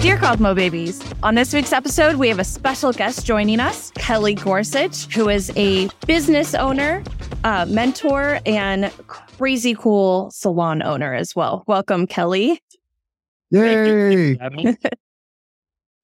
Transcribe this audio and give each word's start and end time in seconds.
Dear 0.00 0.16
Cosmo 0.16 0.54
Babies, 0.54 1.02
on 1.24 1.34
this 1.34 1.52
week's 1.52 1.72
episode, 1.72 2.16
we 2.16 2.28
have 2.28 2.38
a 2.38 2.44
special 2.44 2.92
guest 2.92 3.26
joining 3.26 3.58
us, 3.58 3.90
Kelly 3.96 4.34
Gorsuch, 4.34 5.12
who 5.12 5.28
is 5.28 5.52
a 5.56 5.88
business 6.06 6.54
owner, 6.54 7.02
uh, 7.42 7.66
mentor, 7.68 8.38
and 8.46 8.92
crazy 9.08 9.74
cool 9.74 10.30
salon 10.30 10.82
owner 10.82 11.14
as 11.14 11.34
well. 11.34 11.64
Welcome, 11.66 12.06
Kelly. 12.06 12.62
Yay! 13.50 14.38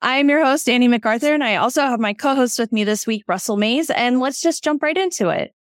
I'm 0.03 0.29
your 0.29 0.45
host, 0.45 0.69
Annie 0.69 0.89
MacArthur, 0.89 1.33
and 1.33 1.45
I 1.45 1.57
also 1.57 1.83
have 1.83 2.01
my 2.01 2.15
co 2.15 2.35
host 2.35 2.59
with 2.59 2.73
me 2.73 2.83
this 2.83 3.07
week, 3.07 3.23
Russell 3.29 3.57
Mays. 3.57 3.91
And 3.91 4.19
let's 4.19 4.43
just 4.43 4.65
jump 4.65 4.83
right 4.83 4.97
into 4.97 5.29
it. 5.29 5.55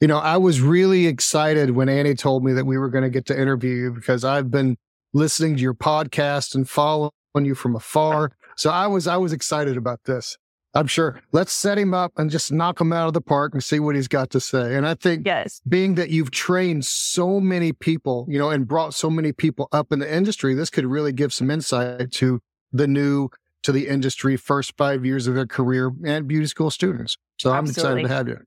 You 0.00 0.08
know, 0.08 0.18
I 0.18 0.38
was 0.38 0.62
really 0.62 1.06
excited 1.06 1.72
when 1.72 1.90
Annie 1.90 2.14
told 2.14 2.44
me 2.44 2.54
that 2.54 2.64
we 2.64 2.78
were 2.78 2.88
going 2.88 3.04
to 3.04 3.10
get 3.10 3.26
to 3.26 3.38
interview 3.38 3.74
you 3.74 3.92
because 3.92 4.24
I've 4.24 4.50
been 4.50 4.78
listening 5.12 5.56
to 5.56 5.62
your 5.62 5.74
podcast 5.74 6.54
and 6.54 6.68
following 6.68 7.12
you 7.36 7.54
from 7.54 7.76
afar. 7.76 8.32
So 8.56 8.70
I 8.70 8.86
was 8.86 9.06
I 9.06 9.16
was 9.16 9.32
excited 9.32 9.76
about 9.76 10.00
this. 10.04 10.36
I'm 10.72 10.86
sure. 10.86 11.20
Let's 11.32 11.52
set 11.52 11.78
him 11.78 11.94
up 11.94 12.12
and 12.16 12.30
just 12.30 12.52
knock 12.52 12.80
him 12.80 12.92
out 12.92 13.08
of 13.08 13.14
the 13.14 13.20
park 13.20 13.54
and 13.54 13.64
see 13.64 13.80
what 13.80 13.96
he's 13.96 14.06
got 14.06 14.30
to 14.30 14.40
say. 14.40 14.76
And 14.76 14.86
I 14.86 14.94
think 14.94 15.26
yes. 15.26 15.60
being 15.68 15.96
that 15.96 16.10
you've 16.10 16.30
trained 16.30 16.84
so 16.84 17.40
many 17.40 17.72
people, 17.72 18.24
you 18.28 18.38
know, 18.38 18.50
and 18.50 18.68
brought 18.68 18.94
so 18.94 19.10
many 19.10 19.32
people 19.32 19.68
up 19.72 19.90
in 19.90 19.98
the 19.98 20.14
industry, 20.14 20.54
this 20.54 20.70
could 20.70 20.86
really 20.86 21.12
give 21.12 21.32
some 21.32 21.50
insight 21.50 22.12
to 22.12 22.40
the 22.72 22.86
new 22.86 23.30
to 23.62 23.72
the 23.72 23.88
industry 23.88 24.36
first 24.36 24.76
five 24.76 25.04
years 25.04 25.26
of 25.26 25.34
their 25.34 25.46
career 25.46 25.90
and 26.04 26.26
beauty 26.28 26.46
school 26.46 26.70
students. 26.70 27.18
So 27.38 27.52
I'm 27.52 27.66
excited 27.66 28.02
to 28.02 28.08
have 28.08 28.28
you. 28.28 28.38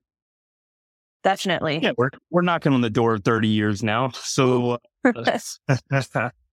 Definitely. 1.22 1.80
Yeah, 1.82 1.92
we're 1.96 2.10
we're 2.30 2.42
knocking 2.42 2.72
on 2.72 2.80
the 2.80 2.90
door 2.90 3.14
of 3.14 3.24
30 3.24 3.48
years 3.48 3.82
now. 3.82 4.10
So 4.10 4.78
uh, 5.04 5.38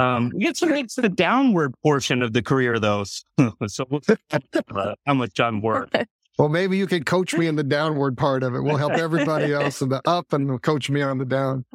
um, 0.00 0.32
it's, 0.36 0.62
it's 0.62 0.94
the 0.94 1.08
downward 1.08 1.74
portion 1.82 2.22
of 2.22 2.32
the 2.32 2.42
career, 2.42 2.78
though. 2.78 3.04
so 3.04 3.84
uh, 4.08 4.94
how 5.06 5.14
much 5.14 5.38
I'm 5.38 5.60
worth. 5.60 5.90
Well, 6.38 6.48
maybe 6.48 6.78
you 6.78 6.86
can 6.86 7.04
coach 7.04 7.34
me 7.34 7.46
in 7.46 7.56
the 7.56 7.62
downward 7.62 8.16
part 8.16 8.42
of 8.42 8.54
it. 8.54 8.62
We'll 8.62 8.78
help 8.78 8.94
everybody 8.94 9.52
else 9.52 9.82
in 9.82 9.90
the 9.90 10.00
up 10.06 10.32
and 10.32 10.60
coach 10.62 10.88
me 10.88 11.02
on 11.02 11.18
the 11.18 11.26
down. 11.26 11.66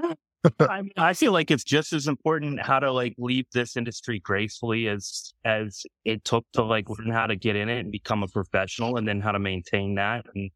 I, 0.60 0.82
mean, 0.82 0.92
I 0.98 1.14
feel 1.14 1.34
like 1.34 1.52
it's 1.52 1.64
just 1.64 1.94
as 1.94 2.08
important 2.08 2.60
how 2.62 2.80
to 2.80 2.92
like 2.92 3.14
leave 3.20 3.46
this 3.54 3.78
industry 3.78 4.20
gracefully 4.20 4.88
as 4.88 5.34
as 5.44 5.84
it 6.04 6.24
took 6.24 6.46
to 6.54 6.64
like 6.64 6.90
learn 6.90 7.12
how 7.12 7.28
to 7.28 7.36
get 7.36 7.56
in 7.56 7.70
it 7.70 7.80
and 7.80 7.92
become 7.92 8.24
a 8.24 8.28
professional, 8.28 8.98
and 8.98 9.08
then 9.08 9.22
how 9.22 9.32
to 9.32 9.40
maintain 9.40 9.96
that. 9.96 10.26
And 10.34 10.50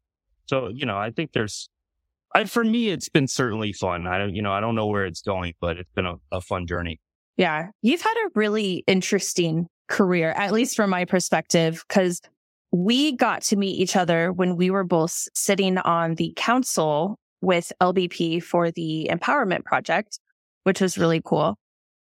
so, 0.46 0.68
you 0.68 0.86
know, 0.86 0.98
I 0.98 1.12
think 1.12 1.30
there's, 1.32 1.68
I, 2.34 2.44
for 2.44 2.64
me, 2.64 2.88
it's 2.88 3.08
been 3.08 3.28
certainly 3.28 3.72
fun. 3.72 4.08
I 4.08 4.18
don't, 4.18 4.34
you 4.34 4.42
know, 4.42 4.52
I 4.52 4.60
don't 4.60 4.74
know 4.74 4.86
where 4.86 5.06
it's 5.06 5.22
going, 5.22 5.54
but 5.60 5.76
it's 5.76 5.92
been 5.94 6.06
a, 6.06 6.16
a 6.32 6.40
fun 6.40 6.66
journey. 6.66 6.98
Yeah. 7.40 7.68
You've 7.80 8.02
had 8.02 8.14
a 8.26 8.30
really 8.34 8.84
interesting 8.86 9.66
career, 9.88 10.32
at 10.32 10.52
least 10.52 10.76
from 10.76 10.90
my 10.90 11.06
perspective, 11.06 11.82
because 11.88 12.20
we 12.70 13.16
got 13.16 13.40
to 13.44 13.56
meet 13.56 13.80
each 13.80 13.96
other 13.96 14.30
when 14.30 14.56
we 14.56 14.70
were 14.70 14.84
both 14.84 15.26
sitting 15.34 15.78
on 15.78 16.16
the 16.16 16.34
council 16.36 17.16
with 17.40 17.72
LBP 17.80 18.42
for 18.42 18.70
the 18.70 19.08
Empowerment 19.10 19.64
Project, 19.64 20.18
which 20.64 20.82
was 20.82 20.98
really 20.98 21.22
cool. 21.24 21.56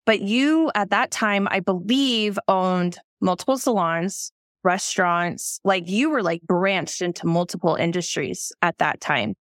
But 0.07 0.21
you 0.21 0.71
at 0.73 0.89
that 0.89 1.11
time, 1.11 1.47
I 1.51 1.59
believe, 1.59 2.39
owned 2.47 2.97
multiple 3.21 3.59
salons, 3.59 4.31
restaurants, 4.63 5.59
like 5.63 5.87
you 5.87 6.09
were 6.09 6.23
like 6.23 6.41
branched 6.41 7.03
into 7.03 7.27
multiple 7.27 7.75
industries 7.75 8.51
at 8.63 8.79
that 8.79 8.99
time. 9.01 9.35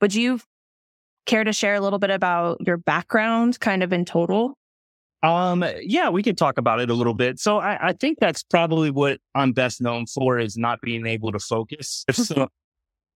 Would 0.00 0.14
you 0.14 0.40
care 1.26 1.44
to 1.44 1.52
share 1.52 1.74
a 1.74 1.80
little 1.80 1.98
bit 1.98 2.10
about 2.10 2.56
your 2.66 2.78
background 2.78 3.60
kind 3.60 3.82
of 3.82 3.92
in 3.92 4.06
total? 4.06 4.54
Um, 5.22 5.64
yeah, 5.80 6.08
we 6.08 6.22
could 6.22 6.36
talk 6.36 6.58
about 6.58 6.80
it 6.80 6.90
a 6.90 6.94
little 6.94 7.14
bit. 7.14 7.38
So 7.38 7.58
I, 7.58 7.88
I 7.88 7.92
think 7.92 8.18
that's 8.18 8.42
probably 8.42 8.90
what 8.90 9.20
I'm 9.34 9.52
best 9.52 9.80
known 9.80 10.06
for 10.06 10.38
is 10.38 10.56
not 10.56 10.80
being 10.82 11.06
able 11.06 11.30
to 11.32 11.38
focus. 11.38 12.04
so, 12.12 12.48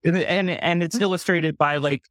and, 0.05 0.17
and, 0.17 0.51
and 0.51 0.83
it's 0.83 1.01
illustrated 1.01 1.59
by 1.59 1.79
like 1.79 2.03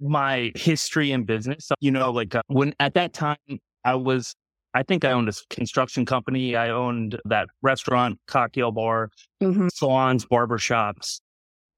my 0.00 0.50
history 0.56 1.12
in 1.12 1.24
business. 1.24 1.70
You 1.80 1.92
know, 1.92 2.10
like 2.10 2.34
uh, 2.34 2.42
when 2.48 2.74
at 2.80 2.94
that 2.94 3.12
time 3.12 3.36
I 3.84 3.94
was, 3.94 4.34
I 4.74 4.82
think 4.82 5.04
I 5.04 5.12
owned 5.12 5.28
a 5.28 5.34
construction 5.50 6.04
company. 6.04 6.56
I 6.56 6.70
owned 6.70 7.20
that 7.24 7.46
restaurant, 7.62 8.18
cocktail 8.26 8.72
bar, 8.72 9.10
mm-hmm. 9.40 9.68
salons, 9.68 10.26
barbershops, 10.26 11.20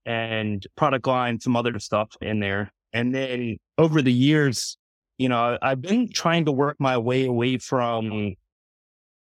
and 0.06 0.66
product 0.76 1.06
line, 1.06 1.40
some 1.40 1.56
other 1.56 1.78
stuff 1.78 2.08
in 2.22 2.40
there. 2.40 2.70
And 2.94 3.14
then 3.14 3.58
over 3.76 4.00
the 4.00 4.12
years, 4.12 4.78
you 5.18 5.28
know, 5.28 5.58
I've 5.62 5.80
been 5.80 6.10
trying 6.12 6.44
to 6.46 6.52
work 6.52 6.76
my 6.78 6.98
way 6.98 7.26
away 7.26 7.58
from 7.58 8.34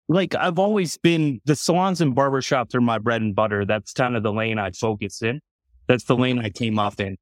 like 0.07 0.35
I've 0.35 0.59
always 0.59 0.97
been 0.97 1.39
the 1.45 1.55
salons 1.55 2.01
and 2.01 2.15
barbershops 2.15 2.73
are 2.75 2.81
my 2.81 2.97
bread 2.97 3.21
and 3.21 3.35
butter. 3.35 3.65
That's 3.65 3.93
kind 3.93 4.15
of 4.15 4.23
the 4.23 4.33
lane 4.33 4.57
I 4.57 4.71
focus 4.71 5.21
in. 5.21 5.39
That's 5.87 6.03
the 6.03 6.15
lane 6.15 6.39
I 6.39 6.49
came 6.49 6.79
off 6.79 6.99
in. 6.99 7.17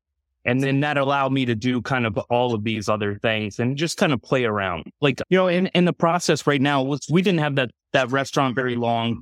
And 0.46 0.64
then 0.64 0.80
that 0.80 0.98
allowed 0.98 1.34
me 1.34 1.46
to 1.46 1.56
do 1.56 1.82
kind 1.82 2.06
of 2.06 2.18
all 2.30 2.54
of 2.54 2.64
these 2.64 2.88
other 2.88 3.20
things 3.20 3.60
and 3.60 3.76
just 3.76 3.98
kind 3.98 4.14
of 4.14 4.22
play 4.22 4.46
around. 4.46 4.86
Like, 5.02 5.22
you 5.30 5.38
know, 5.38 5.48
in, 5.48 5.68
in 5.68 5.84
the 5.84 5.92
process 5.92 6.48
right 6.48 6.62
now 6.62 6.82
was 6.82 7.02
we 7.12 7.22
didn't 7.22 7.40
have 7.40 7.56
that 7.56 7.72
that 7.92 8.10
restaurant 8.12 8.56
very 8.56 8.78
long. 8.78 9.22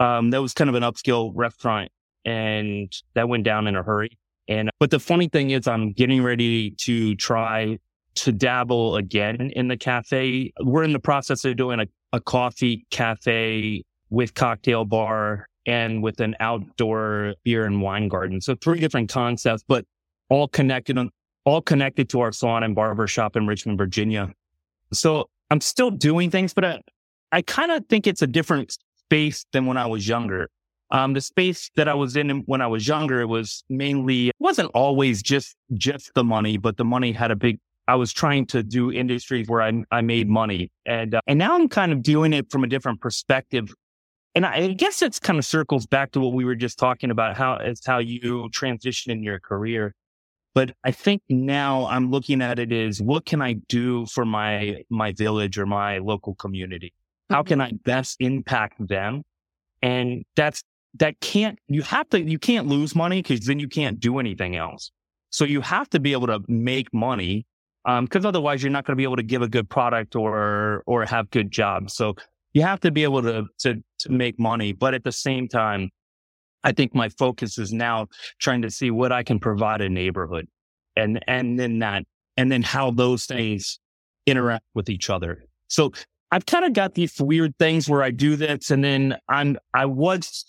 Um, 0.00 0.30
that 0.30 0.42
was 0.42 0.52
kind 0.52 0.68
of 0.68 0.74
an 0.74 0.82
upscale 0.82 1.30
restaurant 1.34 1.92
and 2.24 2.92
that 3.14 3.28
went 3.28 3.44
down 3.44 3.68
in 3.68 3.76
a 3.76 3.84
hurry. 3.84 4.18
And 4.48 4.70
but 4.80 4.90
the 4.90 4.98
funny 4.98 5.28
thing 5.28 5.50
is 5.50 5.68
I'm 5.68 5.92
getting 5.92 6.22
ready 6.22 6.72
to 6.82 7.14
try 7.14 7.78
to 8.16 8.32
dabble 8.32 8.96
again 8.96 9.50
in 9.54 9.68
the 9.68 9.76
cafe. 9.76 10.52
We're 10.60 10.84
in 10.84 10.92
the 10.92 10.98
process 10.98 11.44
of 11.44 11.56
doing 11.56 11.80
a, 11.80 11.86
a 12.12 12.20
coffee 12.20 12.86
cafe 12.90 13.84
with 14.10 14.34
cocktail 14.34 14.84
bar 14.84 15.48
and 15.66 16.02
with 16.02 16.20
an 16.20 16.36
outdoor 16.40 17.34
beer 17.42 17.64
and 17.64 17.80
wine 17.80 18.08
garden. 18.08 18.40
So 18.40 18.54
three 18.54 18.80
different 18.80 19.10
concepts, 19.10 19.64
but 19.66 19.84
all 20.28 20.48
connected 20.48 20.98
on, 20.98 21.10
all 21.44 21.60
connected 21.60 22.08
to 22.10 22.20
our 22.20 22.32
salon 22.32 22.62
and 22.62 22.74
barber 22.74 23.06
shop 23.06 23.36
in 23.36 23.46
Richmond, 23.46 23.78
Virginia. 23.78 24.32
So 24.92 25.28
I'm 25.50 25.60
still 25.60 25.90
doing 25.90 26.30
things, 26.30 26.54
but 26.54 26.64
I, 26.64 26.80
I 27.32 27.42
kind 27.42 27.72
of 27.72 27.84
think 27.86 28.06
it's 28.06 28.22
a 28.22 28.26
different 28.26 28.76
space 28.96 29.44
than 29.52 29.66
when 29.66 29.76
I 29.76 29.86
was 29.86 30.06
younger. 30.06 30.48
Um, 30.90 31.14
the 31.14 31.20
space 31.20 31.70
that 31.76 31.88
I 31.88 31.94
was 31.94 32.16
in 32.16 32.30
when 32.46 32.60
I 32.60 32.66
was 32.66 32.86
younger, 32.86 33.20
it 33.20 33.26
was 33.26 33.64
mainly, 33.68 34.28
it 34.28 34.34
wasn't 34.38 34.70
always 34.74 35.22
just, 35.22 35.56
just 35.72 36.12
the 36.14 36.22
money, 36.22 36.56
but 36.56 36.76
the 36.76 36.84
money 36.84 37.10
had 37.10 37.30
a 37.30 37.36
big 37.36 37.58
I 37.86 37.96
was 37.96 38.12
trying 38.12 38.46
to 38.46 38.62
do 38.62 38.90
industries 38.90 39.48
where 39.48 39.62
I, 39.62 39.72
I 39.90 40.00
made 40.00 40.28
money. 40.28 40.70
And, 40.86 41.14
uh, 41.14 41.20
and 41.26 41.38
now 41.38 41.54
I'm 41.54 41.68
kind 41.68 41.92
of 41.92 42.02
doing 42.02 42.32
it 42.32 42.50
from 42.50 42.64
a 42.64 42.66
different 42.66 43.00
perspective. 43.00 43.72
And 44.34 44.46
I, 44.46 44.54
I 44.54 44.72
guess 44.72 45.02
it's 45.02 45.18
kind 45.18 45.38
of 45.38 45.44
circles 45.44 45.86
back 45.86 46.12
to 46.12 46.20
what 46.20 46.32
we 46.32 46.44
were 46.44 46.54
just 46.54 46.78
talking 46.78 47.10
about, 47.10 47.36
how 47.36 47.54
it's 47.54 47.86
how 47.86 47.98
you 47.98 48.48
transition 48.50 49.12
in 49.12 49.22
your 49.22 49.38
career. 49.38 49.94
But 50.54 50.74
I 50.84 50.92
think 50.92 51.22
now 51.28 51.86
I'm 51.86 52.10
looking 52.10 52.40
at 52.40 52.58
it 52.58 52.72
as 52.72 53.02
what 53.02 53.26
can 53.26 53.42
I 53.42 53.54
do 53.68 54.06
for 54.06 54.24
my, 54.24 54.84
my 54.88 55.12
village 55.12 55.58
or 55.58 55.66
my 55.66 55.98
local 55.98 56.34
community? 56.36 56.92
How 57.28 57.42
mm-hmm. 57.42 57.48
can 57.48 57.60
I 57.60 57.72
best 57.84 58.16
impact 58.20 58.86
them? 58.86 59.24
And 59.82 60.24
that's, 60.36 60.62
that 61.00 61.18
can't, 61.20 61.58
you 61.68 61.82
have 61.82 62.08
to, 62.10 62.22
you 62.22 62.38
can't 62.38 62.68
lose 62.68 62.94
money 62.94 63.20
because 63.20 63.46
then 63.46 63.58
you 63.58 63.68
can't 63.68 63.98
do 63.98 64.18
anything 64.18 64.56
else. 64.56 64.92
So 65.30 65.44
you 65.44 65.60
have 65.60 65.90
to 65.90 65.98
be 65.98 66.12
able 66.12 66.28
to 66.28 66.40
make 66.46 66.94
money 66.94 67.46
because 67.84 68.24
um, 68.24 68.26
otherwise 68.26 68.62
you're 68.62 68.72
not 68.72 68.84
going 68.84 68.94
to 68.94 68.96
be 68.96 69.04
able 69.04 69.16
to 69.16 69.22
give 69.22 69.42
a 69.42 69.48
good 69.48 69.68
product 69.68 70.16
or 70.16 70.82
or 70.86 71.04
have 71.04 71.30
good 71.30 71.50
jobs. 71.50 71.94
So 71.94 72.14
you 72.52 72.62
have 72.62 72.80
to 72.80 72.90
be 72.90 73.02
able 73.02 73.22
to 73.22 73.46
to 73.60 73.82
to 74.00 74.12
make 74.12 74.38
money, 74.38 74.72
but 74.72 74.94
at 74.94 75.04
the 75.04 75.12
same 75.12 75.48
time, 75.48 75.90
I 76.62 76.72
think 76.72 76.94
my 76.94 77.10
focus 77.10 77.58
is 77.58 77.72
now 77.72 78.06
trying 78.38 78.62
to 78.62 78.70
see 78.70 78.90
what 78.90 79.12
I 79.12 79.22
can 79.22 79.38
provide 79.38 79.82
a 79.82 79.88
neighborhood, 79.88 80.48
and 80.96 81.22
and 81.28 81.58
then 81.58 81.80
that 81.80 82.04
and 82.36 82.50
then 82.50 82.62
how 82.62 82.90
those 82.90 83.26
things 83.26 83.78
interact 84.26 84.64
with 84.74 84.88
each 84.88 85.10
other. 85.10 85.44
So 85.68 85.92
I've 86.30 86.46
kind 86.46 86.64
of 86.64 86.72
got 86.72 86.94
these 86.94 87.20
weird 87.20 87.56
things 87.58 87.88
where 87.88 88.02
I 88.02 88.10
do 88.10 88.36
this, 88.36 88.70
and 88.70 88.82
then 88.82 89.16
I'm 89.28 89.58
I 89.74 89.84
was 89.84 90.46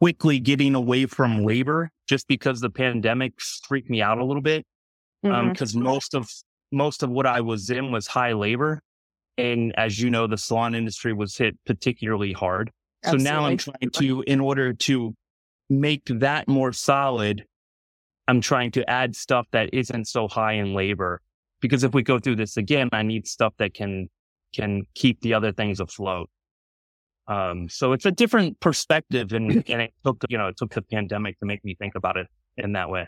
quickly 0.00 0.38
getting 0.38 0.74
away 0.74 1.06
from 1.06 1.44
labor 1.44 1.90
just 2.08 2.28
because 2.28 2.60
the 2.60 2.70
pandemic 2.70 3.40
freaked 3.40 3.90
me 3.90 4.00
out 4.00 4.18
a 4.18 4.24
little 4.24 4.42
bit 4.42 4.64
because 5.22 5.74
um, 5.74 5.80
mm-hmm. 5.80 5.82
most 5.82 6.14
of 6.14 6.30
most 6.70 7.02
of 7.02 7.10
what 7.10 7.26
I 7.26 7.40
was 7.40 7.70
in 7.70 7.92
was 7.92 8.06
high 8.06 8.32
labor. 8.32 8.82
And 9.36 9.72
as 9.76 10.00
you 10.00 10.10
know, 10.10 10.26
the 10.26 10.36
salon 10.36 10.74
industry 10.74 11.12
was 11.12 11.36
hit 11.36 11.56
particularly 11.64 12.32
hard. 12.32 12.70
Absolutely. 13.04 13.24
So 13.24 13.32
now 13.32 13.44
I'm 13.46 13.56
trying 13.56 13.90
to, 13.92 14.22
in 14.26 14.40
order 14.40 14.72
to 14.72 15.14
make 15.70 16.04
that 16.06 16.48
more 16.48 16.72
solid, 16.72 17.44
I'm 18.26 18.40
trying 18.40 18.72
to 18.72 18.88
add 18.90 19.14
stuff 19.14 19.46
that 19.52 19.70
isn't 19.72 20.06
so 20.06 20.28
high 20.28 20.54
in 20.54 20.74
labor. 20.74 21.20
Because 21.60 21.84
if 21.84 21.92
we 21.92 22.02
go 22.02 22.18
through 22.18 22.36
this 22.36 22.56
again, 22.56 22.88
I 22.92 23.02
need 23.02 23.26
stuff 23.26 23.54
that 23.58 23.74
can, 23.74 24.08
can 24.54 24.82
keep 24.94 25.20
the 25.20 25.34
other 25.34 25.52
things 25.52 25.80
afloat. 25.80 26.28
Um, 27.26 27.68
so 27.68 27.92
it's 27.92 28.06
a 28.06 28.10
different 28.10 28.58
perspective 28.60 29.32
and, 29.32 29.50
and 29.68 29.82
it 29.82 29.92
took, 30.04 30.24
you 30.28 30.38
know, 30.38 30.48
it 30.48 30.56
took 30.56 30.72
the 30.72 30.82
pandemic 30.82 31.38
to 31.40 31.46
make 31.46 31.64
me 31.64 31.74
think 31.74 31.94
about 31.94 32.16
it 32.16 32.26
in 32.56 32.72
that 32.72 32.90
way. 32.90 33.06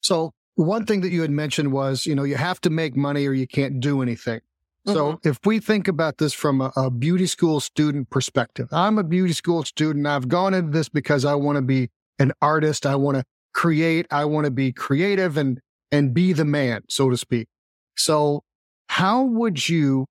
So 0.00 0.32
one 0.58 0.86
thing 0.86 1.02
that 1.02 1.10
you 1.10 1.22
had 1.22 1.30
mentioned 1.30 1.72
was, 1.72 2.04
you 2.04 2.14
know, 2.14 2.24
you 2.24 2.36
have 2.36 2.60
to 2.62 2.70
make 2.70 2.96
money 2.96 3.26
or 3.26 3.32
you 3.32 3.46
can't 3.46 3.80
do 3.80 4.02
anything. 4.02 4.40
So 4.86 5.12
Mm-hmm. 5.12 5.28
if 5.28 5.38
we 5.44 5.60
think 5.60 5.86
about 5.86 6.18
this 6.18 6.32
from 6.32 6.60
a, 6.60 6.72
a 6.76 6.90
beauty 6.90 7.26
school 7.26 7.60
student 7.60 8.10
perspective, 8.10 8.68
I'm 8.72 8.98
a 8.98 9.04
beauty 9.04 9.34
school 9.34 9.62
student. 9.64 10.06
I've 10.06 10.28
gone 10.28 10.54
into 10.54 10.70
this 10.72 10.88
because 10.88 11.24
I 11.24 11.34
want 11.34 11.56
to 11.56 11.62
be 11.62 11.90
an 12.18 12.32
artist. 12.40 12.86
I 12.86 12.96
want 12.96 13.18
to 13.18 13.24
create. 13.52 14.06
I 14.10 14.24
want 14.24 14.46
to 14.46 14.50
be 14.50 14.72
creative 14.72 15.36
and, 15.36 15.60
and 15.92 16.12
be 16.14 16.32
the 16.32 16.44
man, 16.44 16.82
so 16.88 17.10
to 17.10 17.16
speak. 17.16 17.48
So 17.96 18.42
how 18.88 19.22
would 19.22 19.68
you 19.68 20.06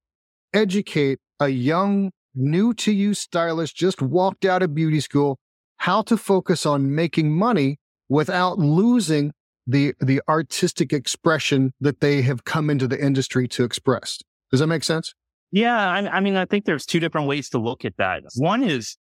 educate 0.54 1.20
a 1.40 1.50
young, 1.50 2.12
new 2.36 2.74
to 2.76 2.92
you 2.92 3.14
stylist 3.14 3.76
just 3.76 4.02
walked 4.02 4.46
out 4.46 4.64
of 4.64 4.74
beauty 4.74 5.00
school 5.00 5.38
how 5.78 6.02
to 6.04 6.18
focus 6.18 6.66
on 6.66 6.94
making 6.96 7.32
money 7.32 7.78
without 8.10 8.60
losing 8.60 9.34
the 9.68 9.94
the 10.00 10.22
artistic 10.28 10.94
expression 10.94 11.74
that 11.82 12.00
they 12.00 12.22
have 12.24 12.46
come 12.46 12.70
into 12.70 12.88
the 12.88 13.00
industry 13.00 13.48
to 13.50 13.64
express. 13.64 14.20
Does 14.50 14.62
that 14.62 14.68
make 14.68 14.84
sense? 14.84 15.14
Yeah, 15.52 15.78
I, 15.78 16.18
I 16.18 16.20
mean, 16.20 16.36
I 16.36 16.46
think 16.46 16.66
there's 16.66 16.86
two 16.86 17.00
different 17.00 17.28
ways 17.28 17.50
to 17.50 17.58
look 17.60 17.86
at 17.86 17.98
that. 17.98 18.24
One 18.36 18.64
is 18.64 18.98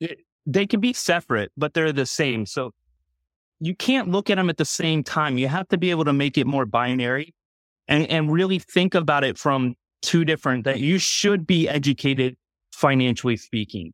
it, 0.00 0.18
they 0.46 0.66
can 0.66 0.80
be 0.80 0.92
separate, 0.92 1.52
but 1.56 1.74
they're 1.74 1.92
the 1.92 2.06
same. 2.06 2.46
So 2.46 2.72
you 3.60 3.74
can't 3.74 4.08
look 4.10 4.30
at 4.30 4.36
them 4.36 4.50
at 4.50 4.56
the 4.56 4.64
same 4.64 5.04
time. 5.04 5.38
You 5.38 5.48
have 5.48 5.68
to 5.68 5.78
be 5.78 5.90
able 5.90 6.04
to 6.04 6.12
make 6.12 6.38
it 6.38 6.46
more 6.46 6.66
binary 6.66 7.34
and, 7.88 8.06
and 8.08 8.32
really 8.32 8.58
think 8.58 8.94
about 8.94 9.24
it 9.24 9.36
from 9.38 9.74
two 10.02 10.24
different 10.24 10.64
that 10.64 10.80
you 10.80 10.98
should 10.98 11.46
be 11.46 11.68
educated 11.68 12.36
financially 12.72 13.36
speaking. 13.36 13.92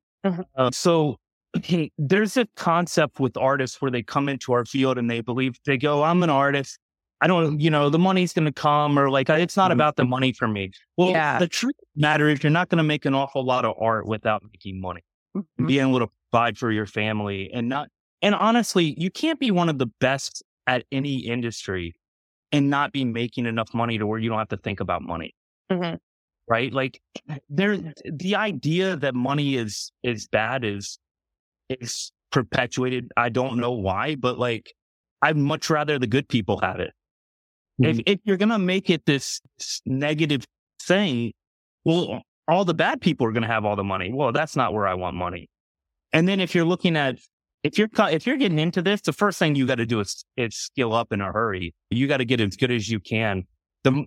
Uh, 0.57 0.71
so 0.71 1.17
hey, 1.65 1.91
there's 1.99 2.37
a 2.37 2.47
concept 2.57 3.21
with 3.21 3.37
artists 3.37 3.81
where 3.81 3.91
they 3.91 4.03
come 4.03 4.29
into 4.29 4.53
our 4.53 4.65
field 4.65 4.99
and 4.99 5.11
they 5.11 5.21
believe 5.21 5.57
they 5.65 5.77
go, 5.77 6.03
I'm 6.03 6.23
an 6.23 6.31
artist. 6.31 6.79
I 7.21 7.27
don't, 7.27 7.59
you 7.61 7.71
know, 7.71 7.89
the 7.89 7.99
money's 7.99 8.33
going 8.35 8.45
to 8.45 8.53
come 8.53 8.99
or 8.99 9.09
like, 9.11 9.29
it's 9.31 9.57
not 9.57 9.71
Mhm. 9.71 9.75
about 9.75 9.97
the 9.97 10.05
money 10.05 10.33
for 10.33 10.47
me. 10.49 10.71
Well, 10.97 11.11
Yeah. 11.11 11.39
the 11.39 11.49
truth 11.49 11.75
the 11.95 12.01
matter 12.03 12.29
is 12.29 12.43
you're 12.43 12.51
not 12.51 12.69
going 12.69 12.79
to 12.79 12.85
make 12.85 13.05
an 13.07 13.15
awful 13.15 13.45
lot 13.45 13.65
of 13.65 13.75
art 13.81 14.07
without 14.07 14.43
making 14.45 14.81
money 14.81 15.01
Mhm. 15.35 15.47
and 15.59 15.67
being 15.67 15.89
able 15.89 16.01
to 16.01 16.09
provide 16.31 16.59
for 16.59 16.71
your 16.71 16.87
family 16.87 17.51
and 17.53 17.69
not, 17.69 17.89
and 18.21 18.35
honestly, 18.35 18.95
you 18.99 19.11
can't 19.11 19.41
be 19.41 19.51
one 19.51 19.69
of 19.71 19.79
the 19.79 19.87
best 20.01 20.43
at 20.67 20.85
any 20.93 21.17
industry 21.21 21.95
and 22.53 22.69
not 22.69 22.93
be 22.93 23.05
making 23.05 23.47
enough 23.47 23.73
money 23.73 23.97
to 23.99 24.07
where 24.07 24.19
you 24.19 24.29
don't 24.29 24.39
have 24.39 24.49
to 24.49 24.57
think 24.59 24.81
about 24.81 25.01
money. 25.03 25.35
Mhm. 25.73 25.99
Right. 26.49 26.73
Like 26.73 27.01
there, 27.49 27.79
the 28.05 28.37
idea 28.37 28.97
that 28.97 29.15
money 29.15 29.57
is, 29.57 29.91
is 30.03 30.29
bad 30.29 30.65
is, 30.65 30.99
is 31.69 32.13
perpetuated. 32.31 33.11
I 33.17 33.29
don't 33.29 33.59
know 33.59 33.73
why, 33.73 34.15
but 34.15 34.39
like, 34.39 34.73
I'd 35.23 35.37
much 35.37 35.71
rather 35.71 35.99
the 35.99 36.07
good 36.07 36.29
people 36.29 36.59
have 36.61 36.81
it. 36.81 36.93
If, 37.79 37.97
mm-hmm. 37.97 38.01
if 38.07 38.21
you're 38.25 38.37
going 38.37 38.51
to 38.51 38.59
make 38.59 38.91
it 38.91 39.05
this, 39.07 39.41
this 39.59 39.83
negative 39.85 40.45
thing, 40.83 41.33
well, 41.85 42.23
all 42.49 42.65
the 42.65 42.75
bad 42.75 43.01
people 43.01 43.27
are 43.27 43.33
going 43.33 43.43
to 43.43 43.49
have 43.49 43.65
all 43.65 43.77
the 43.77 43.85
money. 43.85 44.13
Well, 44.13 44.33
that's 44.33 44.57
not 44.57 44.73
where 44.73 44.87
I 44.87 44.95
want 44.95 45.17
money. 45.17 45.49
And 46.13 46.29
then 46.29 46.41
if 46.41 46.55
you're 46.55 46.65
looking 46.65 46.97
at, 46.97 47.19
if 47.63 47.79
you're, 47.79 47.89
if 47.99 48.27
you're 48.27 48.37
getting 48.37 48.59
into 48.59 48.81
this, 48.81 49.01
the 49.01 49.13
first 49.13 49.39
thing 49.39 49.55
you 49.55 49.67
got 49.67 49.77
to 49.77 49.87
do 49.87 50.01
is, 50.01 50.25
is 50.37 50.57
skill 50.57 50.95
up 50.95 51.13
in 51.13 51.21
a 51.21 51.33
hurry. 51.33 51.75
You 51.91 52.07
got 52.07 52.19
to 52.19 52.25
get 52.25 52.41
as 52.41 52.57
good 52.57 52.71
as 52.71 52.89
you 52.89 53.01
can. 53.01 53.45
The, 53.85 54.05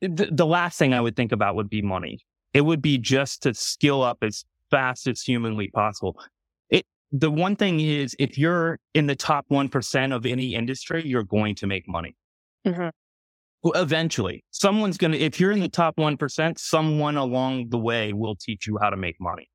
the, 0.00 0.28
the 0.30 0.46
last 0.46 0.78
thing 0.78 0.92
I 0.92 1.00
would 1.00 1.16
think 1.16 1.32
about 1.32 1.54
would 1.54 1.70
be 1.70 1.82
money. 1.82 2.18
It 2.52 2.62
would 2.62 2.82
be 2.82 2.98
just 2.98 3.42
to 3.44 3.54
skill 3.54 4.02
up 4.02 4.18
as 4.22 4.44
fast 4.70 5.06
as 5.06 5.22
humanly 5.22 5.70
possible. 5.70 6.20
It, 7.12 7.20
the 7.20 7.30
one 7.30 7.56
thing 7.56 7.80
is 7.80 8.14
if 8.18 8.38
you're 8.38 8.78
in 8.94 9.06
the 9.06 9.16
top 9.16 9.46
1% 9.50 10.14
of 10.14 10.26
any 10.26 10.54
industry, 10.54 11.06
you're 11.06 11.22
going 11.24 11.54
to 11.56 11.66
make 11.66 11.88
money. 11.88 12.16
Mhm. 12.66 12.90
Eventually, 13.64 14.44
someone's 14.50 14.96
going 14.98 15.12
to, 15.12 15.18
if 15.18 15.40
you're 15.40 15.50
in 15.50 15.60
the 15.60 15.68
top 15.68 15.96
1%, 15.96 16.58
someone 16.58 17.16
along 17.16 17.70
the 17.70 17.78
way 17.78 18.12
will 18.12 18.36
teach 18.36 18.66
you 18.66 18.78
how 18.80 18.88
to 18.90 18.96
make 18.96 19.16
money. 19.20 19.48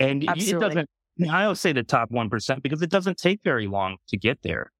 And 0.00 0.22
it- 0.24 0.28
it 0.56 0.60
doesn't, 0.60 0.88
I 1.30 1.44
always 1.44 1.60
say 1.60 1.72
the 1.72 1.84
top 1.84 2.10
1% 2.10 2.62
because 2.62 2.82
it 2.82 2.90
doesn't 2.90 3.18
take 3.18 3.40
very 3.44 3.66
long 3.68 3.98
to 4.08 4.16
get 4.16 4.42
there. 4.42 4.72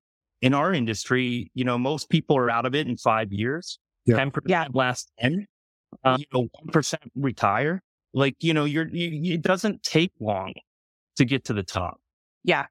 In 0.42 0.52
our 0.52 0.72
industry, 0.74 1.50
you 1.54 1.64
know, 1.64 1.78
most 1.78 2.10
people 2.10 2.36
are 2.36 2.50
out 2.50 2.66
of 2.66 2.74
it 2.74 2.86
in 2.88 2.96
five 2.96 3.32
years. 3.32 3.78
Yeah. 4.04 4.16
10% 4.16 4.48
Yeah. 4.50 4.66
last 4.74 5.12
10, 5.20 5.46
uh, 6.02 6.16
you 6.18 6.26
know, 6.32 6.48
1% 6.52 7.10
retire. 7.14 7.82
Like, 8.12 8.36
you 8.40 8.52
know, 8.52 8.64
you're, 8.64 8.88
you, 8.88 9.34
it 9.34 9.42
doesn't 9.42 9.82
take 9.84 10.12
long 10.20 10.54
to 11.16 11.24
get 11.24 11.44
to 11.44 11.52
the 11.52 11.62
top. 11.62 11.98
Yeah. 12.42 12.66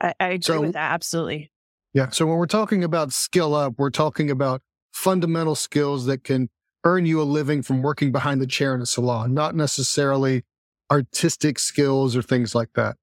I, 0.00 0.14
I 0.20 0.26
agree 0.28 0.42
So- 0.42 0.60
with 0.60 0.72
that. 0.74 0.92
Absolutely. 0.92 1.50
Yeah. 1.92 2.10
So 2.10 2.24
when 2.26 2.36
we're 2.36 2.46
talking 2.46 2.84
about 2.84 3.12
skill 3.12 3.54
up, 3.54 3.74
we're 3.76 3.90
talking 3.90 4.30
about 4.30 4.62
fundamental 4.92 5.54
skills 5.56 6.06
that 6.06 6.22
can 6.22 6.48
earn 6.84 7.04
you 7.04 7.20
a 7.20 7.24
living 7.24 7.62
from 7.62 7.82
working 7.82 8.12
behind 8.12 8.40
the 8.40 8.46
chair 8.46 8.74
in 8.74 8.80
a 8.80 8.86
salon, 8.86 9.34
not 9.34 9.54
necessarily 9.54 10.44
artistic 10.90 11.58
skills 11.58 12.16
or 12.16 12.22
things 12.22 12.54
like 12.54 12.70
that. 12.74 12.96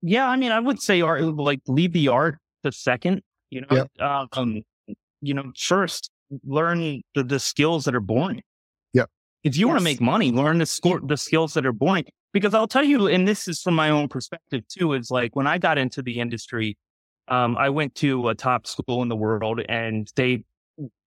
Yeah, 0.00 0.28
I 0.28 0.36
mean, 0.36 0.50
I 0.50 0.60
would 0.60 0.80
say 0.80 1.00
art, 1.02 1.22
like 1.22 1.60
leave 1.66 1.92
the 1.92 2.08
art 2.08 2.38
the 2.62 2.72
second. 2.72 3.22
You 3.50 3.62
know, 3.70 3.86
uh, 4.00 4.26
um, 4.32 4.62
you 5.20 5.34
know, 5.34 5.52
first 5.56 6.10
learn 6.44 7.02
the, 7.14 7.22
the 7.22 7.38
skills 7.38 7.84
that 7.84 7.94
are 7.94 8.00
boring. 8.00 8.42
Yep. 8.94 9.10
If 9.44 9.56
you 9.56 9.68
want 9.68 9.78
to 9.78 9.84
make 9.84 10.00
money, 10.00 10.32
learn 10.32 10.58
the 10.58 10.66
score, 10.66 11.00
the 11.04 11.16
skills 11.18 11.54
that 11.54 11.66
are 11.66 11.72
boring. 11.72 12.06
Because 12.32 12.54
I'll 12.54 12.68
tell 12.68 12.84
you, 12.84 13.08
and 13.08 13.28
this 13.28 13.46
is 13.46 13.60
from 13.60 13.74
my 13.74 13.90
own 13.90 14.08
perspective 14.08 14.62
too, 14.68 14.94
is 14.94 15.10
like 15.10 15.36
when 15.36 15.46
I 15.46 15.58
got 15.58 15.78
into 15.78 16.02
the 16.02 16.18
industry, 16.18 16.76
um, 17.28 17.56
I 17.56 17.68
went 17.68 17.94
to 17.96 18.28
a 18.28 18.34
top 18.34 18.66
school 18.66 19.02
in 19.02 19.08
the 19.08 19.16
world, 19.16 19.60
and 19.68 20.10
they 20.16 20.44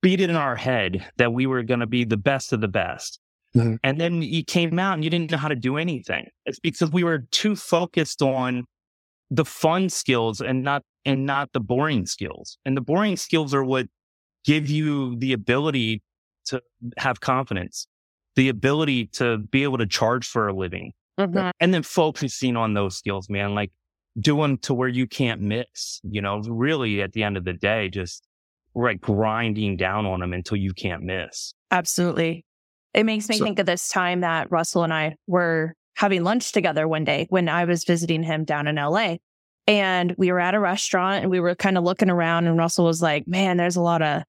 beat 0.02 0.22
it 0.22 0.30
in 0.30 0.36
our 0.36 0.56
head 0.56 1.06
that 1.18 1.34
we 1.34 1.48
were 1.48 1.64
going 1.64 1.80
to 1.80 1.88
be 1.88 2.04
the 2.04 2.18
best 2.18 2.54
of 2.54 2.62
the 2.62 2.68
best. 2.68 3.20
Mhm. 3.56 3.80
And 3.84 4.00
then 4.00 4.22
you 4.22 4.44
came 4.44 4.78
out 4.78 4.94
and 4.94 5.04
you 5.04 5.10
didn't 5.10 5.32
know 5.32 5.38
how 5.38 5.48
to 5.48 5.56
do 5.56 5.78
anything. 5.78 6.28
It's 6.46 6.60
because 6.60 6.92
we 6.92 7.04
were 7.04 7.26
too 7.32 7.56
focused 7.56 8.22
on 8.22 8.66
the 9.32 9.46
fun 9.46 9.90
skills 9.90 10.42
and 10.42 10.64
not 10.64 10.84
and 11.06 11.26
not 11.26 11.52
the 11.54 11.60
boring 11.60 12.06
skills. 12.06 12.58
And 12.66 12.76
the 12.78 12.82
boring 12.82 13.18
skills 13.18 13.54
are 13.54 13.64
what 13.64 13.88
give 14.44 14.70
you 14.70 15.16
the 15.18 15.34
ability 15.34 16.04
to 16.46 16.62
have 16.98 17.22
confidence, 17.22 17.88
the 18.36 18.50
ability 18.50 19.08
to 19.08 19.40
be 19.40 19.64
able 19.64 19.78
to 19.80 19.88
charge 19.88 20.28
for 20.28 20.48
a 20.48 20.54
living. 20.54 20.94
Mhm. 21.20 21.52
And 21.60 21.74
then 21.74 21.84
focusing 21.84 22.56
on 22.58 22.74
those 22.74 22.98
skills, 22.98 23.30
man, 23.30 23.56
like 23.56 23.72
doing 24.20 24.58
to 24.60 24.74
where 24.74 24.88
you 24.90 25.08
can't 25.08 25.42
miss, 25.42 26.00
you 26.04 26.22
know, 26.22 26.40
really 26.40 27.02
at 27.02 27.14
the 27.14 27.24
end 27.24 27.38
of 27.38 27.46
the 27.46 27.54
day, 27.54 27.90
just 27.90 28.26
like 28.74 29.00
grinding 29.02 29.78
down 29.78 30.06
on 30.06 30.20
them 30.20 30.34
until 30.34 30.58
you 30.58 30.74
can't 30.74 31.04
miss. 31.04 31.54
Absolutely. 31.72 32.46
It 32.94 33.06
makes 33.06 33.28
me 33.30 33.38
So- 33.38 33.44
think 33.46 33.60
of 33.60 33.66
this 33.66 33.88
time 33.90 34.22
that 34.22 34.52
Russell 34.52 34.84
and 34.84 34.94
I 34.94 35.16
were 35.28 35.74
having 35.96 36.24
lunch 36.24 36.52
together 36.52 36.88
one 36.88 37.04
day 37.06 37.26
when 37.30 37.48
I 37.48 37.64
was 37.66 37.84
visiting 37.86 38.24
him 38.24 38.44
down 38.44 38.68
in 38.68 38.78
LA. 38.78 39.18
And 39.68 40.14
we 40.18 40.32
were 40.32 40.40
at 40.40 40.54
a 40.54 40.60
restaurant 40.60 41.22
and 41.24 41.32
we 41.32 41.40
were 41.40 41.56
kind 41.56 41.78
of 41.78 41.84
looking 41.84 42.10
around 42.10 42.48
and 42.48 42.58
Russell 42.58 42.86
was 42.86 43.02
like, 43.02 43.28
man, 43.28 43.58
there's 43.58 43.78
a 43.78 43.82
lot 43.82 44.02
of 44.02 44.24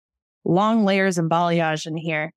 long 0.45 0.85
layers 0.85 1.19
and 1.19 1.29
balayage 1.31 1.87
in 1.87 1.97
here. 1.97 2.33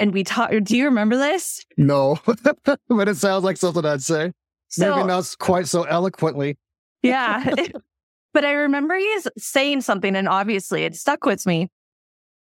And 0.00 0.14
we 0.14 0.24
talked, 0.24 0.64
do 0.64 0.76
you 0.76 0.86
remember 0.86 1.16
this? 1.16 1.62
No, 1.76 2.18
but 2.24 3.08
it 3.08 3.16
sounds 3.16 3.44
like 3.44 3.58
something 3.58 3.84
I'd 3.84 4.02
say. 4.02 4.32
So, 4.68 4.96
Maybe 4.96 5.06
not 5.06 5.36
quite 5.38 5.68
so 5.68 5.82
eloquently. 5.82 6.56
yeah. 7.02 7.54
but 8.32 8.44
I 8.44 8.52
remember 8.52 8.94
he's 8.96 9.28
saying 9.36 9.82
something 9.82 10.16
and 10.16 10.26
obviously 10.26 10.84
it 10.84 10.94
stuck 10.96 11.26
with 11.26 11.44
me. 11.44 11.68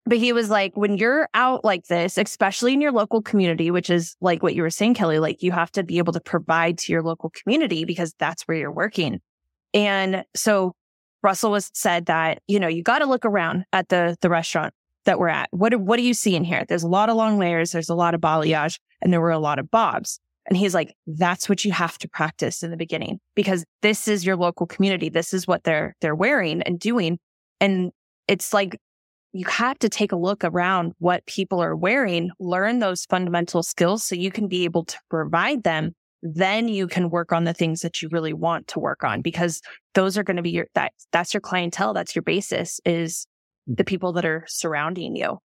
But 0.06 0.18
he 0.18 0.32
was 0.32 0.50
like, 0.50 0.76
when 0.78 0.98
you're 0.98 1.28
out 1.34 1.66
like 1.66 1.86
this, 1.88 2.18
especially 2.18 2.74
in 2.74 2.82
your 2.82 2.94
local 2.94 3.22
community, 3.22 3.70
which 3.70 3.90
is 3.90 4.16
like 4.22 4.42
what 4.42 4.56
you 4.56 4.62
were 4.62 4.70
saying, 4.70 4.94
Kelly, 4.94 5.20
like 5.20 5.44
you 5.44 5.52
have 5.52 5.72
to 5.74 5.84
be 5.84 5.98
able 5.98 6.14
to 6.14 6.22
provide 6.22 6.78
to 6.80 6.94
your 6.94 7.04
local 7.04 7.32
community 7.32 7.84
because 7.84 8.14
that's 8.18 8.44
where 8.44 8.58
you're 8.58 8.72
working. 8.72 9.20
And 9.74 10.24
so 10.36 10.74
Russell 11.22 11.52
was 11.52 11.70
said 11.74 12.06
that, 12.06 12.40
you 12.48 12.60
know, 12.60 12.68
you 12.68 12.82
got 12.82 13.00
to 13.00 13.06
look 13.06 13.26
around 13.26 13.66
at 13.74 13.90
the, 13.90 14.16
the 14.22 14.30
restaurant 14.30 14.74
that 15.06 15.20
we're 15.20 15.28
at. 15.28 15.50
What, 15.52 15.76
what 15.80 15.98
do 15.98 16.04
you 16.04 16.14
see 16.14 16.36
in 16.36 16.44
here? 16.44 16.66
There's 16.68 16.84
a 16.84 16.90
lot 16.90 17.10
of 17.10 17.16
long 17.16 17.38
layers. 17.38 17.72
There's 17.72 17.90
a 17.90 17.96
lot 17.96 18.14
of 18.14 18.22
balayage 18.22 18.80
and 19.02 19.12
there 19.12 19.22
were 19.22 19.32
a 19.32 19.40
lot 19.40 19.60
of 19.60 19.72
bobs. 19.72 20.20
And 20.48 20.58
he's 20.58 20.74
like, 20.74 20.94
that's 21.06 21.48
what 21.48 21.64
you 21.64 21.72
have 21.72 21.98
to 22.00 22.10
practice 22.10 22.64
in 22.64 22.72
the 22.72 22.78
beginning 22.78 23.20
because 23.36 23.64
this 23.82 24.08
is 24.08 24.26
your 24.26 24.36
local 24.36 24.66
community. 24.66 25.10
This 25.10 25.34
is 25.34 25.48
what 25.48 25.64
they're, 25.64 25.96
they're 26.02 26.16
wearing 26.16 26.62
and 26.64 26.80
doing. 26.80 27.20
And 27.60 27.92
it's 28.28 28.54
like, 28.54 28.78
you 29.34 29.46
have 29.46 29.80
to 29.80 29.90
take 29.90 30.12
a 30.12 30.18
look 30.18 30.44
around 30.44 30.94
what 31.00 31.26
people 31.26 31.62
are 31.62 31.76
wearing, 31.76 32.32
learn 32.40 32.80
those 32.80 33.06
fundamental 33.06 33.64
skills 33.64 34.04
so 34.04 34.16
you 34.16 34.32
can 34.32 34.48
be 34.48 34.66
able 34.66 34.84
to 34.86 34.98
provide 35.10 35.64
them. 35.64 35.94
Then 36.22 36.68
you 36.68 36.88
can 36.88 37.10
work 37.10 37.32
on 37.32 37.46
the 37.46 37.54
things 37.54 37.82
that 37.82 38.02
you 38.02 38.10
really 38.12 38.34
want 38.34 38.68
to 38.70 38.80
work 38.80 39.04
on 39.04 39.22
because 39.22 39.62
those 39.94 40.18
are 40.18 40.24
going 40.24 40.38
to 40.38 40.44
be 40.44 40.52
your, 40.52 40.68
that, 40.76 40.92
that's 41.12 41.34
your 41.34 41.42
clientele. 41.42 41.94
That's 41.94 42.16
your 42.16 42.24
basis 42.24 42.80
is 42.86 43.26
the 43.68 43.84
people 43.84 44.14
that 44.14 44.26
are 44.26 44.44
surrounding 44.48 45.16
you. 45.16 45.40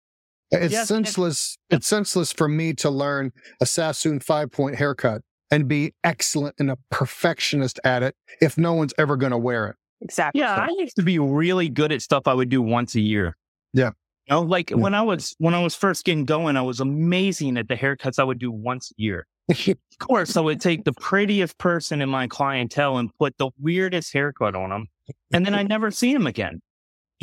Uh, 0.52 0.58
it's 0.58 0.72
Yes, 0.72 0.88
senseless. 0.88 1.56
It's 1.70 1.86
senseless 1.86 2.32
for 2.32 2.48
me 2.48 2.72
to 2.74 2.90
learn 2.90 3.32
a 3.60 3.66
Sassoon 3.66 4.20
five 4.20 4.50
point 4.50 4.76
haircut 4.76 5.22
and 5.50 5.68
be 5.68 5.94
excellent 6.04 6.54
and 6.58 6.70
a 6.70 6.78
perfectionist 6.90 7.78
at 7.84 8.02
it 8.02 8.14
if 8.40 8.56
no 8.58 8.72
one's 8.74 8.94
ever 8.98 9.16
going 9.16 9.32
to 9.32 9.38
wear 9.38 9.68
it. 9.68 9.76
Exactly. 10.00 10.40
Yeah, 10.40 10.54
I 10.54 10.68
used 10.78 10.96
to 10.96 11.02
be 11.02 11.18
really 11.18 11.68
good 11.68 11.92
at 11.92 12.02
stuff 12.02 12.24
I 12.26 12.34
would 12.34 12.48
do 12.50 12.60
once 12.60 12.94
a 12.94 13.00
year. 13.00 13.36
Yeah. 13.72 13.90
You 14.26 14.34
know, 14.36 14.42
like 14.42 14.70
Yeah. 14.70 14.76
when 14.76 14.94
I 14.94 15.02
was 15.02 15.34
when 15.38 15.54
I 15.54 15.62
was 15.62 15.74
first 15.74 16.04
getting 16.04 16.24
going, 16.24 16.56
I 16.56 16.62
was 16.62 16.80
amazing 16.80 17.56
at 17.56 17.68
the 17.68 17.74
haircuts 17.76 18.18
I 18.18 18.24
would 18.24 18.38
do 18.38 18.50
once 18.50 18.90
a 18.90 19.02
year. 19.02 19.26
Of 19.94 20.08
course, 20.08 20.36
I 20.36 20.40
would 20.40 20.60
take 20.60 20.82
the 20.84 20.92
prettiest 20.92 21.56
person 21.56 22.02
in 22.02 22.08
my 22.08 22.26
clientele 22.26 22.98
and 22.98 23.10
put 23.16 23.38
the 23.38 23.50
weirdest 23.60 24.12
haircut 24.12 24.56
on 24.56 24.70
them, 24.70 24.88
and 25.32 25.46
then 25.46 25.54
I 25.54 25.62
never 25.62 25.92
see 25.92 26.12
them 26.12 26.26
again. 26.26 26.60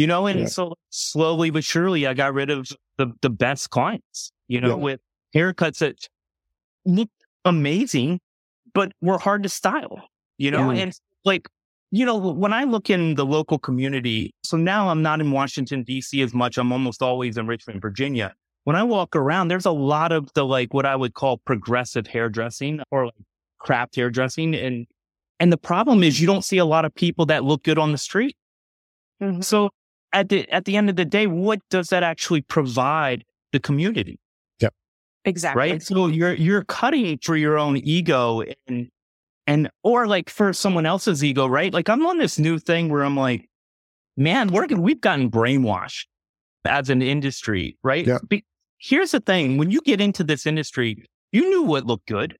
You 0.01 0.07
know, 0.07 0.25
and 0.25 0.39
Yeah. 0.41 0.45
so 0.47 0.73
slowly 0.89 1.51
but 1.51 1.63
surely, 1.63 2.07
I 2.07 2.15
got 2.15 2.33
rid 2.33 2.49
of 2.49 2.67
the 2.97 3.13
the 3.21 3.29
best 3.29 3.69
clients. 3.69 4.31
You 4.47 4.59
know, 4.59 4.69
Yeah. 4.69 4.73
with 4.87 4.99
haircuts 5.35 5.77
that 5.77 6.07
looked 6.85 7.11
amazing, 7.45 8.19
but 8.73 8.93
were 8.99 9.19
hard 9.19 9.43
to 9.43 9.49
style. 9.49 10.01
You 10.39 10.49
know, 10.49 10.71
Yeah. 10.71 10.81
and 10.81 10.99
like 11.23 11.47
you 11.93 12.05
know, 12.05 12.17
when 12.17 12.53
I 12.53 12.63
look 12.63 12.89
in 12.89 13.15
the 13.15 13.25
local 13.25 13.59
community, 13.59 14.33
so 14.43 14.55
now 14.57 14.89
I'm 14.89 15.01
not 15.03 15.19
in 15.19 15.29
Washington, 15.29 15.83
D.C. 15.83 16.21
as 16.21 16.33
much. 16.33 16.57
I'm 16.57 16.71
almost 16.71 17.03
always 17.03 17.37
in 17.37 17.45
Richmond, 17.47 17.81
Virginia. 17.81 18.33
When 18.63 18.77
I 18.77 18.83
walk 18.83 19.13
around, 19.15 19.49
there's 19.49 19.65
a 19.65 19.71
lot 19.71 20.11
of 20.13 20.31
the 20.33 20.45
like 20.45 20.73
what 20.73 20.85
I 20.85 20.95
would 20.95 21.13
call 21.13 21.37
progressive 21.39 22.07
hairdressing 22.07 22.81
or 22.91 23.05
like 23.07 23.15
craft 23.59 23.97
hairdressing. 23.97 24.55
And 24.55 24.87
and 25.39 25.51
the 25.51 25.57
problem 25.57 26.01
is 26.01 26.19
you 26.21 26.25
don't 26.27 26.43
see 26.45 26.57
a 26.57 26.65
lot 26.65 26.85
of 26.85 26.95
people 26.95 27.25
that 27.27 27.43
look 27.43 27.61
good 27.63 27.77
on 27.77 27.91
the 27.91 27.97
street. 27.99 28.35
Mhm. 29.21 29.43
So 29.43 29.69
at 30.13 30.29
the 30.29 30.49
at 30.49 30.65
the 30.65 30.77
end 30.77 30.89
of 30.89 30.95
the 30.95 31.05
day, 31.05 31.27
what 31.27 31.59
does 31.69 31.89
that 31.89 32.03
actually 32.03 32.41
provide 32.41 33.23
the 33.51 33.59
community? 33.59 34.19
Yep. 34.59 34.73
Exactly. 35.25 35.59
right? 35.59 35.81
So 35.81 36.07
you're 36.07 36.33
you're 36.33 36.63
cutting 36.65 37.17
for 37.19 37.35
your 37.35 37.57
own 37.57 37.77
ego 37.77 38.43
and 38.67 38.89
and 39.47 39.69
or 39.83 40.07
like 40.07 40.29
for 40.29 40.53
someone 40.53 40.85
else's 40.85 41.23
ego, 41.23 41.47
right? 41.47 41.73
Like 41.73 41.89
I'm 41.89 42.05
on 42.05 42.17
this 42.17 42.39
new 42.39 42.59
thing 42.59 42.89
where 42.89 43.03
I'm 43.03 43.17
like, 43.17 43.49
man, 44.17 44.49
we're 44.49 44.67
we've 44.67 45.01
gotten 45.01 45.29
brainwashed 45.29 46.05
as 46.65 46.89
an 46.89 47.01
industry, 47.01 47.77
right? 47.83 48.05
Yeah. 48.05 48.19
Be- 48.27 48.45
here's 48.77 49.11
the 49.11 49.19
thing: 49.19 49.57
when 49.57 49.71
you 49.71 49.81
get 49.81 50.01
into 50.01 50.23
this 50.23 50.45
industry, 50.45 51.03
you 51.31 51.49
knew 51.49 51.63
what 51.63 51.85
looked 51.85 52.07
good. 52.07 52.37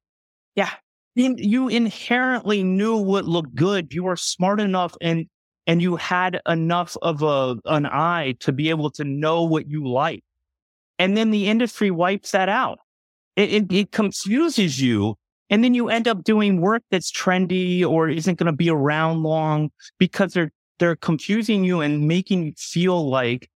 Yeah. 0.56 0.70
You, 1.14 1.36
you 1.38 1.68
inherently 1.68 2.64
knew 2.64 2.96
what 2.96 3.26
looked 3.26 3.54
good. 3.54 3.94
You 3.94 4.04
were 4.04 4.16
smart 4.16 4.62
enough 4.62 4.96
and 5.02 5.26
and 5.68 5.82
you 5.82 5.96
had 5.96 6.42
enough 6.48 6.98
of 7.02 7.22
a 7.22 7.56
an 7.66 7.86
eye 7.86 8.36
to 8.40 8.52
be 8.52 8.70
able 8.70 8.90
to 8.92 9.04
know 9.04 9.44
what 9.44 9.70
you 9.70 9.88
like. 9.88 10.24
And 11.00 11.18
then 11.18 11.32
the 11.32 11.48
industry 11.48 11.92
wipes 11.92 12.32
that 12.32 12.50
out. 12.50 12.80
It, 13.36 13.54
it, 13.54 13.72
it 13.72 13.92
confuses 13.92 14.82
you. 14.82 15.16
And 15.50 15.64
then 15.64 15.74
you 15.74 15.90
end 15.90 16.08
up 16.08 16.24
doing 16.24 16.62
work 16.62 16.84
that's 16.92 17.12
trendy 17.12 17.86
or 17.86 18.08
isn't 18.08 18.38
going 18.38 18.48
to 18.48 18.56
be 18.56 18.70
around 18.70 19.24
long 19.24 19.72
because 19.98 20.34
they're, 20.34 20.52
they're 20.80 20.96
confusing 20.96 21.64
you 21.64 21.82
and 21.82 22.08
making 22.08 22.44
you 22.46 22.54
feel 22.58 23.10
like 23.10 23.50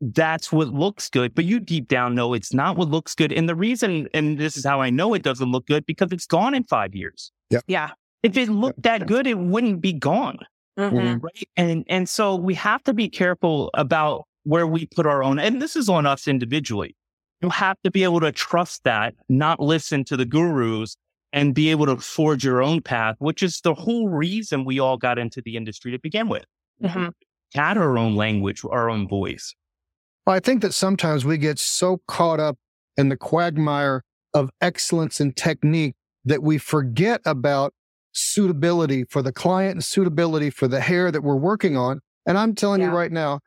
that's 0.00 0.52
what 0.52 0.68
looks 0.68 1.08
good. 1.08 1.34
But 1.34 1.44
you 1.44 1.58
deep 1.58 1.88
down 1.88 2.14
know 2.14 2.34
it's 2.34 2.52
not 2.52 2.76
what 2.76 2.88
looks 2.88 3.14
good. 3.14 3.32
And 3.32 3.48
the 3.48 3.54
reason, 3.54 4.08
and 4.14 4.38
this 4.38 4.56
is 4.56 4.64
how 4.64 4.80
I 4.80 4.90
know 4.90 5.14
it 5.14 5.22
doesn't 5.22 5.50
look 5.50 5.66
good 5.66 5.86
because 5.86 6.12
it's 6.12 6.26
gone 6.26 6.54
in 6.54 6.64
five 6.64 6.94
years. 6.94 7.32
Yeah. 7.66 7.90
If 8.22 8.36
it 8.36 8.48
looked 8.48 8.82
that 8.82 9.06
good, 9.06 9.26
it 9.26 9.38
wouldn't 9.38 9.80
be 9.80 9.92
gone 9.92 10.38
Mhm. 10.78 11.22
right? 11.22 11.48
And 11.56 11.84
and 11.88 12.08
so 12.08 12.34
we 12.34 12.54
have 12.54 12.82
to 12.84 12.92
be 12.92 13.08
careful 13.08 13.70
about 13.74 14.24
where 14.42 14.66
we 14.66 14.86
put 14.86 15.06
our 15.06 15.22
own. 15.22 15.38
And 15.38 15.62
this 15.62 15.76
is 15.76 15.88
on 15.88 16.06
us 16.06 16.26
individually. 16.28 16.96
You 17.40 17.50
have 17.50 17.76
to 17.84 17.90
be 17.90 18.04
able 18.04 18.20
to 18.20 18.32
trust 18.32 18.84
that, 18.84 19.14
not 19.28 19.60
listen 19.60 20.04
to 20.04 20.16
the 20.16 20.24
gurus, 20.24 20.96
and 21.32 21.54
be 21.54 21.70
able 21.70 21.86
to 21.86 21.96
forge 21.96 22.44
your 22.44 22.62
own 22.62 22.80
path, 22.80 23.16
which 23.18 23.42
is 23.42 23.60
the 23.62 23.74
whole 23.74 24.08
reason 24.08 24.64
we 24.64 24.78
all 24.78 24.96
got 24.96 25.18
into 25.18 25.40
the 25.42 25.56
industry 25.56 25.90
to 25.92 25.98
begin 25.98 26.28
with. 26.28 26.44
Mhm. 26.82 27.12
Had 27.54 27.78
our 27.78 27.96
own 27.98 28.14
language, 28.16 28.62
our 28.68 28.88
own 28.90 29.06
voice. 29.08 29.54
Well, 30.26 30.36
I 30.36 30.40
think 30.40 30.62
that 30.62 30.72
sometimes 30.74 31.24
we 31.24 31.38
get 31.38 31.58
so 31.58 32.00
caught 32.08 32.40
up 32.40 32.56
in 32.96 33.08
the 33.10 33.16
quagmire 33.16 34.02
of 34.32 34.50
excellence 34.60 35.20
and 35.20 35.36
technique 35.36 35.94
that 36.24 36.42
we 36.42 36.58
forget 36.58 37.20
about 37.24 37.74
suitability 38.14 39.04
for 39.04 39.22
the 39.22 39.32
client 39.32 39.72
and 39.74 39.84
suitability 39.84 40.50
for 40.50 40.68
the 40.68 40.80
hair 40.80 41.10
that 41.10 41.22
we're 41.22 41.36
working 41.36 41.76
on. 41.76 42.00
And 42.26 42.38
I'm 42.38 42.54
telling 42.54 42.80
Yeah. 42.80 42.88
you 42.90 42.96
right 42.96 43.12
now, 43.12 43.40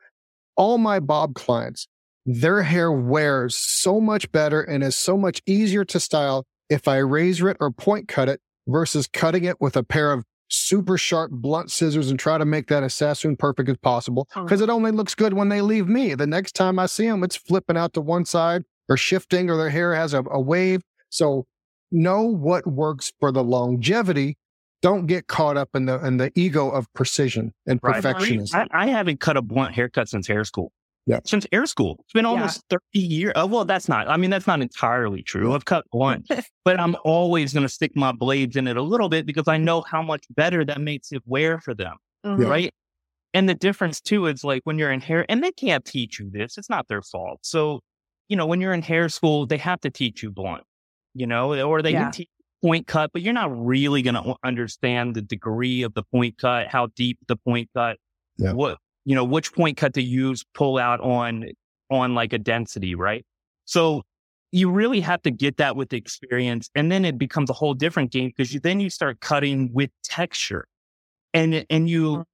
all 0.56 0.78
my 0.78 1.00
Bob 1.00 1.34
clients, 1.34 1.88
their 2.26 2.62
hair 2.62 2.92
wears 2.92 3.56
so 3.56 4.00
much 4.00 4.30
better 4.32 4.60
and 4.60 4.84
is 4.84 4.96
so 4.96 5.16
much 5.16 5.40
easier 5.46 5.84
to 5.86 5.98
style 6.00 6.44
if 6.68 6.86
I 6.86 6.98
razor 6.98 7.48
it 7.48 7.56
or 7.60 7.70
point 7.70 8.08
cut 8.08 8.28
it 8.28 8.40
versus 8.66 9.08
cutting 9.10 9.44
it 9.44 9.60
with 9.60 9.76
a 9.76 9.82
pair 9.82 10.12
of 10.12 10.24
super 10.50 10.96
sharp 10.98 11.30
blunt 11.30 11.70
scissors 11.70 12.10
and 12.10 12.18
try 12.18 12.36
to 12.38 12.44
make 12.44 12.68
that 12.68 12.82
as 12.82 12.94
Sassoon 12.94 13.36
perfect 13.36 13.68
as 13.68 13.76
possible 13.78 14.26
because 14.34 14.60
it 14.60 14.70
only 14.70 14.90
looks 14.90 15.14
good 15.14 15.32
when 15.34 15.48
they 15.48 15.60
leave 15.60 15.88
me. 15.88 16.14
The 16.14 16.26
next 16.26 16.54
time 16.54 16.78
I 16.78 16.86
see 16.86 17.06
them, 17.06 17.22
it's 17.22 17.36
flipping 17.36 17.76
out 17.76 17.92
to 17.94 18.00
one 18.00 18.24
side 18.24 18.64
or 18.88 18.96
shifting 18.96 19.50
or 19.50 19.56
their 19.56 19.70
hair 19.70 19.94
has 19.94 20.12
a, 20.14 20.22
a 20.30 20.40
wave. 20.40 20.80
So 21.10 21.46
know 21.90 22.22
what 22.22 22.66
works 22.66 23.12
for 23.20 23.30
the 23.32 23.44
longevity. 23.44 24.36
Don't 24.80 25.06
get 25.06 25.26
caught 25.26 25.56
up 25.56 25.70
in 25.74 25.86
the 25.86 26.04
in 26.06 26.18
the 26.18 26.30
ego 26.36 26.70
of 26.70 26.92
precision 26.94 27.52
and 27.66 27.80
Right. 27.82 28.02
perfectionism. 28.02 28.54
I, 28.54 28.84
I 28.84 28.86
haven't 28.86 29.18
cut 29.20 29.36
a 29.36 29.42
blunt 29.42 29.74
haircut 29.74 30.08
since 30.08 30.26
hair 30.28 30.44
school. 30.44 30.72
Yeah. 31.06 31.20
Since 31.24 31.46
air 31.52 31.66
school. 31.66 31.96
It's 32.04 32.12
been 32.12 32.24
Yeah. 32.24 32.30
almost 32.32 32.62
30 32.70 32.82
years. 32.92 33.32
Oh, 33.34 33.46
well, 33.46 33.64
that's 33.64 33.88
not, 33.88 34.08
I 34.08 34.16
mean, 34.18 34.28
that's 34.30 34.46
not 34.46 34.60
entirely 34.60 35.22
true. 35.22 35.54
I've 35.54 35.64
cut 35.64 35.84
one, 35.90 36.22
but 36.66 36.78
I'm 36.78 36.96
always 37.02 37.52
going 37.54 37.62
to 37.64 37.68
stick 37.68 37.92
my 37.96 38.12
blades 38.12 38.56
in 38.56 38.68
it 38.68 38.76
a 38.76 38.82
little 38.82 39.08
bit 39.08 39.24
because 39.24 39.48
I 39.48 39.56
know 39.56 39.80
how 39.80 40.02
much 40.02 40.26
better 40.30 40.64
that 40.66 40.80
makes 40.80 41.10
it 41.10 41.22
wear 41.24 41.58
for 41.60 41.74
them. 41.74 41.96
Mhm. 42.26 42.46
Right. 42.46 42.72
And 43.34 43.48
the 43.48 43.54
difference 43.54 44.00
too 44.00 44.26
is 44.26 44.44
like 44.44 44.60
when 44.64 44.78
you're 44.78 44.92
in 44.92 45.00
hair, 45.00 45.24
and 45.30 45.42
they 45.42 45.50
can't 45.52 45.84
teach 45.84 46.20
you 46.20 46.30
this, 46.30 46.56
it's 46.58 46.70
not 46.70 46.88
their 46.88 47.02
fault. 47.02 47.40
So, 47.42 47.80
you 48.28 48.36
know, 48.36 48.46
when 48.46 48.60
you're 48.60 48.74
in 48.74 48.82
hair 48.82 49.08
school, 49.08 49.46
they 49.46 49.56
have 49.58 49.80
to 49.80 49.90
teach 49.90 50.22
you 50.22 50.30
blunt, 50.30 50.64
you 51.14 51.26
know, 51.26 51.58
or 51.66 51.80
they 51.82 51.92
Yeah. 51.92 52.04
can 52.04 52.12
teach 52.12 52.28
you 52.37 52.37
point 52.62 52.86
cut, 52.86 53.10
but 53.12 53.22
you're 53.22 53.32
not 53.32 53.50
really 53.64 54.02
going 54.02 54.14
to 54.14 54.34
understand 54.44 55.14
the 55.14 55.22
degree 55.22 55.82
of 55.82 55.94
the 55.94 56.02
point 56.02 56.38
cut, 56.38 56.68
how 56.68 56.88
deep 56.96 57.18
the 57.28 57.36
point 57.36 57.68
cut, 57.74 57.96
Yeah. 58.36 58.52
what, 58.52 58.78
you 59.04 59.14
know, 59.14 59.24
which 59.24 59.52
point 59.52 59.76
cut 59.76 59.94
to 59.94 60.02
use, 60.02 60.44
pull 60.54 60.78
out 60.78 61.00
on, 61.00 61.46
on 61.90 62.14
like 62.14 62.32
a 62.32 62.38
density, 62.38 62.94
right? 62.94 63.24
So 63.64 64.02
you 64.50 64.70
really 64.70 65.00
have 65.00 65.22
to 65.22 65.30
get 65.30 65.58
that 65.58 65.76
with 65.76 65.92
experience. 65.92 66.70
And 66.74 66.90
then 66.90 67.04
it 67.04 67.18
becomes 67.18 67.50
a 67.50 67.52
whole 67.52 67.74
different 67.74 68.10
game 68.10 68.32
because 68.36 68.52
you, 68.52 68.60
then 68.60 68.80
you 68.80 68.90
start 68.90 69.20
cutting 69.20 69.70
with 69.72 69.90
texture 70.02 70.66
and, 71.34 71.64
and 71.70 71.88
you 71.88 72.24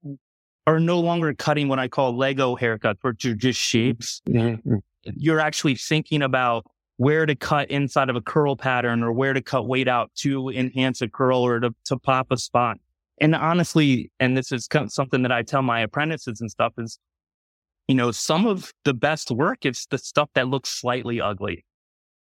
are 0.66 0.80
no 0.80 1.00
longer 1.00 1.34
cutting 1.34 1.68
what 1.68 1.78
I 1.78 1.88
call 1.88 2.16
Lego 2.16 2.56
haircuts, 2.56 2.98
which 3.02 3.24
are 3.26 3.34
just 3.34 3.60
shapes. 3.60 4.22
Mhm. 4.28 4.80
You're 5.16 5.40
actually 5.40 5.74
thinking 5.74 6.22
about 6.22 6.64
where 6.96 7.26
to 7.26 7.34
cut 7.34 7.70
inside 7.70 8.08
of 8.08 8.16
a 8.16 8.20
curl 8.20 8.56
pattern 8.56 9.02
or 9.02 9.12
where 9.12 9.32
to 9.32 9.42
cut 9.42 9.66
weight 9.66 9.88
out 9.88 10.10
to 10.14 10.48
enhance 10.50 11.02
a 11.02 11.08
curl 11.08 11.38
or 11.38 11.60
to, 11.60 11.74
to 11.86 11.98
pop 11.98 12.28
a 12.30 12.36
spot. 12.36 12.78
And 13.20 13.34
honestly, 13.34 14.10
and 14.20 14.36
this 14.36 14.52
is 14.52 14.68
something 14.88 15.22
that 15.22 15.32
I 15.32 15.42
tell 15.42 15.62
my 15.62 15.80
apprentices 15.80 16.40
and 16.40 16.50
stuff 16.50 16.72
is, 16.78 16.98
you 17.88 17.94
know, 17.94 18.10
some 18.10 18.46
of 18.46 18.72
the 18.84 18.94
best 18.94 19.30
work 19.30 19.66
is 19.66 19.86
the 19.90 19.98
stuff 19.98 20.30
that 20.34 20.48
looks 20.48 20.68
slightly 20.70 21.20
ugly. 21.20 21.64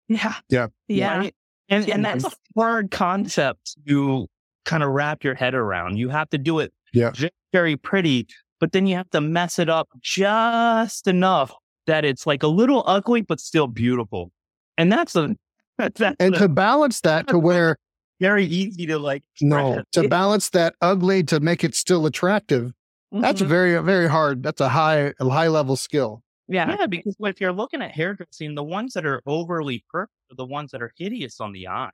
Yeah. 0.09 0.35
Yeah. 0.49 0.69
Yeah. 0.89 1.19
right? 1.19 1.35
And, 1.69 1.87
Yeah, 1.87 1.95
and 1.95 2.05
that's 2.05 2.25
a 2.25 2.33
hard 2.57 2.91
concept 2.91 3.77
to 3.87 4.27
kind 4.65 4.83
of 4.83 4.91
wrap 4.91 5.23
your 5.25 5.35
head 5.35 5.55
around. 5.55 5.97
You 5.97 6.09
have 6.09 6.29
to 6.31 6.39
do 6.39 6.59
it 6.59 6.73
Yeah. 6.93 7.13
very 7.53 7.77
pretty, 7.77 8.27
but 8.59 8.73
then 8.73 8.87
you 8.87 8.97
have 8.97 9.11
to 9.11 9.21
mess 9.21 9.59
it 9.59 9.69
up 9.69 9.89
just 10.01 11.07
enough 11.07 11.53
that 11.87 12.05
it's 12.05 12.27
like 12.27 12.43
a 12.43 12.49
little 12.49 12.83
ugly, 12.87 13.21
but 13.21 13.41
still 13.41 13.67
beautiful. 13.69 14.33
And 14.81 14.91
that's 14.91 15.15
a, 15.17 15.37
that's 15.79 16.01
And 16.01 16.17
a- 16.35 16.39
to 16.39 16.49
balance 16.49 17.01
that 17.03 17.29
to 17.29 17.39
where 17.39 17.77
very 18.21 18.45
easy 18.47 18.87
to 18.87 18.99
like. 18.99 19.23
no, 19.41 19.69
express. 19.75 19.87
to 19.93 20.09
balance 20.09 20.51
that 20.51 20.75
ugly 20.81 21.23
to 21.25 21.41
make 21.41 21.65
it 21.65 21.75
still 21.75 22.07
attractive. 22.07 22.73
That's 23.13 23.43
Mhm. 23.43 23.47
very 23.47 23.83
very 23.83 24.09
hard. 24.09 24.43
That's 24.43 24.61
a 24.61 24.69
high 24.69 25.13
a 25.19 25.29
high 25.29 25.49
level 25.49 25.77
skill. 25.77 26.23
yeah. 26.49 26.77
Yeah, 26.79 26.87
because 26.87 27.17
if 27.21 27.41
you're 27.41 27.53
looking 27.53 27.83
at 27.83 27.93
hairdressing, 27.93 28.55
the 28.55 28.65
ones 28.65 28.93
that 28.95 29.05
are 29.07 29.21
overly 29.27 29.85
perfect 29.91 30.13
are 30.31 30.37
the 30.37 30.45
ones 30.47 30.71
that 30.73 30.83
are 30.83 30.93
hideous 30.97 31.41
on 31.41 31.53
the 31.53 31.69
eye. 31.69 31.91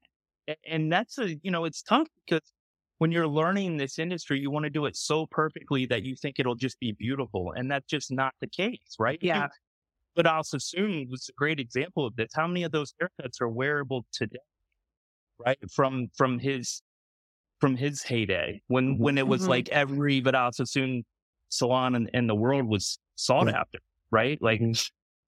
And 0.69 0.93
that's 0.93 1.19
a, 1.19 1.35
you 1.43 1.51
know, 1.51 1.65
it's 1.65 1.83
tough 1.83 2.09
because 2.25 2.53
when 2.99 3.11
you're 3.13 3.27
learning 3.29 3.77
this 3.77 3.99
industry, 3.99 4.39
you 4.41 4.51
want 4.51 4.65
to 4.65 4.71
do 4.71 4.87
it 4.87 4.97
so 4.97 5.27
perfectly 5.27 5.87
that 5.87 6.03
you 6.05 6.17
think 6.17 6.39
it'll 6.39 6.55
just 6.55 6.79
be 6.81 6.93
beautiful. 6.93 7.53
And 7.57 7.71
that's 7.71 7.87
just 7.87 8.11
not 8.13 8.33
the 8.41 8.47
case, 8.47 8.95
right? 8.99 9.19
Yeah. 9.21 9.49
But 10.17 10.25
Vidal 10.25 10.45
Sassoon 10.45 11.07
was 11.11 11.29
a 11.29 11.33
great 11.35 11.61
example 11.61 12.07
of 12.07 12.17
this. 12.17 12.31
How 12.35 12.47
many 12.47 12.63
of 12.63 12.73
those 12.73 12.95
haircuts 13.01 13.41
are 13.41 13.49
wearable 13.49 14.07
today? 14.13 14.39
Right? 15.39 15.59
From, 15.71 16.09
from 16.17 16.39
his, 16.39 16.83
from 17.61 17.77
his 17.77 18.03
heyday 18.03 18.63
when, 18.69 18.99
when 18.99 19.19
it 19.19 19.29
was 19.29 19.43
Mhm. 19.43 19.49
like 19.49 19.69
every 19.69 20.21
Vidal 20.21 20.53
Sassoon 20.53 21.05
salon 21.51 21.95
in, 21.95 22.09
in 22.15 22.27
the 22.27 22.35
world 22.35 22.67
was 22.67 22.99
sought 23.17 23.47
Yeah. 23.49 23.61
after, 23.61 23.79
right? 24.11 24.41
Like, 24.41 24.63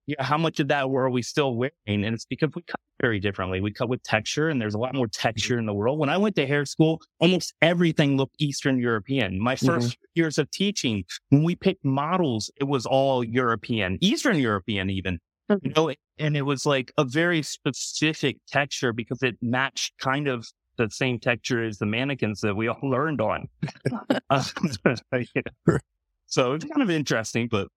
yeah, 0.09 0.23
how 0.23 0.37
much 0.39 0.59
of 0.59 0.69
that 0.69 0.85
are 0.85 1.09
we 1.09 1.21
still 1.21 1.55
wearing? 1.55 1.71
And 1.85 2.03
it's 2.03 2.25
because 2.25 2.49
we 2.55 2.63
cut 2.63 2.79
very 2.99 3.19
differently. 3.19 3.61
We 3.61 3.71
cut 3.71 3.89
with 3.89 4.01
texture 4.01 4.49
and 4.49 4.59
there's 4.59 4.73
a 4.73 4.79
lot 4.79 4.95
more 4.95 5.07
texture 5.07 5.59
in 5.59 5.67
the 5.67 5.73
world. 5.73 5.99
When 5.99 6.09
I 6.09 6.17
went 6.17 6.35
to 6.37 6.47
hair 6.47 6.65
school, 6.65 6.99
almost 7.19 7.53
everything 7.61 8.17
looked 8.17 8.35
Eastern 8.39 8.79
European. 8.79 9.39
My 9.39 9.53
1st 9.55 9.77
mm-hmm. 9.77 9.91
years 10.15 10.39
of 10.39 10.49
teaching, 10.49 11.03
when 11.29 11.43
we 11.43 11.55
picked 11.55 11.85
models, 11.85 12.49
it 12.59 12.63
was 12.63 12.87
all 12.87 13.23
European, 13.23 13.99
Eastern 14.01 14.39
European 14.39 14.89
even. 14.89 15.19
Mm-hmm. 15.51 15.67
You 15.67 15.73
know, 15.75 15.93
and 16.17 16.35
it 16.35 16.41
was 16.41 16.65
like 16.65 16.91
a 16.97 17.03
very 17.03 17.43
specific 17.43 18.37
texture 18.47 18.93
because 18.93 19.21
it 19.21 19.37
matched 19.41 19.93
kind 19.99 20.27
of 20.27 20.47
the 20.77 20.89
same 20.89 21.19
texture 21.19 21.63
as 21.63 21.77
the 21.77 21.85
mannequins 21.85 22.41
that 22.41 22.55
we 22.55 22.67
all 22.67 22.79
learned 22.83 23.21
on. 23.21 23.47
so 26.25 26.53
it's 26.53 26.65
kind 26.65 26.81
of 26.81 26.89
interesting, 26.89 27.47
but 27.49 27.67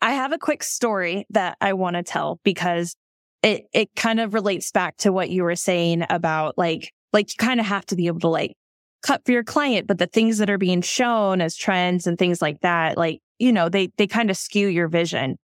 I 0.00 0.12
have 0.12 0.32
a 0.32 0.38
quick 0.38 0.62
story 0.62 1.26
that 1.30 1.56
I 1.60 1.72
want 1.72 1.96
to 1.96 2.02
tell 2.02 2.40
because 2.44 2.94
it 3.42 3.66
it 3.72 3.90
kind 3.96 4.20
of 4.20 4.34
relates 4.34 4.70
back 4.70 4.96
to 4.98 5.12
what 5.12 5.30
you 5.30 5.42
were 5.42 5.56
saying 5.56 6.04
about 6.10 6.56
like 6.56 6.92
like 7.12 7.30
you 7.30 7.36
kind 7.38 7.60
of 7.60 7.66
have 7.66 7.86
to 7.86 7.96
be 7.96 8.06
able 8.06 8.20
to 8.20 8.28
like 8.28 8.54
cut 9.02 9.22
for 9.24 9.32
your 9.32 9.44
client, 9.44 9.86
but 9.86 9.98
the 9.98 10.06
things 10.06 10.38
that 10.38 10.50
are 10.50 10.58
being 10.58 10.82
shown 10.82 11.40
as 11.40 11.56
trends 11.56 12.06
and 12.06 12.18
things 12.18 12.42
like 12.42 12.60
that, 12.60 12.96
like, 12.98 13.20
you 13.38 13.52
know, 13.52 13.68
they 13.68 13.90
they 13.96 14.06
kind 14.06 14.30
of 14.30 14.36
skew 14.36 14.68
your 14.68 14.88
vision. 14.88 15.36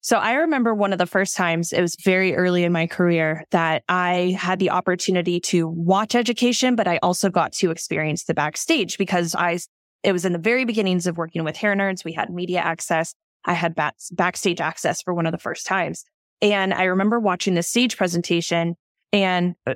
So 0.00 0.16
I 0.16 0.32
remember 0.32 0.74
one 0.74 0.92
of 0.92 0.98
the 0.98 1.06
first 1.06 1.36
times, 1.36 1.72
it 1.72 1.80
was 1.80 1.96
very 2.02 2.34
early 2.34 2.64
in 2.64 2.72
my 2.72 2.88
career 2.88 3.44
that 3.52 3.84
I 3.88 4.36
had 4.36 4.58
the 4.58 4.70
opportunity 4.70 5.38
to 5.40 5.68
watch 5.68 6.16
education, 6.16 6.74
but 6.74 6.88
I 6.88 6.98
also 7.04 7.30
got 7.30 7.52
to 7.54 7.70
experience 7.70 8.24
the 8.24 8.34
backstage 8.34 8.98
because 8.98 9.36
I, 9.36 9.60
it 10.02 10.10
was 10.10 10.24
in 10.24 10.32
the 10.32 10.40
very 10.40 10.64
beginnings 10.64 11.06
of 11.06 11.18
working 11.18 11.44
with 11.44 11.56
hair 11.56 11.76
nerds. 11.76 12.04
We 12.04 12.14
had 12.14 12.30
media 12.30 12.58
access. 12.58 13.14
I 13.44 13.54
had 13.54 13.74
back, 13.74 13.94
backstage 14.12 14.60
access 14.60 15.02
for 15.02 15.14
one 15.14 15.26
of 15.26 15.32
the 15.32 15.38
first 15.38 15.66
times. 15.66 16.04
And 16.40 16.74
I 16.74 16.84
remember 16.84 17.20
watching 17.20 17.54
the 17.54 17.62
stage 17.62 17.96
presentation. 17.96 18.74
And 19.12 19.54
uh, 19.66 19.74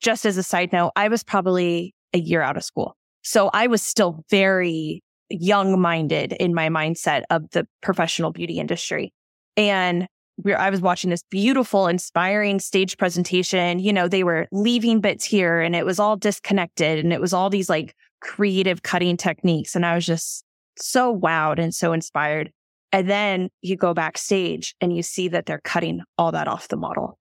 just 0.00 0.24
as 0.24 0.36
a 0.36 0.42
side 0.42 0.72
note, 0.72 0.92
I 0.96 1.08
was 1.08 1.24
probably 1.24 1.94
a 2.12 2.18
year 2.18 2.42
out 2.42 2.56
of 2.56 2.64
school. 2.64 2.96
So 3.22 3.50
I 3.52 3.66
was 3.66 3.82
still 3.82 4.24
very 4.30 5.02
young 5.30 5.80
minded 5.80 6.32
in 6.34 6.54
my 6.54 6.68
mindset 6.68 7.22
of 7.30 7.50
the 7.50 7.66
professional 7.82 8.30
beauty 8.30 8.58
industry. 8.58 9.12
And 9.56 10.06
I 10.46 10.70
was 10.70 10.80
watching 10.80 11.10
this 11.10 11.22
beautiful, 11.30 11.86
inspiring 11.86 12.58
stage 12.58 12.98
presentation. 12.98 13.78
You 13.78 13.92
know, 13.92 14.08
they 14.08 14.24
were 14.24 14.48
leaving 14.50 15.00
bits 15.00 15.24
here 15.24 15.60
and 15.60 15.76
it 15.76 15.86
was 15.86 15.98
all 15.98 16.16
disconnected 16.16 16.98
and 16.98 17.12
it 17.12 17.20
was 17.20 17.32
all 17.32 17.50
these 17.50 17.70
like 17.70 17.94
creative 18.20 18.82
cutting 18.82 19.16
techniques. 19.16 19.76
And 19.76 19.86
I 19.86 19.94
was 19.94 20.04
just 20.04 20.44
so 20.76 21.16
wowed 21.16 21.58
and 21.58 21.74
so 21.74 21.92
inspired. 21.92 22.50
And 22.94 23.10
then 23.10 23.48
you 23.60 23.76
go 23.76 23.92
backstage 23.92 24.76
and 24.80 24.94
you 24.94 25.02
see 25.02 25.26
that 25.26 25.46
they're 25.46 25.60
cutting 25.64 26.02
all 26.16 26.30
that 26.30 26.46
off 26.46 26.68
the 26.68 26.76
model. 26.76 27.18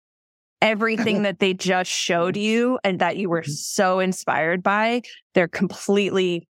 Everything 0.62 1.22
that 1.24 1.40
they 1.40 1.54
just 1.54 1.90
showed 1.90 2.36
you 2.36 2.78
and 2.84 3.00
that 3.00 3.16
you 3.16 3.28
were 3.28 3.42
mm-hmm. 3.42 3.50
so 3.50 3.98
inspired 3.98 4.62
by, 4.62 5.02
they're 5.34 5.48
completely 5.48 6.46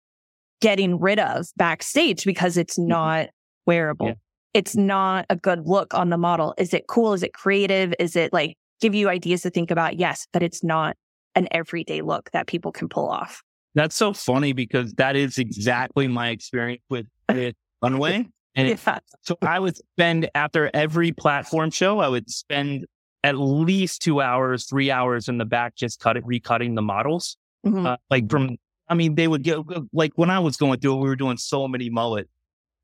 getting 0.63 0.99
rid 0.99 1.19
of 1.19 1.47
backstage 1.59 2.25
because 2.25 2.57
it's 2.57 2.79
mm-hmm. 2.79 2.89
not 2.89 3.29
wearable. 3.67 4.07
Yeah. 4.07 4.15
It's 4.55 4.77
not 4.77 5.27
a 5.29 5.37
good 5.37 5.67
look 5.67 5.93
on 5.93 6.09
the 6.09 6.17
model. 6.17 6.55
Is 6.57 6.73
it 6.73 6.87
cool? 6.89 7.13
Is 7.13 7.23
it 7.23 7.35
creative? 7.35 7.93
Is 7.99 8.17
it 8.17 8.33
like 8.33 8.57
give 8.81 8.95
you 8.95 9.11
ideas 9.11 9.43
to 9.43 9.51
think 9.51 9.71
about? 9.71 9.99
Yes, 9.99 10.27
but 10.33 10.43
it's 10.43 10.65
not 10.65 10.97
an 11.35 11.49
everyday 11.51 12.01
look 12.01 12.31
that 12.33 12.47
people 12.47 12.73
can 12.73 12.89
pull 12.89 13.11
off. 13.11 13.43
That's 13.75 13.95
so 13.95 14.15
funny 14.15 14.55
because 14.55 14.95
that 14.95 15.17
is 15.17 15.37
exactly 15.37 16.09
my 16.09 16.31
experience 16.31 16.83
with, 16.89 17.07
with 17.31 17.55
Runway. 17.83 18.29
And 18.55 18.69
it, 18.69 18.81
so 19.23 19.37
I 19.41 19.59
would 19.59 19.77
spend 19.77 20.31
after 20.35 20.71
every 20.75 21.13
platform 21.13 21.71
show, 21.71 22.01
I 22.01 22.09
would 22.09 22.31
spend 22.31 22.87
at 23.25 23.39
least 23.39 24.03
two 24.03 24.21
hours, 24.21 24.67
three 24.67 24.91
hours 24.91 25.29
in 25.29 25.39
the 25.39 25.45
back, 25.45 25.75
just 25.75 26.01
cut 26.01 26.17
it, 26.17 26.25
recutting 26.25 26.75
the 26.75 26.83
models. 26.83 27.37
Mm-hmm. 27.65 27.87
Uh, 27.87 27.97
like 28.11 28.29
from, 28.29 28.57
I 28.89 28.95
mean, 28.95 29.15
they 29.15 29.29
would 29.29 29.43
get 29.43 29.59
like 29.93 30.13
when 30.17 30.29
I 30.29 30.41
was 30.41 30.57
going 30.57 30.81
through 30.81 30.97
it, 30.97 31.01
we 31.01 31.09
were 31.09 31.17
doing 31.17 31.37
so 31.37 31.67
many 31.67 31.89
mullet 31.89 32.29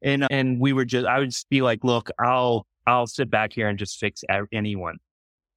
and, 0.01 0.27
and 0.31 0.61
we 0.61 0.73
were 0.73 0.85
just, 0.85 1.07
I 1.07 1.19
would 1.19 1.31
just 1.31 1.49
be 1.51 1.61
like, 1.61 1.85
look, 1.85 2.11
I'll, 2.19 2.67
I'll 2.87 3.07
sit 3.07 3.31
back 3.31 3.53
here 3.53 3.69
and 3.69 3.79
just 3.79 3.99
fix 3.99 4.23
anyone. 4.53 4.97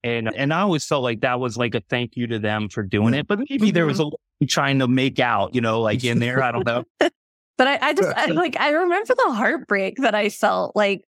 And, 0.03 0.33
and 0.35 0.51
I 0.51 0.61
always 0.61 0.83
felt 0.83 1.03
like 1.03 1.21
that 1.21 1.39
was 1.39 1.57
like 1.57 1.75
a 1.75 1.81
thank 1.89 2.17
you 2.17 2.25
to 2.27 2.39
them 2.39 2.69
for 2.69 2.81
doing 2.81 3.13
it. 3.13 3.27
But 3.27 3.39
maybe 3.49 3.69
there 3.69 3.85
was 3.85 3.99
mm-hmm. 3.99 4.43
a 4.43 4.47
trying 4.47 4.79
to 4.79 4.87
make 4.87 5.19
out, 5.19 5.53
you 5.53 5.61
know, 5.61 5.81
like 5.81 6.03
in 6.03 6.19
there. 6.19 6.41
I 6.41 6.51
don't 6.51 6.65
know. 6.65 6.83
But 7.61 7.67
I, 7.67 7.89
I 7.89 7.93
just 7.93 8.09
I, 8.17 8.25
like 8.31 8.59
I 8.59 8.71
remember 8.71 9.13
the 9.13 9.33
heartbreak 9.33 9.97
that 9.97 10.15
I 10.15 10.29
felt. 10.29 10.75
Like, 10.75 11.03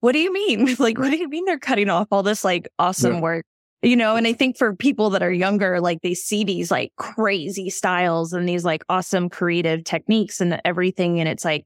what 0.00 0.10
do 0.10 0.18
you 0.18 0.32
mean? 0.32 0.74
Like, 0.80 0.98
what 0.98 1.12
do 1.12 1.16
you 1.16 1.28
mean 1.28 1.44
they're 1.44 1.56
cutting 1.56 1.88
off 1.88 2.08
all 2.10 2.24
this 2.24 2.44
like 2.44 2.66
awesome 2.80 3.14
yeah. 3.14 3.20
work? 3.20 3.44
You 3.80 3.94
know, 3.94 4.16
and 4.16 4.26
I 4.26 4.32
think 4.32 4.58
for 4.58 4.74
people 4.74 5.10
that 5.10 5.22
are 5.22 5.30
younger, 5.30 5.80
like 5.80 6.00
they 6.02 6.14
see 6.14 6.42
these 6.42 6.68
like 6.72 6.90
crazy 6.96 7.70
styles 7.70 8.32
and 8.32 8.48
these 8.48 8.64
like 8.64 8.82
awesome 8.88 9.28
creative 9.28 9.84
techniques 9.84 10.40
and 10.40 10.60
everything, 10.64 11.20
and 11.20 11.28
it's 11.28 11.44
like 11.44 11.64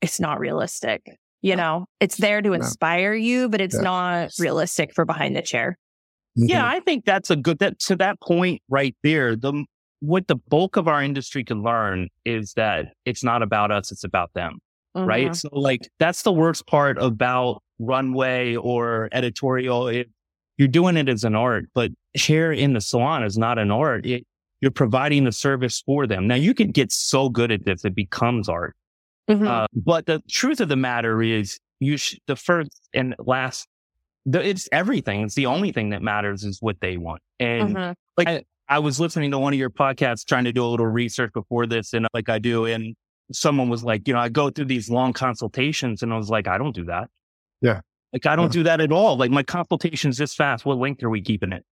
it's 0.00 0.18
not 0.18 0.40
realistic. 0.40 1.02
You 1.42 1.54
know, 1.54 1.84
it's 2.00 2.16
there 2.16 2.40
to 2.40 2.54
inspire 2.54 3.12
no. 3.12 3.18
you, 3.18 3.48
but 3.50 3.60
it's 3.60 3.76
yeah. 3.76 3.82
not 3.82 4.30
realistic 4.38 4.94
for 4.94 5.04
behind 5.04 5.36
the 5.36 5.42
chair. 5.42 5.76
Mm-hmm. 6.38 6.48
Yeah, 6.48 6.66
I 6.66 6.80
think 6.80 7.04
that's 7.04 7.28
a 7.28 7.36
good 7.36 7.58
that 7.58 7.78
to 7.80 7.96
that 7.96 8.22
point 8.22 8.62
right 8.70 8.96
there. 9.02 9.36
The 9.36 9.66
what 10.00 10.28
the 10.28 10.36
bulk 10.36 10.76
of 10.76 10.88
our 10.88 11.02
industry 11.02 11.44
can 11.44 11.62
learn 11.62 12.08
is 12.24 12.52
that 12.54 12.92
it's 13.04 13.24
not 13.24 13.42
about 13.42 13.70
us, 13.70 13.90
it's 13.92 14.04
about 14.04 14.32
them. 14.34 14.58
Mm-hmm. 14.96 15.06
Right. 15.06 15.36
So 15.36 15.48
like 15.52 15.88
that's 15.98 16.22
the 16.22 16.32
worst 16.32 16.66
part 16.66 16.98
about 16.98 17.62
runway 17.78 18.56
or 18.56 19.08
editorial. 19.12 19.88
It, 19.88 20.08
you're 20.56 20.68
doing 20.68 20.96
it 20.96 21.08
as 21.08 21.24
an 21.24 21.34
art, 21.34 21.66
but 21.74 21.90
hair 22.14 22.50
in 22.52 22.72
the 22.72 22.80
salon 22.80 23.24
is 23.24 23.36
not 23.36 23.58
an 23.58 23.70
art. 23.70 24.06
It, 24.06 24.26
you're 24.62 24.70
providing 24.70 25.24
the 25.24 25.32
service 25.32 25.82
for 25.84 26.06
them. 26.06 26.26
Now 26.26 26.36
you 26.36 26.54
can 26.54 26.70
get 26.70 26.90
so 26.90 27.28
good 27.28 27.52
at 27.52 27.66
this, 27.66 27.84
it 27.84 27.94
becomes 27.94 28.48
art. 28.48 28.74
Mm-hmm. 29.28 29.46
Uh, 29.46 29.66
but 29.74 30.06
the 30.06 30.22
truth 30.30 30.60
of 30.60 30.68
the 30.68 30.76
matter 30.76 31.22
is 31.22 31.58
you 31.78 31.98
sh- 31.98 32.16
the 32.26 32.36
first 32.36 32.70
and 32.94 33.14
last, 33.18 33.66
the, 34.24 34.42
it's 34.46 34.68
everything. 34.72 35.22
It's 35.22 35.34
the 35.34 35.46
only 35.46 35.72
thing 35.72 35.90
that 35.90 36.00
matters 36.00 36.42
is 36.42 36.62
what 36.62 36.80
they 36.80 36.96
want. 36.96 37.20
And 37.38 37.76
mm-hmm. 37.76 37.92
like, 38.16 38.28
I, 38.28 38.44
I 38.68 38.78
was 38.78 38.98
listening 38.98 39.30
to 39.30 39.38
one 39.38 39.52
of 39.52 39.58
your 39.58 39.70
podcasts 39.70 40.24
trying 40.24 40.44
to 40.44 40.52
do 40.52 40.64
a 40.64 40.68
little 40.68 40.86
research 40.86 41.32
before 41.32 41.66
this 41.66 41.92
and 41.92 42.06
like 42.12 42.28
I 42.28 42.38
do. 42.38 42.66
And 42.66 42.96
someone 43.32 43.68
was 43.68 43.84
like, 43.84 44.06
you 44.08 44.14
know, 44.14 44.20
I 44.20 44.28
go 44.28 44.50
through 44.50 44.66
these 44.66 44.90
long 44.90 45.12
consultations 45.12 46.02
and 46.02 46.12
I 46.12 46.16
was 46.16 46.30
like, 46.30 46.48
I 46.48 46.58
don't 46.58 46.74
do 46.74 46.84
that. 46.86 47.08
Yeah. 47.60 47.80
Like 48.12 48.26
I 48.26 48.36
don't 48.36 48.46
yeah. 48.46 48.60
do 48.60 48.62
that 48.64 48.80
at 48.80 48.92
all. 48.92 49.16
Like 49.16 49.30
my 49.30 49.42
consultation's 49.42 50.18
this 50.18 50.34
fast. 50.34 50.64
What 50.64 50.78
length 50.78 51.02
are 51.02 51.10
we 51.10 51.20
keeping 51.20 51.52
it? 51.52 51.64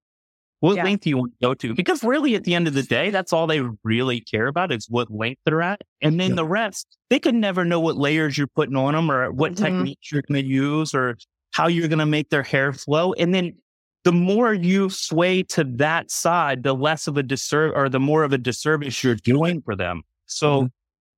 What 0.61 0.77
yeah. 0.77 0.85
length 0.85 1.03
do 1.03 1.11
you 1.11 1.19
want 1.19 1.33
to 1.33 1.47
go 1.47 1.55
to? 1.55 1.75
Because 1.75 2.03
really 2.03 2.37
at 2.37 2.45
the 2.45 2.55
end 2.55 2.67
of 2.67 2.75
the 2.75 2.83
day, 2.83 3.11
that's 3.11 3.33
all 3.33 3.47
they 3.47 3.61
really 3.83 4.21
care 4.21 4.47
about 4.47 4.73
is 4.73 4.87
what 4.89 5.11
length 5.11 5.41
they're 5.45 5.63
at. 5.63 5.83
And 6.01 6.19
then 6.19 6.31
yeah. 6.31 6.37
the 6.37 6.47
rest, 6.47 6.97
they 7.11 7.19
could 7.19 7.35
never 7.35 7.65
know 7.65 7.81
what 7.81 7.97
layers 7.97 8.39
you're 8.39 8.47
putting 8.47 8.77
on 8.77 8.95
them 8.95 9.11
or 9.11 9.31
what 9.31 9.53
mm-hmm. 9.53 9.65
techniques 9.65 10.11
you're 10.11 10.23
going 10.27 10.43
to 10.43 10.49
use 10.49 10.95
or 10.95 11.17
how 11.53 11.67
you're 11.69 11.89
going 11.89 11.99
to 11.99 12.07
make 12.07 12.31
their 12.31 12.43
hair 12.43 12.73
flow. 12.73 13.13
And 13.13 13.35
then 13.35 13.57
the 14.05 14.13
more 14.13 14.53
you 14.53 14.91
sway 14.91 15.43
to 15.43 15.65
that 15.65 16.11
side, 16.11 16.63
the 16.63 16.75
less 16.75 17.07
of 17.07 17.17
a 17.17 17.23
disservice 17.23 17.75
or 17.75 17.89
the 17.89 18.01
more 18.01 18.23
of 18.23 18.33
a 18.33 18.39
disservice 18.39 19.03
you're 19.03 19.17
doing 19.17 19.63
for 19.63 19.75
them. 19.75 20.03
So, 20.27 20.59
mm-hmm. 20.59 20.67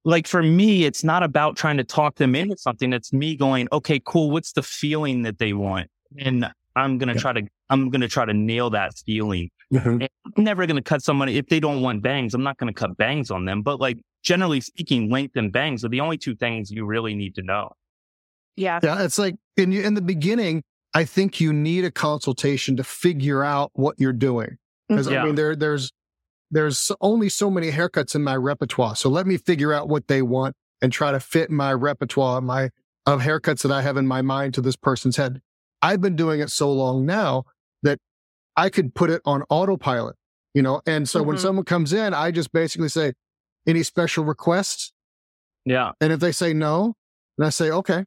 like 0.04 0.26
for 0.26 0.42
me, 0.42 0.84
it's 0.84 1.02
not 1.02 1.22
about 1.22 1.56
trying 1.56 1.76
to 1.78 1.84
talk 1.84 2.14
them 2.16 2.34
into 2.34 2.56
something. 2.56 2.92
It's 2.92 3.12
me 3.12 3.36
going, 3.36 3.68
okay, 3.72 4.00
cool. 4.04 4.30
What's 4.30 4.52
the 4.52 4.62
feeling 4.62 5.22
that 5.22 5.38
they 5.38 5.52
want? 5.52 5.90
And 6.18 6.48
I'm 6.76 6.98
going 6.98 7.08
to 7.08 7.14
yeah. 7.14 7.20
try 7.20 7.32
to, 7.32 7.42
I'm 7.70 7.90
going 7.90 8.02
to 8.02 8.08
try 8.08 8.24
to 8.24 8.34
nail 8.34 8.70
that 8.70 8.94
feeling. 9.04 9.50
Mm-hmm. 9.74 10.04
I'm 10.36 10.44
never 10.44 10.64
going 10.66 10.76
to 10.76 10.82
cut 10.82 11.02
somebody 11.02 11.38
if 11.38 11.48
they 11.48 11.58
don't 11.58 11.82
want 11.82 12.02
bangs. 12.02 12.34
I'm 12.34 12.44
not 12.44 12.56
going 12.56 12.72
to 12.72 12.78
cut 12.78 12.96
bangs 12.96 13.32
on 13.32 13.46
them. 13.46 13.62
But 13.62 13.80
like 13.80 13.98
generally 14.22 14.60
speaking, 14.60 15.10
length 15.10 15.36
and 15.36 15.52
bangs 15.52 15.84
are 15.84 15.88
the 15.88 16.00
only 16.00 16.18
two 16.18 16.36
things 16.36 16.70
you 16.70 16.86
really 16.86 17.16
need 17.16 17.34
to 17.34 17.42
know. 17.42 17.72
Yeah. 18.54 18.78
Yeah. 18.80 19.02
It's 19.02 19.18
like 19.18 19.34
in, 19.56 19.72
in 19.72 19.94
the 19.94 20.02
beginning, 20.02 20.62
I 20.96 21.04
think 21.04 21.42
you 21.42 21.52
need 21.52 21.84
a 21.84 21.90
consultation 21.90 22.78
to 22.78 22.82
figure 22.82 23.44
out 23.44 23.70
what 23.74 23.96
you're 23.98 24.14
doing. 24.14 24.56
Because 24.88 25.10
yeah. 25.10 25.20
I 25.20 25.26
mean, 25.26 25.34
there, 25.34 25.54
there's, 25.54 25.92
there's 26.50 26.90
only 27.02 27.28
so 27.28 27.50
many 27.50 27.70
haircuts 27.70 28.14
in 28.14 28.24
my 28.24 28.34
repertoire. 28.34 28.96
So 28.96 29.10
let 29.10 29.26
me 29.26 29.36
figure 29.36 29.74
out 29.74 29.90
what 29.90 30.08
they 30.08 30.22
want 30.22 30.56
and 30.80 30.90
try 30.90 31.12
to 31.12 31.20
fit 31.20 31.50
my 31.50 31.74
repertoire, 31.74 32.40
my 32.40 32.70
of 33.04 33.20
haircuts 33.20 33.60
that 33.60 33.70
I 33.70 33.82
have 33.82 33.98
in 33.98 34.06
my 34.06 34.22
mind 34.22 34.54
to 34.54 34.62
this 34.62 34.74
person's 34.74 35.18
head. 35.18 35.42
I've 35.82 36.00
been 36.00 36.16
doing 36.16 36.40
it 36.40 36.50
so 36.50 36.72
long 36.72 37.04
now 37.04 37.44
that 37.82 37.98
I 38.56 38.70
could 38.70 38.94
put 38.94 39.10
it 39.10 39.20
on 39.26 39.42
autopilot, 39.50 40.16
you 40.54 40.62
know? 40.62 40.80
And 40.86 41.06
so 41.06 41.18
mm-hmm. 41.18 41.28
when 41.28 41.38
someone 41.38 41.66
comes 41.66 41.92
in, 41.92 42.14
I 42.14 42.30
just 42.30 42.54
basically 42.54 42.88
say, 42.88 43.12
any 43.66 43.82
special 43.82 44.24
requests? 44.24 44.94
Yeah. 45.66 45.92
And 46.00 46.10
if 46.10 46.20
they 46.20 46.32
say 46.32 46.54
no, 46.54 46.94
then 47.36 47.48
I 47.48 47.50
say, 47.50 47.70
okay. 47.70 48.06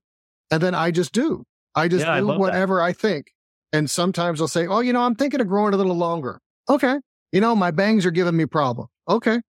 And 0.49 0.63
then 0.63 0.73
I 0.73 0.89
just 0.89 1.13
do. 1.13 1.43
I 1.75 1.87
just 1.87 2.05
yeah, 2.05 2.19
do 2.19 2.31
I 2.31 2.37
whatever 2.37 2.77
that. 2.77 2.83
I 2.83 2.93
think. 2.93 3.31
And 3.71 3.89
sometimes 3.89 4.41
I'll 4.41 4.47
say, 4.47 4.65
oh, 4.65 4.79
you 4.79 4.93
know, 4.93 5.01
I'm 5.01 5.15
thinking 5.15 5.41
of 5.41 5.47
growing 5.47 5.73
a 5.73 5.77
little 5.77 5.95
longer. 5.95 6.39
Okay. 6.67 6.97
You 7.31 7.41
know, 7.41 7.55
my 7.55 7.71
bangs 7.71 8.05
are 8.05 8.11
giving 8.11 8.35
me 8.35 8.45
problem. 8.45 8.87
Okay. 9.07 9.41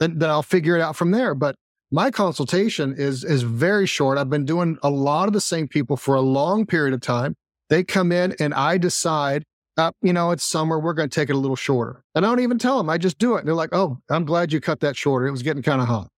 Then, 0.00 0.18
then 0.18 0.30
I'll 0.30 0.42
figure 0.42 0.76
it 0.76 0.80
out 0.80 0.96
from 0.96 1.10
there. 1.10 1.34
But 1.34 1.56
my 1.90 2.10
consultation 2.10 2.94
is, 2.96 3.22
is 3.22 3.42
very 3.42 3.86
short. 3.86 4.16
I've 4.18 4.30
been 4.30 4.46
doing 4.46 4.78
a 4.82 4.90
lot 4.90 5.28
of 5.28 5.34
the 5.34 5.40
same 5.40 5.68
people 5.68 5.96
for 5.96 6.14
a 6.14 6.22
long 6.22 6.64
period 6.64 6.94
of 6.94 7.00
time. 7.00 7.34
They 7.68 7.84
come 7.84 8.12
in 8.12 8.34
and 8.40 8.54
I 8.54 8.78
decide, 8.78 9.44
uh, 9.76 9.90
you 10.00 10.12
know, 10.12 10.30
it's 10.30 10.44
summer. 10.44 10.80
We're 10.80 10.94
going 10.94 11.10
to 11.10 11.14
take 11.14 11.28
it 11.28 11.36
a 11.36 11.38
little 11.38 11.56
shorter. 11.56 12.02
And 12.14 12.24
I 12.24 12.28
don't 12.30 12.40
even 12.40 12.58
tell 12.58 12.78
them. 12.78 12.88
I 12.88 12.96
just 12.96 13.18
do 13.18 13.36
it. 13.36 13.40
And 13.40 13.48
they're 13.48 13.54
like, 13.54 13.70
oh, 13.72 13.98
I'm 14.08 14.24
glad 14.24 14.52
you 14.52 14.60
cut 14.60 14.80
that 14.80 14.96
shorter. 14.96 15.26
It 15.26 15.32
was 15.32 15.42
getting 15.42 15.62
kind 15.62 15.82
of 15.82 15.86
hot. 15.86 16.08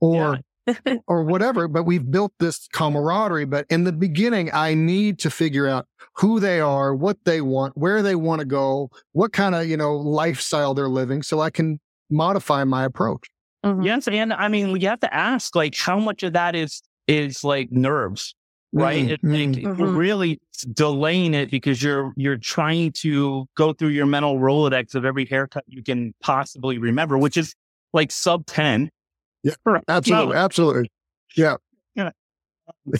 Or, 0.00 0.38
or 1.06 1.22
whatever. 1.24 1.68
But 1.68 1.84
we've 1.84 2.10
built 2.10 2.32
this 2.38 2.68
camaraderie. 2.72 3.46
But 3.46 3.66
in 3.70 3.84
the 3.84 3.92
beginning, 3.92 4.50
I 4.52 4.74
need 4.74 5.18
to 5.20 5.30
figure 5.30 5.66
out 5.66 5.86
who 6.14 6.40
they 6.40 6.60
are, 6.60 6.94
what 6.94 7.18
they 7.24 7.40
want, 7.40 7.76
where 7.76 8.02
they 8.02 8.14
want 8.14 8.40
to 8.40 8.44
go, 8.44 8.90
what 9.12 9.32
kind 9.32 9.54
of, 9.54 9.66
you 9.66 9.76
know, 9.76 9.96
lifestyle 9.96 10.74
they're 10.74 10.88
living 10.88 11.22
so 11.22 11.40
I 11.40 11.50
can 11.50 11.80
modify 12.10 12.64
my 12.64 12.84
approach. 12.84 13.28
Mm-hmm. 13.64 13.82
Yes. 13.82 14.08
And 14.08 14.32
I 14.32 14.48
mean, 14.48 14.80
you 14.80 14.88
have 14.88 15.00
to 15.00 15.14
ask 15.14 15.54
like 15.54 15.76
how 15.76 15.98
much 15.98 16.22
of 16.22 16.32
that 16.32 16.54
is, 16.54 16.82
is 17.06 17.44
like 17.44 17.70
nerves 17.70 18.34
right? 18.72 19.08
Mm-hmm. 19.08 19.34
It, 19.34 19.64
like, 19.64 19.64
mm-hmm. 19.64 19.96
really 19.96 20.40
delaying 20.72 21.34
it 21.34 21.50
because 21.50 21.82
you're 21.82 22.12
you're 22.16 22.36
trying 22.36 22.92
to 22.92 23.46
go 23.56 23.72
through 23.72 23.88
your 23.88 24.06
mental 24.06 24.38
rolodex 24.38 24.94
of 24.94 25.04
every 25.04 25.24
haircut 25.26 25.64
you 25.66 25.82
can 25.82 26.14
possibly 26.20 26.78
remember, 26.78 27.16
which 27.16 27.36
is 27.36 27.54
like 27.92 28.10
sub 28.10 28.46
ten. 28.46 28.90
Yeah, 29.66 29.78
absolutely, 29.88 30.36
absolutely. 30.36 30.90
Yeah. 31.36 31.56
yeah. 31.94 32.10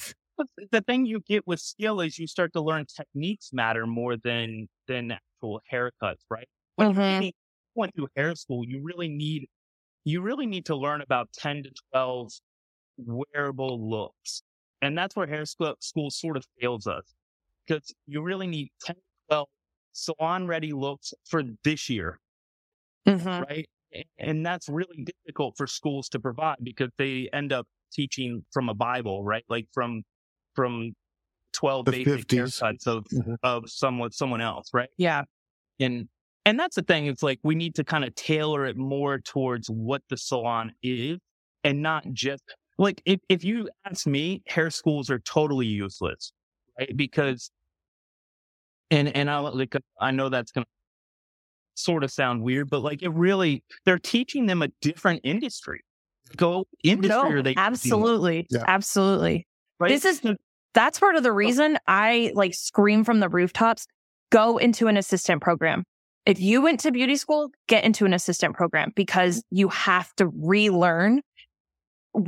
the 0.72 0.80
thing 0.82 1.06
you 1.06 1.20
get 1.26 1.46
with 1.46 1.60
skill 1.60 2.00
is 2.00 2.18
you 2.18 2.26
start 2.26 2.52
to 2.52 2.60
learn 2.60 2.86
techniques 2.86 3.50
matter 3.52 3.86
more 3.86 4.16
than 4.16 4.68
than 4.86 5.12
actual 5.12 5.60
haircuts, 5.72 6.24
right? 6.30 6.48
When 6.76 6.94
mm-hmm. 6.94 7.22
you 7.24 7.32
went 7.74 7.94
through 7.94 8.08
hair 8.16 8.34
school, 8.34 8.64
you 8.66 8.80
really 8.82 9.08
need 9.08 9.48
you 10.04 10.20
really 10.22 10.46
need 10.46 10.66
to 10.66 10.76
learn 10.76 11.00
about 11.00 11.28
ten 11.32 11.62
to 11.64 11.70
twelve 11.92 12.32
wearable 12.98 13.90
looks 13.90 14.42
and 14.82 14.96
that's 14.96 15.16
where 15.16 15.26
hair 15.26 15.44
school, 15.44 15.74
school 15.80 16.10
sort 16.10 16.36
of 16.36 16.44
fails 16.60 16.86
us 16.86 17.14
because 17.66 17.92
you 18.06 18.22
really 18.22 18.46
need 18.46 18.70
10, 18.84 18.96
to 18.96 19.02
12 19.28 19.48
salon 19.92 20.46
ready 20.46 20.72
looks 20.72 21.12
for 21.24 21.42
this 21.64 21.88
year. 21.88 22.20
Mm-hmm. 23.06 23.42
Right. 23.42 23.68
And 24.18 24.44
that's 24.44 24.68
really 24.68 25.04
difficult 25.04 25.54
for 25.56 25.66
schools 25.66 26.08
to 26.10 26.20
provide 26.20 26.56
because 26.62 26.90
they 26.98 27.28
end 27.32 27.52
up 27.52 27.66
teaching 27.92 28.44
from 28.52 28.68
a 28.68 28.74
Bible, 28.74 29.24
right? 29.24 29.44
Like 29.48 29.66
from, 29.72 30.02
from 30.54 30.92
12 31.54 31.86
the 31.86 31.90
basic 31.92 32.26
50s. 32.28 32.60
haircuts 32.62 32.86
of, 32.86 33.04
mm-hmm. 33.04 33.34
of 33.42 33.64
someone, 33.68 34.12
someone 34.12 34.40
else. 34.40 34.68
Right. 34.72 34.90
Yeah. 34.96 35.22
And, 35.80 36.08
and 36.44 36.58
that's 36.58 36.76
the 36.76 36.82
thing. 36.82 37.06
It's 37.06 37.22
like 37.22 37.40
we 37.42 37.54
need 37.54 37.74
to 37.76 37.84
kind 37.84 38.04
of 38.04 38.14
tailor 38.14 38.66
it 38.66 38.76
more 38.76 39.18
towards 39.18 39.68
what 39.68 40.02
the 40.08 40.16
salon 40.16 40.72
is 40.82 41.18
and 41.64 41.82
not 41.82 42.04
just 42.12 42.42
like 42.78 43.02
if, 43.04 43.20
if 43.28 43.44
you 43.44 43.68
ask 43.84 44.06
me, 44.06 44.42
hair 44.46 44.70
schools 44.70 45.10
are 45.10 45.18
totally 45.18 45.66
useless, 45.66 46.32
right? 46.78 46.96
Because, 46.96 47.50
and, 48.90 49.14
and 49.14 49.28
I 49.30 49.38
like, 49.38 49.74
I 50.00 50.12
know 50.12 50.28
that's 50.28 50.52
going 50.52 50.64
to 50.64 50.70
sort 51.78 52.04
of 52.04 52.10
sound 52.10 52.42
weird, 52.42 52.68
but 52.70 52.80
like 52.80 53.02
it 53.02 53.10
really, 53.10 53.62
they're 53.84 53.98
teaching 53.98 54.46
them 54.46 54.62
a 54.62 54.68
different 54.80 55.20
industry. 55.24 55.80
Go 56.36 56.66
industry 56.84 57.36
no, 57.36 57.42
they 57.42 57.54
absolutely, 57.56 58.46
yeah. 58.50 58.64
absolutely. 58.66 59.46
Right? 59.80 59.88
This 59.88 60.04
is, 60.04 60.22
that's 60.74 60.98
part 60.98 61.16
of 61.16 61.22
the 61.22 61.32
reason 61.32 61.78
I 61.86 62.32
like 62.34 62.54
scream 62.54 63.04
from 63.04 63.20
the 63.20 63.28
rooftops, 63.28 63.86
go 64.30 64.58
into 64.58 64.88
an 64.88 64.96
assistant 64.96 65.40
program. 65.40 65.84
If 66.26 66.40
you 66.40 66.60
went 66.60 66.80
to 66.80 66.92
beauty 66.92 67.16
school, 67.16 67.50
get 67.68 67.84
into 67.84 68.04
an 68.04 68.12
assistant 68.12 68.54
program 68.54 68.92
because 68.94 69.42
you 69.50 69.68
have 69.68 70.12
to 70.16 70.26
relearn 70.26 71.22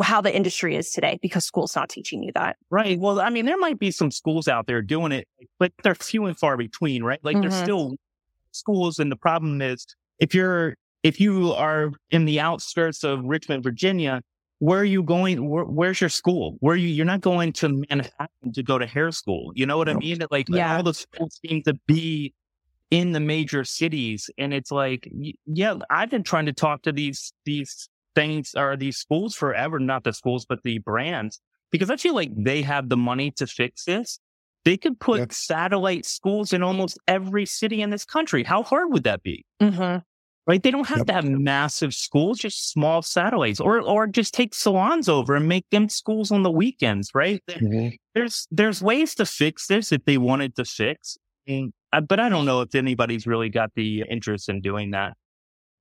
how 0.01 0.21
the 0.21 0.35
industry 0.35 0.77
is 0.77 0.91
today 0.91 1.19
because 1.21 1.45
school's 1.45 1.75
not 1.77 1.89
teaching 1.89 2.23
you 2.23 2.33
that. 2.35 2.57
Right. 2.71 2.99
Well, 2.99 3.21
I 3.21 3.29
mean, 3.31 3.45
there 3.45 3.59
might 3.59 3.79
be 3.79 3.91
some 3.91 4.11
schools 4.11 4.49
out 4.49 4.67
there 4.67 4.83
doing 4.83 5.13
it, 5.13 5.27
but 5.59 5.73
they're 5.83 5.95
few 5.95 6.27
and 6.27 6.39
far 6.39 6.57
between, 6.57 7.03
right? 7.03 7.21
Like 7.23 7.37
mm-hmm. 7.37 7.49
there's 7.49 7.63
still 7.63 7.97
schools. 8.53 8.99
And 8.99 9.11
the 9.11 9.17
problem 9.17 9.63
is 9.63 9.87
if 10.19 10.35
you're, 10.35 10.75
if 11.03 11.19
you 11.19 11.53
are 11.53 11.93
in 12.11 12.25
the 12.25 12.41
outskirts 12.41 13.05
of 13.05 13.25
Richmond, 13.25 13.63
Virginia, 13.63 14.23
where 14.59 14.81
are 14.81 14.85
you 14.85 15.03
going? 15.03 15.49
Where, 15.49 15.65
where's 15.65 16.01
your 16.01 16.11
school? 16.11 16.57
Where 16.61 16.77
you, 16.77 16.89
you're 16.89 17.07
not 17.07 17.23
going 17.23 17.53
to 17.55 17.69
Manhattan 17.89 18.53
to 18.53 18.63
go 18.63 18.79
to 18.79 18.87
hair 18.87 19.11
school. 19.11 19.53
You 19.55 19.65
know 19.65 19.79
what 19.79 19.89
I 19.89 19.95
mean? 19.95 20.19
Like 20.31 20.49
yeah. 20.51 20.77
all 20.77 20.83
the 20.83 20.93
schools 20.93 21.41
seem 21.45 21.63
to 21.63 21.75
be 21.87 22.35
in 22.91 23.13
the 23.13 23.21
major 23.21 23.65
cities. 23.65 24.29
And 24.37 24.53
it's 24.53 24.71
like, 24.71 25.11
yeah, 25.47 25.77
I've 25.89 26.11
been 26.11 26.25
trying 26.25 26.47
to 26.47 26.53
talk 26.53 26.83
to 26.83 26.93
these, 26.93 27.33
these 27.47 27.89
things 28.15 28.55
are 28.55 28.77
these 28.77 28.99
schools 28.99 29.35
forever, 29.35 29.79
not 29.79 30.05
the 30.05 30.13
schools, 30.13 30.45
but 30.45 30.63
the 30.65 30.79
brands, 30.79 31.41
because 31.71 31.89
I 31.89 31.97
feel 31.97 32.15
like 32.15 32.31
they 32.37 32.63
have 32.63 32.89
the 32.89 32.97
money 32.97 33.31
to 33.37 33.47
fix 33.47 33.85
this. 33.85 34.19
They 34.65 34.77
could 34.77 35.01
put 35.01 35.21
yep. 35.21 35.33
satellite 35.33 36.05
schools 36.05 36.53
in 36.53 36.63
almost 36.63 36.99
every 37.09 37.47
city 37.47 37.81
in 37.83 37.91
this 37.91 38.05
country. 38.05 38.45
How 38.45 38.63
hard 38.63 38.93
would 38.93 39.05
that 39.05 39.23
be? 39.23 39.45
Mm-hmm. 39.61 39.99
Right? 40.47 40.63
They 40.63 40.71
don't 40.71 40.89
have 40.89 40.99
yep. 40.99 41.07
to 41.07 41.13
have 41.13 41.25
massive 41.25 41.95
schools, 41.95 42.39
just 42.39 42.71
small 42.71 43.03
satellites, 43.03 43.61
or 43.61 43.81
or 43.81 44.07
just 44.07 44.35
take 44.35 44.55
salons 44.55 45.09
over 45.09 45.35
and 45.35 45.49
make 45.49 45.65
them 45.71 45.89
schools 45.89 46.31
on 46.31 46.43
the 46.43 46.51
weekends. 46.51 47.11
Right? 47.15 47.43
Mm-hmm. 47.49 47.97
There's 48.15 48.47
there's 48.51 48.83
ways 48.83 49.15
to 49.17 49.27
fix 49.27 49.67
this 49.67 49.93
if 49.93 50.05
they 50.05 50.19
wanted 50.19 50.57
to 50.57 50.65
fix, 50.65 51.17
and, 51.47 51.73
uh, 51.93 52.01
but 52.01 52.21
I 52.21 52.29
don't 52.29 52.47
know 52.47 52.63
if 52.63 52.75
anybody's 52.75 53.27
really 53.27 53.49
got 53.49 53.71
the 53.77 54.05
interest 54.11 54.49
in 54.49 54.61
doing 54.61 54.91
that. 54.91 55.15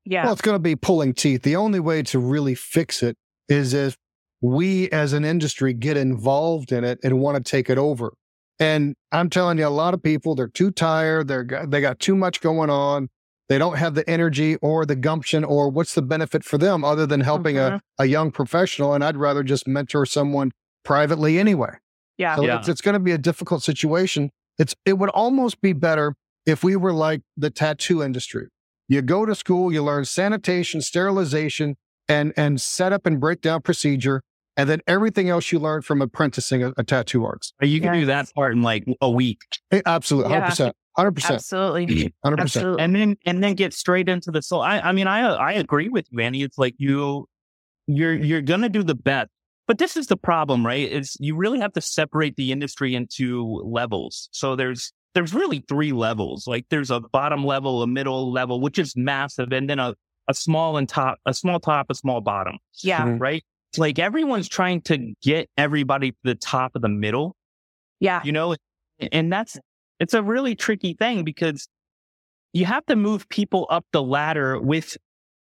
Yeah. 0.05 0.23
Well, 0.23 0.33
it's 0.33 0.41
going 0.41 0.55
to 0.55 0.59
be 0.59 0.75
pulling 0.75 1.13
teeth. 1.13 1.43
The 1.43 1.55
only 1.55 1.79
way 1.79 2.03
to 2.03 2.19
really 2.19 2.55
fix 2.55 3.03
it 3.03 3.17
is 3.47 3.73
if 3.73 3.97
we 4.41 4.89
as 4.91 5.13
an 5.13 5.25
industry 5.25 5.73
get 5.73 5.97
involved 5.97 6.71
in 6.71 6.83
it 6.83 6.99
and 7.03 7.19
want 7.19 7.37
to 7.37 7.43
take 7.43 7.69
it 7.69 7.77
over. 7.77 8.13
And 8.59 8.95
I'm 9.11 9.29
telling 9.29 9.57
you, 9.57 9.67
a 9.67 9.69
lot 9.69 9.93
of 9.93 10.03
people, 10.03 10.35
they're 10.35 10.47
too 10.47 10.71
tired. 10.71 11.27
They're, 11.27 11.45
they 11.67 11.81
got 11.81 11.99
too 11.99 12.15
much 12.15 12.41
going 12.41 12.69
on. 12.69 13.09
They 13.47 13.57
don't 13.57 13.77
have 13.77 13.95
the 13.95 14.07
energy 14.09 14.57
or 14.57 14.85
the 14.85 14.95
gumption 14.95 15.43
or 15.43 15.69
what's 15.69 15.95
the 15.95 16.01
benefit 16.01 16.43
for 16.43 16.57
them 16.57 16.83
other 16.83 17.05
than 17.05 17.21
helping 17.21 17.55
mm-hmm. 17.55 17.77
a, 17.97 18.03
a 18.03 18.05
young 18.05 18.31
professional. 18.31 18.93
And 18.93 19.03
I'd 19.03 19.17
rather 19.17 19.43
just 19.43 19.67
mentor 19.67 20.05
someone 20.05 20.51
privately 20.83 21.39
anyway. 21.39 21.77
Yeah. 22.17 22.35
So 22.35 22.43
yeah. 22.43 22.59
it's, 22.59 22.67
it's 22.67 22.81
going 22.81 22.93
to 22.93 22.99
be 22.99 23.13
a 23.13 23.17
difficult 23.17 23.63
situation. 23.63 24.29
It's, 24.57 24.75
it 24.85 24.99
would 24.99 25.09
almost 25.11 25.61
be 25.61 25.73
better 25.73 26.15
if 26.45 26.63
we 26.63 26.75
were 26.75 26.93
like 26.93 27.21
the 27.37 27.49
tattoo 27.49 28.03
industry. 28.03 28.47
You 28.87 29.01
go 29.01 29.25
to 29.25 29.35
school, 29.35 29.71
you 29.71 29.83
learn 29.83 30.05
sanitation, 30.05 30.81
sterilization, 30.81 31.77
and 32.09 32.33
and 32.35 32.59
setup 32.59 33.05
and 33.05 33.19
break 33.19 33.39
down 33.39 33.61
procedure, 33.61 34.23
and 34.59 34.69
then 34.69 34.81
everything 34.87 35.29
else 35.29 35.53
you 35.53 35.59
learn 35.59 35.81
from 35.81 36.01
apprenticing 36.01 36.63
a, 36.63 36.73
a 36.75 36.83
tattoo 36.83 37.25
arts. 37.25 37.53
You 37.61 37.79
can 37.79 37.93
yes. 37.93 38.01
do 38.01 38.05
that 38.07 38.33
part 38.35 38.53
in 38.53 38.61
like 38.61 38.85
a 38.99 39.09
week. 39.09 39.39
Hey, 39.69 39.81
absolutely, 39.85 40.33
hundred 40.33 40.47
percent. 40.47 40.75
Hundred 40.97 41.11
percent. 41.13 41.35
Absolutely. 41.35 42.13
Hundred 42.23 42.37
percent. 42.39 42.81
And 42.81 42.93
then 42.93 43.15
and 43.25 43.41
then 43.41 43.55
get 43.55 43.73
straight 43.73 44.09
into 44.09 44.31
the 44.31 44.41
soul. 44.41 44.61
I 44.61 44.79
I 44.81 44.91
mean 44.91 45.07
I 45.07 45.21
I 45.21 45.53
agree 45.53 45.87
with 45.87 46.07
you, 46.11 46.19
Annie. 46.19 46.43
It's 46.43 46.57
like 46.57 46.75
you 46.77 47.25
you're 47.87 48.13
you're 48.13 48.41
gonna 48.41 48.67
do 48.67 48.83
the 48.83 48.95
best. 48.95 49.29
But 49.65 49.77
this 49.77 49.95
is 49.95 50.07
the 50.07 50.17
problem, 50.17 50.65
right? 50.65 50.91
Is 50.91 51.15
you 51.21 51.37
really 51.37 51.59
have 51.59 51.71
to 51.73 51.81
separate 51.81 52.35
the 52.35 52.51
industry 52.51 52.95
into 52.95 53.61
levels. 53.63 54.27
So 54.33 54.57
there's 54.57 54.91
there's 55.13 55.33
really 55.33 55.63
three 55.69 55.93
levels. 55.93 56.47
Like 56.47 56.65
there's 56.69 56.91
a 56.91 56.99
bottom 56.99 57.45
level, 57.45 57.81
a 57.81 57.87
middle 57.87 58.31
level, 58.31 58.59
which 58.59 58.77
is 58.77 58.93
massive, 58.97 59.53
and 59.53 59.69
then 59.69 59.79
a, 59.79 59.95
a 60.27 60.33
small 60.33 60.75
and 60.75 60.89
top, 60.89 61.17
a 61.25 61.33
small 61.33 61.61
top, 61.61 61.85
a 61.89 61.95
small 61.95 62.19
bottom. 62.19 62.57
Yeah. 62.83 63.01
Mm-hmm. 63.01 63.17
Right. 63.19 63.43
Like 63.77 63.99
everyone's 63.99 64.49
trying 64.49 64.82
to 64.84 65.13
get 65.21 65.49
everybody 65.58 66.12
to 66.12 66.17
the 66.23 66.36
top 66.36 66.71
of 66.75 66.82
the 66.82 66.89
middle. 66.89 67.36
Yeah. 67.99 68.21
You 68.23 68.32
know, 68.32 68.55
and 69.12 69.32
that's, 69.32 69.58
it's 69.99 70.13
a 70.13 70.23
really 70.23 70.55
tricky 70.55 70.93
thing 70.93 71.23
because 71.23 71.67
you 72.53 72.65
have 72.65 72.86
to 72.88 72.95
move 72.95 73.29
people 73.29 73.67
up 73.69 73.86
the 73.91 74.01
ladder 74.01 74.60
with 74.60 74.97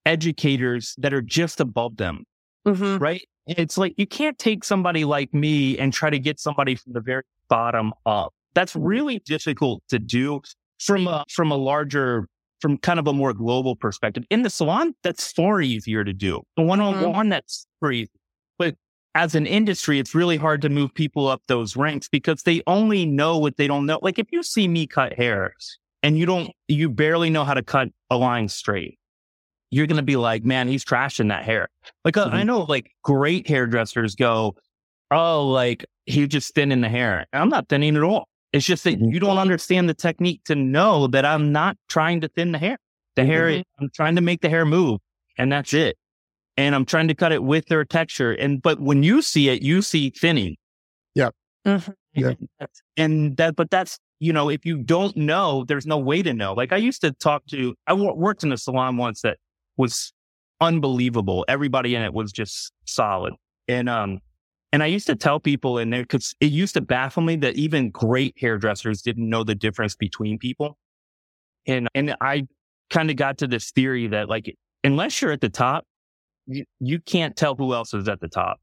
educators 0.06 0.96
that 0.98 1.14
are 1.14 1.22
just 1.22 1.60
above 1.60 1.98
them. 1.98 2.24
Mm-hmm. 2.68 2.98
Right. 2.98 3.22
It's 3.48 3.78
like 3.78 3.96
you 3.98 4.06
can't 4.06 4.38
take 4.38 4.64
somebody 4.64 5.04
like 5.04 5.34
me 5.34 5.78
and 5.80 5.92
try 5.92 6.10
to 6.10 6.20
get 6.20 6.40
somebody 6.40 6.76
from 6.76 6.94
the 6.94 7.02
very 7.02 7.24
bottom 7.50 7.92
up. 8.06 8.34
That's 8.54 8.76
really 8.76 9.20
difficult 9.20 9.82
to 9.90 9.98
do 9.98 10.42
from 10.80 11.08
a, 11.08 11.24
from 11.32 11.52
a 11.52 11.56
larger, 11.56 12.28
from 12.62 12.78
kind 12.78 13.00
of 13.00 13.08
a 13.08 13.14
more 13.14 13.34
global 13.34 13.76
perspective. 13.76 14.24
In 14.30 14.44
the 14.44 14.50
salon, 14.50 14.94
that's 15.04 15.32
far 15.32 15.62
easier 15.62 16.04
to 16.04 16.14
do. 16.14 16.42
The 16.56 16.64
one 16.64 16.80
on 16.80 17.02
one, 17.12 17.30
that's 17.30 17.66
free. 17.80 18.08
But 18.58 18.76
as 19.16 19.36
an 19.36 19.46
industry, 19.46 20.00
it's 20.00 20.16
really 20.16 20.38
hard 20.38 20.62
to 20.62 20.70
move 20.70 20.94
people 20.94 21.28
up 21.28 21.42
those 21.48 21.76
ranks 21.76 22.08
because 22.08 22.44
they 22.44 22.62
only 22.68 23.06
know 23.06 23.38
what 23.38 23.58
they 23.58 23.68
don't 23.68 23.86
know. 23.86 24.00
Like 24.02 24.20
if 24.20 24.28
you 24.32 24.44
see 24.44 24.68
me 24.68 24.88
cut 24.88 25.14
hair 25.14 25.54
and 26.04 26.18
you 26.18 26.26
don't, 26.26 26.52
you 26.68 26.90
barely 26.90 27.30
know 27.30 27.44
how 27.44 27.54
to 27.54 27.64
cut 27.64 27.90
a 28.10 28.18
line 28.18 28.48
straight, 28.48 28.98
you're 29.72 29.88
going 29.88 29.98
to 29.98 30.04
be 30.04 30.18
like, 30.18 30.44
man, 30.44 30.68
he's 30.68 30.86
trashing 30.86 31.30
that 31.30 31.44
hair. 31.44 31.70
Like 32.06 32.16
mm-hmm. 32.16 32.36
I 32.36 32.44
know 32.44 32.62
like 32.64 32.92
great 33.04 33.48
hairdressers 33.48 34.16
go, 34.16 34.56
oh, 35.10 35.48
like 35.48 35.86
he's 36.06 36.28
just 36.28 36.54
thinning 36.54 36.82
the 36.82 36.90
hair. 36.90 37.26
I'm 37.34 37.50
not 37.50 37.70
thinning 37.70 37.96
at 37.96 38.04
all. 38.04 38.28
It's 38.54 38.66
just 38.66 38.84
that 38.84 38.96
mm-hmm. 38.96 39.12
you 39.12 39.20
don't 39.20 39.38
understand 39.38 39.88
the 39.88 39.94
technique 39.94 40.44
to 40.46 40.56
know 40.56 41.08
that 41.08 41.26
I'm 41.26 41.52
not 41.52 41.78
trying 41.88 42.22
to 42.22 42.28
thin 42.28 42.52
the 42.52 42.58
hair. 42.58 42.78
The 43.16 43.26
hair, 43.26 43.48
mm-hmm. 43.48 43.84
I'm 43.84 43.90
trying 43.94 44.16
to 44.16 44.22
make 44.22 44.42
the 44.42 44.50
hair 44.50 44.66
move 44.66 45.00
and 45.38 45.52
that's 45.52 45.74
it. 45.74 45.98
And 46.58 46.76
I'm 46.76 46.86
trying 46.86 47.08
to 47.08 47.16
cut 47.16 47.32
it 47.32 47.44
with 47.44 47.68
their 47.68 47.86
texture. 47.86 48.34
And, 48.34 48.62
but 48.62 48.80
when 48.80 49.04
you 49.04 49.22
see 49.22 49.50
it, 49.50 49.62
you 49.62 49.82
see 49.82 50.10
thinning. 50.10 50.58
Yeah. 51.16 51.30
Mm-hmm. 51.66 51.92
Yeah. 52.14 52.34
And 52.98 53.38
that, 53.38 53.56
but 53.56 53.70
that's, 53.70 53.98
you 54.20 54.34
know, 54.34 54.50
if 54.50 54.66
you 54.66 54.78
don't 54.78 55.16
know, 55.16 55.64
there's 55.66 55.86
no 55.86 55.98
way 55.98 56.22
to 56.22 56.34
know. 56.34 56.54
Like 56.54 56.74
I 56.74 56.78
used 56.78 57.02
to 57.02 57.12
talk 57.14 57.46
to, 57.48 57.74
I 57.88 57.94
worked 57.94 58.44
in 58.44 58.52
a 58.52 58.58
salon 58.58 58.98
once 58.98 59.22
that 59.22 59.38
was 59.78 60.14
unbelievable. 60.60 61.46
Everybody 61.48 61.96
in 61.96 62.02
it 62.02 62.14
was 62.14 62.32
just 62.32 62.72
solid. 62.86 63.34
And, 63.68 63.88
um, 63.88 64.20
and 64.72 64.82
I 64.82 64.88
used 64.88 65.08
to 65.08 65.16
tell 65.16 65.40
people 65.40 65.78
in 65.78 65.90
there, 65.90 66.06
cause 66.06 66.34
it 66.40 66.52
used 66.52 66.74
to 66.76 66.82
baffle 66.82 67.24
me 67.24 67.36
that 67.38 67.56
even 67.56 67.90
great 67.90 68.36
hairdressers 68.38 69.02
didn't 69.02 69.30
know 69.30 69.44
the 69.44 69.56
difference 69.56 69.96
between 69.96 70.38
people. 70.38 70.78
And, 71.68 71.90
and 71.94 72.16
I 72.22 72.48
kind 72.90 73.10
of 73.10 73.18
got 73.18 73.38
to 73.40 73.48
this 73.48 73.72
theory 73.72 74.08
that 74.08 74.30
like, 74.30 74.56
unless 74.84 75.22
you're 75.22 75.32
at 75.32 75.42
the 75.42 75.50
top, 75.50 75.86
you, 76.48 76.66
you 76.80 77.00
can't 77.00 77.36
tell 77.36 77.56
who 77.56 77.74
else 77.74 77.94
is 77.94 78.08
at 78.08 78.20
the 78.20 78.28
top. 78.28 78.60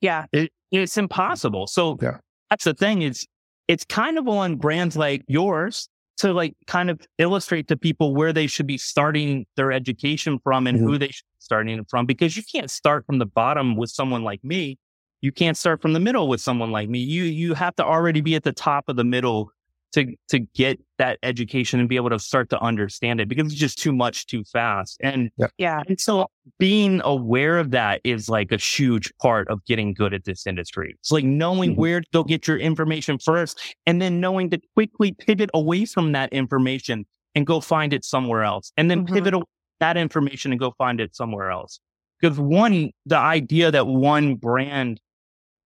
Yeah. 0.00 0.26
It, 0.32 0.50
it's 0.70 0.96
impossible. 0.96 1.66
So 1.66 1.98
yeah. 2.00 2.18
that's 2.50 2.64
the 2.64 2.74
thing 2.74 3.02
is 3.02 3.26
it's 3.68 3.84
kind 3.84 4.18
of 4.18 4.26
on 4.28 4.56
brands 4.56 4.96
like 4.96 5.22
yours 5.28 5.88
to 6.18 6.32
like 6.32 6.54
kind 6.66 6.90
of 6.90 7.00
illustrate 7.18 7.68
to 7.68 7.76
people 7.76 8.14
where 8.14 8.32
they 8.32 8.46
should 8.46 8.66
be 8.66 8.78
starting 8.78 9.46
their 9.56 9.70
education 9.70 10.38
from 10.42 10.66
and 10.66 10.78
mm-hmm. 10.78 10.86
who 10.86 10.98
they 10.98 11.08
should 11.08 11.24
be 11.24 11.38
starting 11.38 11.78
it 11.78 11.86
from 11.88 12.06
because 12.06 12.36
you 12.36 12.42
can't 12.50 12.70
start 12.70 13.06
from 13.06 13.18
the 13.18 13.26
bottom 13.26 13.76
with 13.76 13.90
someone 13.90 14.24
like 14.24 14.42
me. 14.42 14.78
You 15.20 15.32
can't 15.32 15.56
start 15.56 15.82
from 15.82 15.92
the 15.92 16.00
middle 16.00 16.28
with 16.28 16.40
someone 16.40 16.70
like 16.70 16.88
me. 16.88 17.00
You 17.00 17.24
you 17.24 17.54
have 17.54 17.74
to 17.76 17.84
already 17.84 18.20
be 18.20 18.34
at 18.34 18.44
the 18.44 18.52
top 18.52 18.88
of 18.88 18.96
the 18.96 19.04
middle 19.04 19.50
to 19.92 20.14
to 20.28 20.40
get 20.40 20.80
that 20.98 21.18
education 21.22 21.80
and 21.80 21.88
be 21.88 21.96
able 21.96 22.10
to 22.10 22.18
start 22.18 22.50
to 22.50 22.60
understand 22.60 23.20
it 23.20 23.28
because 23.28 23.46
it's 23.46 23.60
just 23.60 23.78
too 23.78 23.92
much 23.92 24.26
too 24.26 24.44
fast. 24.44 24.98
And 25.02 25.30
yeah. 25.36 25.46
yeah. 25.58 25.82
And 25.86 25.98
so 26.00 26.28
being 26.58 27.00
aware 27.04 27.58
of 27.58 27.70
that 27.70 28.00
is 28.04 28.28
like 28.28 28.52
a 28.52 28.56
huge 28.56 29.12
part 29.20 29.48
of 29.48 29.64
getting 29.64 29.94
good 29.94 30.12
at 30.12 30.24
this 30.24 30.46
industry. 30.46 30.94
It's 31.00 31.10
like 31.10 31.24
knowing 31.24 31.72
mm-hmm. 31.72 31.80
where 31.80 32.00
to 32.00 32.06
go 32.12 32.24
get 32.24 32.46
your 32.46 32.58
information 32.58 33.18
first 33.18 33.60
and 33.86 34.00
then 34.02 34.20
knowing 34.20 34.50
to 34.50 34.60
quickly 34.74 35.12
pivot 35.12 35.50
away 35.54 35.84
from 35.84 36.12
that 36.12 36.32
information 36.32 37.06
and 37.34 37.46
go 37.46 37.60
find 37.60 37.92
it 37.92 38.04
somewhere 38.04 38.42
else. 38.42 38.72
And 38.76 38.90
then 38.90 39.04
mm-hmm. 39.04 39.14
pivot 39.14 39.34
that 39.80 39.96
information 39.96 40.52
and 40.52 40.58
go 40.58 40.72
find 40.76 41.00
it 41.00 41.14
somewhere 41.14 41.50
else. 41.50 41.80
Because 42.20 42.38
one, 42.38 42.90
the 43.06 43.16
idea 43.16 43.70
that 43.70 43.86
one 43.86 44.34
brand 44.34 45.00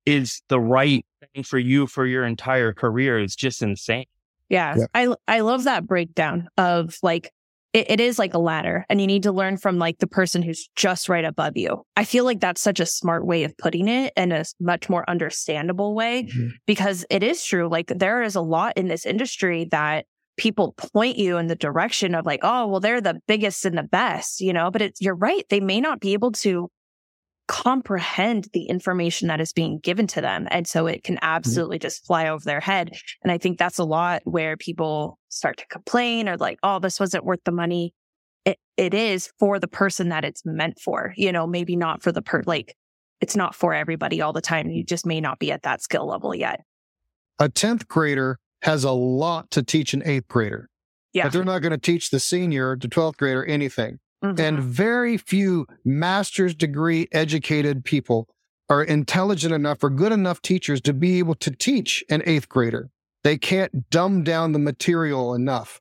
is 0.07 0.43
the 0.49 0.61
right 0.61 1.05
thing 1.35 1.45
for 1.45 1.59
you 1.59 1.87
for 1.87 2.07
your 2.07 2.25
entire 2.25 2.73
career 2.73 3.19
is 3.19 3.37
just 3.37 3.63
insane. 3.63 4.07
Yeah. 4.49 4.77
yeah. 4.79 4.87
I 4.95 5.15
I 5.29 5.41
love 5.41 5.65
that 5.65 5.87
breakdown 5.87 6.49
of 6.59 6.99
like 7.03 7.33
it, 7.73 7.91
it 7.91 8.01
is 8.01 8.19
like 8.19 8.35
a 8.35 8.39
ladder 8.39 8.85
and 8.89 9.01
you 9.01 9.07
need 9.07 9.23
to 9.23 9.33
learn 9.33 9.57
from 9.57 9.79
like 9.79 9.99
the 9.99 10.07
person 10.07 10.43
who's 10.43 10.69
just 10.77 11.09
right 11.09 11.25
above 11.25 11.57
you. 11.57 11.85
I 11.97 12.05
feel 12.05 12.25
like 12.25 12.41
that's 12.41 12.61
such 12.61 12.81
a 12.81 12.87
smart 12.87 13.27
way 13.27 13.45
of 13.45 13.57
putting 13.57 13.89
it 13.89 14.13
and 14.17 14.33
a 14.33 14.45
much 14.61 14.89
more 14.89 15.09
understandable 15.09 15.95
way 15.95 16.25
mm-hmm. 16.25 16.49
because 16.67 17.07
it 17.09 17.23
is 17.23 17.43
true. 17.45 17.69
Like 17.69 17.87
there 17.89 18.23
is 18.23 18.35
a 18.35 18.41
lot 18.43 18.75
in 18.77 18.89
this 18.89 19.07
industry 19.07 19.69
that 19.71 20.07
people 20.37 20.75
point 20.95 21.17
you 21.19 21.39
in 21.39 21.47
the 21.47 21.57
direction 21.57 22.15
of 22.15 22.27
like, 22.27 22.41
oh, 22.43 22.67
well, 22.67 22.81
they're 22.81 23.01
the 23.01 23.21
biggest 23.27 23.65
and 23.65 23.77
the 23.77 23.83
best, 23.83 24.41
you 24.41 24.53
know, 24.53 24.71
but 24.71 24.83
it's, 24.83 25.01
you're 25.01 25.15
right. 25.15 25.45
They 25.49 25.61
may 25.61 25.81
not 25.81 26.01
be 26.01 26.13
able 26.15 26.33
to 26.33 26.71
comprehend 27.53 28.49
the 28.55 28.65
information 28.65 29.29
that 29.29 29.39
is 29.39 29.53
being 29.53 29.79
given 29.79 30.07
to 30.07 30.23
them. 30.23 30.49
And 30.51 30.67
so 30.67 30.87
it 30.87 31.05
can 31.05 31.17
mm-hmm. 31.17 31.27
absolutely 31.27 31.77
mm-hmm. 31.77 31.83
just 31.83 32.07
fly 32.07 32.29
over 32.29 32.43
their 32.43 32.61
head. 32.61 32.93
And 33.23 33.31
I 33.31 33.37
think 33.37 33.59
that's 33.59 33.79
a 33.79 33.85
lot 33.85 34.23
where 34.25 34.57
people 34.57 35.19
start 35.29 35.59
to 35.59 35.67
complain 35.67 36.31
or 36.31 36.39
like, 36.39 36.59
oh, 36.63 36.79
this 36.79 36.99
wasn't 36.99 37.27
worth 37.27 37.45
the 37.45 37.53
money. 37.53 37.93
It, 38.47 38.59
it 38.79 38.95
is 38.95 39.31
for 39.39 39.59
the 39.59 39.69
person 39.69 40.09
that 40.09 40.25
it's 40.25 40.47
meant 40.47 40.81
for, 40.81 41.13
you 41.15 41.31
know, 41.31 41.47
maybe 41.47 41.77
not 41.77 42.03
for 42.03 42.11
the 42.11 42.23
per, 42.23 42.43
like, 42.47 42.75
it's 43.21 43.37
not 43.37 43.55
for 43.55 43.75
everybody 43.75 44.23
all 44.23 44.33
the 44.33 44.41
time. 44.41 44.71
You 44.71 44.83
just 44.83 45.05
may 45.05 45.21
not 45.21 45.39
be 45.39 45.53
at 45.53 45.63
that 45.65 45.83
skill 45.83 46.07
level 46.07 46.35
yet. 46.35 46.61
A 47.39 47.51
10th 47.51 47.87
grader 47.87 48.39
has 48.63 48.83
a 48.83 48.93
lot 48.93 49.51
to 49.51 49.63
teach 49.63 49.93
an 49.93 50.03
eighth 50.07 50.27
grader. 50.27 50.71
Yeah. 51.13 51.25
But 51.25 51.35
they're 51.35 51.45
not 51.45 51.61
going 51.61 51.73
to 51.73 51.79
teach 51.79 52.09
the 52.09 52.19
senior, 52.19 52.79
the 52.81 52.89
12th 52.89 53.19
grader 53.19 53.45
anything. 53.45 53.99
Mm-hmm. 54.23 54.41
And 54.41 54.61
very 54.61 55.17
few 55.17 55.67
master's 55.85 56.55
degree 56.55 57.09
educated 57.13 57.85
people 57.85 58.29
are 58.69 58.83
intelligent 58.83 59.53
enough 59.53 59.83
or 59.83 59.91
good 59.91 60.13
enough 60.13 60.41
teachers 60.43 60.81
to 60.83 60.93
be 60.93 61.19
able 61.19 61.35
to 61.37 61.51
teach 61.51 62.05
an 62.09 62.23
eighth 62.25 62.49
grader. 62.49 62.91
They 63.25 63.37
can't 63.37 63.91
dumb 63.91 64.23
down 64.23 64.53
the 64.53 64.59
material 64.59 65.35
enough. 65.35 65.81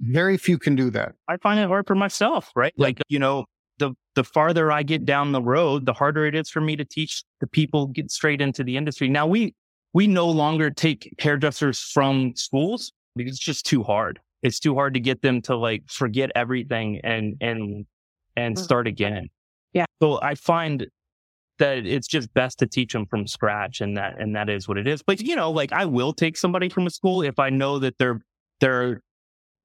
Very 0.00 0.36
few 0.36 0.58
can 0.58 0.74
do 0.74 0.90
that. 0.90 1.14
I 1.28 1.36
find 1.36 1.60
it 1.60 1.68
hard 1.68 1.86
for 1.86 1.94
myself, 1.94 2.50
right? 2.56 2.72
Like, 2.76 3.00
you 3.08 3.18
know, 3.18 3.46
the 3.78 3.92
the 4.14 4.24
farther 4.24 4.72
I 4.72 4.82
get 4.82 5.04
down 5.04 5.32
the 5.32 5.42
road, 5.42 5.86
the 5.86 5.92
harder 5.92 6.26
it 6.26 6.34
is 6.34 6.50
for 6.50 6.60
me 6.60 6.76
to 6.76 6.84
teach 6.84 7.22
the 7.40 7.46
people 7.46 7.86
get 7.86 8.10
straight 8.10 8.40
into 8.40 8.64
the 8.64 8.76
industry. 8.76 9.08
Now 9.08 9.26
we 9.26 9.54
we 9.92 10.06
no 10.06 10.28
longer 10.28 10.70
take 10.70 11.14
hairdressers 11.18 11.78
from 11.78 12.34
schools 12.34 12.92
because 13.14 13.32
it's 13.32 13.44
just 13.44 13.64
too 13.66 13.82
hard 13.82 14.20
it's 14.42 14.60
too 14.60 14.74
hard 14.74 14.94
to 14.94 15.00
get 15.00 15.22
them 15.22 15.42
to 15.42 15.56
like 15.56 15.84
forget 15.88 16.30
everything 16.34 17.00
and 17.02 17.36
and 17.40 17.86
and 18.36 18.56
mm. 18.56 18.58
start 18.58 18.86
again. 18.86 19.28
Yeah. 19.72 19.86
So 20.00 20.20
I 20.22 20.34
find 20.34 20.86
that 21.58 21.86
it's 21.86 22.06
just 22.06 22.32
best 22.34 22.58
to 22.58 22.66
teach 22.66 22.92
them 22.92 23.06
from 23.06 23.26
scratch 23.26 23.80
and 23.80 23.96
that 23.96 24.20
and 24.20 24.36
that 24.36 24.48
is 24.48 24.68
what 24.68 24.78
it 24.78 24.86
is. 24.86 25.02
But 25.02 25.20
you 25.20 25.36
know, 25.36 25.50
like 25.50 25.72
I 25.72 25.86
will 25.86 26.12
take 26.12 26.36
somebody 26.36 26.68
from 26.68 26.86
a 26.86 26.90
school 26.90 27.22
if 27.22 27.38
I 27.38 27.50
know 27.50 27.78
that 27.78 27.98
they're 27.98 28.20
they're 28.60 29.00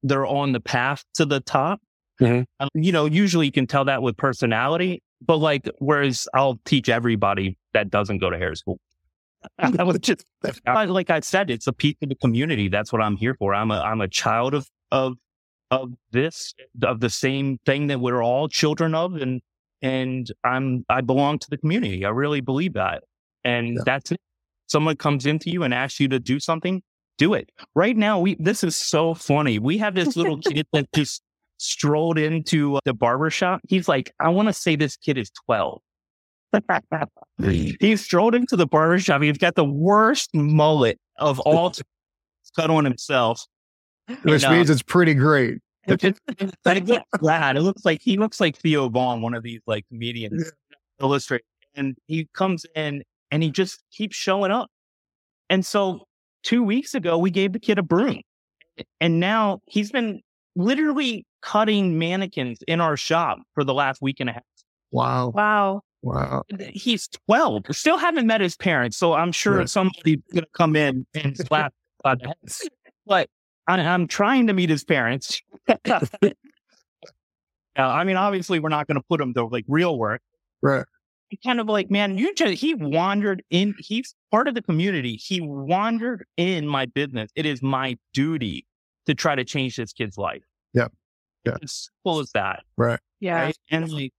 they're 0.03 0.25
on 0.25 0.51
the 0.51 0.59
path 0.59 1.03
to 1.15 1.25
the 1.25 1.39
top. 1.39 1.79
Mm-hmm. 2.19 2.43
Um, 2.59 2.69
you 2.75 2.91
know, 2.91 3.05
usually 3.05 3.47
you 3.47 3.51
can 3.51 3.67
tell 3.67 3.85
that 3.85 4.01
with 4.01 4.15
personality, 4.15 5.01
but 5.25 5.37
like 5.37 5.69
whereas 5.79 6.27
I'll 6.33 6.59
teach 6.65 6.89
everybody 6.89 7.57
that 7.73 7.89
doesn't 7.89 8.19
go 8.19 8.29
to 8.29 8.37
hair 8.37 8.55
school. 8.55 8.79
I 9.59 9.83
was 9.83 9.99
just 9.99 10.25
like 10.65 11.09
I 11.09 11.19
said, 11.21 11.49
it's 11.49 11.67
a 11.67 11.73
piece 11.73 11.95
of 12.01 12.09
the 12.09 12.15
community. 12.15 12.67
That's 12.67 12.91
what 12.91 13.01
I'm 13.01 13.15
here 13.15 13.35
for. 13.35 13.53
I'm 13.53 13.71
a 13.71 13.79
I'm 13.79 14.01
a 14.01 14.07
child 14.07 14.53
of 14.53 14.67
of 14.91 15.15
of 15.71 15.91
this 16.11 16.53
of 16.83 16.99
the 16.99 17.09
same 17.09 17.57
thing 17.65 17.87
that 17.87 17.99
we're 17.99 18.23
all 18.23 18.47
children 18.47 18.93
of, 18.93 19.15
and 19.15 19.41
and 19.81 20.31
I'm 20.43 20.85
I 20.89 21.01
belong 21.01 21.39
to 21.39 21.47
the 21.49 21.57
community. 21.57 22.05
I 22.05 22.09
really 22.09 22.41
believe 22.41 22.73
that, 22.73 23.03
and 23.43 23.75
yeah. 23.75 23.81
that's 23.85 24.11
it. 24.11 24.19
Someone 24.67 24.95
comes 24.95 25.25
into 25.25 25.49
you 25.49 25.63
and 25.63 25.73
asks 25.73 25.99
you 25.99 26.07
to 26.09 26.19
do 26.19 26.39
something, 26.39 26.81
do 27.17 27.33
it. 27.33 27.49
Right 27.75 27.97
now, 27.97 28.19
we 28.19 28.35
this 28.39 28.63
is 28.63 28.75
so 28.75 29.13
funny. 29.13 29.59
We 29.59 29.77
have 29.79 29.95
this 29.95 30.15
little 30.15 30.37
kid 30.41 30.67
that 30.73 30.87
just 30.93 31.21
strolled 31.57 32.17
into 32.17 32.79
the 32.85 32.93
barber 32.93 33.29
shop. 33.29 33.61
He's 33.67 33.87
like, 33.87 34.11
I 34.19 34.29
want 34.29 34.49
to 34.49 34.53
say 34.53 34.75
this 34.75 34.97
kid 34.97 35.17
is 35.17 35.31
twelve 35.45 35.81
he 37.79 37.95
strolled 37.95 38.35
into 38.35 38.55
the 38.55 38.67
barbershop. 38.67 39.21
He's 39.21 39.37
got 39.37 39.55
the 39.55 39.65
worst 39.65 40.29
mullet 40.33 40.99
of 41.17 41.39
all 41.41 41.69
time. 41.71 41.85
cut 42.55 42.69
on 42.69 42.85
himself. 42.85 43.45
Which 44.23 44.43
and, 44.43 44.53
means 44.53 44.69
uh, 44.69 44.73
it's 44.73 44.81
pretty 44.81 45.13
great. 45.13 45.59
It's, 45.87 46.03
it's, 46.03 46.19
glad. 47.17 47.57
It 47.57 47.61
looks 47.61 47.85
like 47.85 48.01
he 48.01 48.17
looks 48.17 48.39
like 48.39 48.57
Theo 48.57 48.89
Von, 48.89 49.21
one 49.21 49.33
of 49.33 49.43
these 49.43 49.61
like 49.65 49.87
comedians 49.87 50.43
yeah. 50.45 50.77
illustrate. 51.05 51.41
And 51.75 51.95
he 52.07 52.27
comes 52.33 52.65
in 52.75 53.03
and 53.31 53.41
he 53.41 53.49
just 53.49 53.83
keeps 53.91 54.15
showing 54.15 54.51
up. 54.51 54.69
And 55.49 55.65
so 55.65 56.05
two 56.43 56.63
weeks 56.63 56.93
ago, 56.93 57.17
we 57.17 57.31
gave 57.31 57.53
the 57.53 57.59
kid 57.59 57.79
a 57.79 57.83
broom. 57.83 58.21
And 58.99 59.19
now 59.19 59.59
he's 59.67 59.91
been 59.91 60.21
literally 60.55 61.25
cutting 61.41 61.97
mannequins 61.97 62.59
in 62.67 62.81
our 62.81 62.97
shop 62.97 63.39
for 63.53 63.63
the 63.63 63.73
last 63.73 64.01
week 64.01 64.19
and 64.19 64.29
a 64.29 64.33
half. 64.33 64.43
Wow. 64.91 65.29
Wow. 65.29 65.81
Wow. 66.01 66.43
He's 66.73 67.07
12. 67.27 67.65
Still 67.71 67.97
haven't 67.97 68.25
met 68.25 68.41
his 68.41 68.57
parents. 68.57 68.97
So 68.97 69.13
I'm 69.13 69.31
sure 69.31 69.59
right. 69.59 69.69
somebody's 69.69 70.21
going 70.33 70.43
to 70.43 70.49
come 70.53 70.75
in 70.75 71.05
and 71.13 71.37
slap 71.37 71.73
on 72.03 72.17
the 72.21 72.27
head. 72.29 72.69
But 73.05 73.29
I, 73.67 73.79
am 73.79 74.07
trying 74.07 74.47
to 74.47 74.53
meet 74.53 74.69
his 74.69 74.83
parents. 74.83 75.41
uh, 75.69 76.01
I 77.77 78.03
mean, 78.03 78.17
obviously, 78.17 78.59
we're 78.59 78.69
not 78.69 78.87
going 78.87 78.95
to 78.95 79.05
put 79.07 79.21
him 79.21 79.33
to 79.35 79.45
like 79.45 79.65
real 79.67 79.97
work. 79.97 80.21
Right. 80.61 80.85
He 81.29 81.37
kind 81.37 81.59
of 81.59 81.67
like, 81.67 81.89
man, 81.89 82.17
you 82.17 82.33
just, 82.33 82.55
he 82.55 82.73
wandered 82.73 83.43
in, 83.49 83.75
he's 83.79 84.13
part 84.31 84.47
of 84.47 84.55
the 84.55 84.61
community. 84.61 85.15
He 85.15 85.39
wandered 85.39 86.25
in 86.35 86.67
my 86.67 86.87
business. 86.87 87.31
It 87.35 87.45
is 87.45 87.61
my 87.61 87.97
duty 88.13 88.65
to 89.05 89.15
try 89.15 89.35
to 89.35 89.45
change 89.45 89.77
this 89.77 89.93
kid's 89.93 90.17
life. 90.17 90.43
Yep. 90.73 90.91
Yeah. 91.45 91.57
As 91.63 91.89
simple 92.03 92.19
as 92.19 92.31
that. 92.33 92.63
Right. 92.75 92.99
Yeah. 93.19 93.43
Right? 93.43 93.57
And 93.69 93.89
like, 93.89 94.13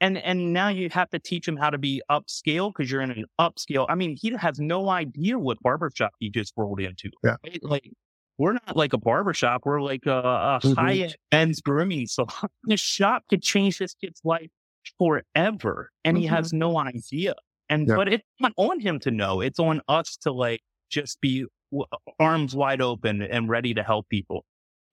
and 0.00 0.18
and 0.18 0.52
now 0.52 0.68
you 0.68 0.88
have 0.90 1.10
to 1.10 1.18
teach 1.18 1.48
him 1.48 1.56
how 1.56 1.70
to 1.70 1.78
be 1.78 2.02
upscale 2.10 2.72
because 2.72 2.90
you're 2.90 3.00
in 3.00 3.10
an 3.10 3.24
upscale. 3.40 3.86
I 3.88 3.94
mean, 3.94 4.16
he 4.20 4.30
has 4.30 4.58
no 4.58 4.88
idea 4.88 5.38
what 5.38 5.58
barbershop 5.62 6.12
he 6.18 6.30
just 6.30 6.52
rolled 6.56 6.80
into. 6.80 7.10
Yeah. 7.24 7.36
Right? 7.44 7.62
Like 7.62 7.90
we're 8.38 8.52
not 8.52 8.76
like 8.76 8.92
a 8.92 8.98
barbershop. 8.98 9.62
We're 9.64 9.80
like 9.80 10.06
a, 10.06 10.10
a 10.10 10.60
mm-hmm. 10.62 10.72
high 10.72 10.94
end 10.94 11.16
men's 11.32 11.60
grooming. 11.60 12.06
So 12.06 12.26
this 12.64 12.80
shop 12.80 13.24
could 13.28 13.42
change 13.42 13.78
this 13.78 13.94
kid's 13.94 14.20
life 14.24 14.50
forever. 14.98 15.90
And 16.04 16.16
mm-hmm. 16.16 16.22
he 16.22 16.26
has 16.28 16.52
no 16.52 16.78
idea. 16.78 17.34
And 17.68 17.88
yeah. 17.88 17.96
but 17.96 18.12
it's 18.12 18.24
not 18.40 18.52
on 18.56 18.80
him 18.80 19.00
to 19.00 19.10
know. 19.10 19.40
It's 19.40 19.58
on 19.58 19.80
us 19.88 20.16
to 20.22 20.32
like 20.32 20.60
just 20.90 21.20
be 21.20 21.46
w- 21.72 21.86
arms 22.20 22.54
wide 22.54 22.80
open 22.80 23.22
and 23.22 23.48
ready 23.48 23.74
to 23.74 23.82
help 23.82 24.08
people. 24.08 24.44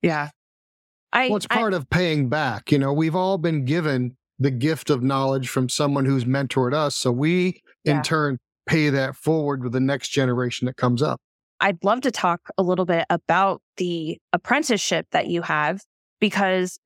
Yeah. 0.02 0.30
I, 1.12 1.28
well, 1.28 1.38
it's 1.38 1.48
part 1.48 1.74
I, 1.74 1.78
of 1.78 1.90
paying 1.90 2.30
back. 2.30 2.72
You 2.72 2.80
know, 2.80 2.92
we've 2.92 3.16
all 3.16 3.38
been 3.38 3.66
given 3.66 4.18
the 4.40 4.52
gift 4.52 4.90
of 4.90 5.04
knowledge 5.04 5.50
from 5.50 5.70
someone 5.70 6.06
who's 6.06 6.26
mentored 6.26 6.74
us. 6.74 6.96
So 6.96 7.12
we, 7.12 7.62
yeah. 7.84 7.98
in 7.98 8.02
turn, 8.04 8.40
pay 8.66 8.90
that 8.90 9.16
forward 9.16 9.64
with 9.64 9.74
the 9.74 9.80
next 9.80 10.10
generation 10.10 10.66
that 10.66 10.78
comes 10.78 11.02
up. 11.02 11.20
I'd 11.60 11.84
love 11.84 12.02
to 12.02 12.12
talk 12.12 12.42
a 12.58 12.64
little 12.64 12.86
bit 12.86 13.06
about 13.10 13.62
the 13.78 14.18
apprenticeship 14.34 15.08
that 15.12 15.28
you 15.28 15.42
have 15.44 15.82
because 16.20 16.80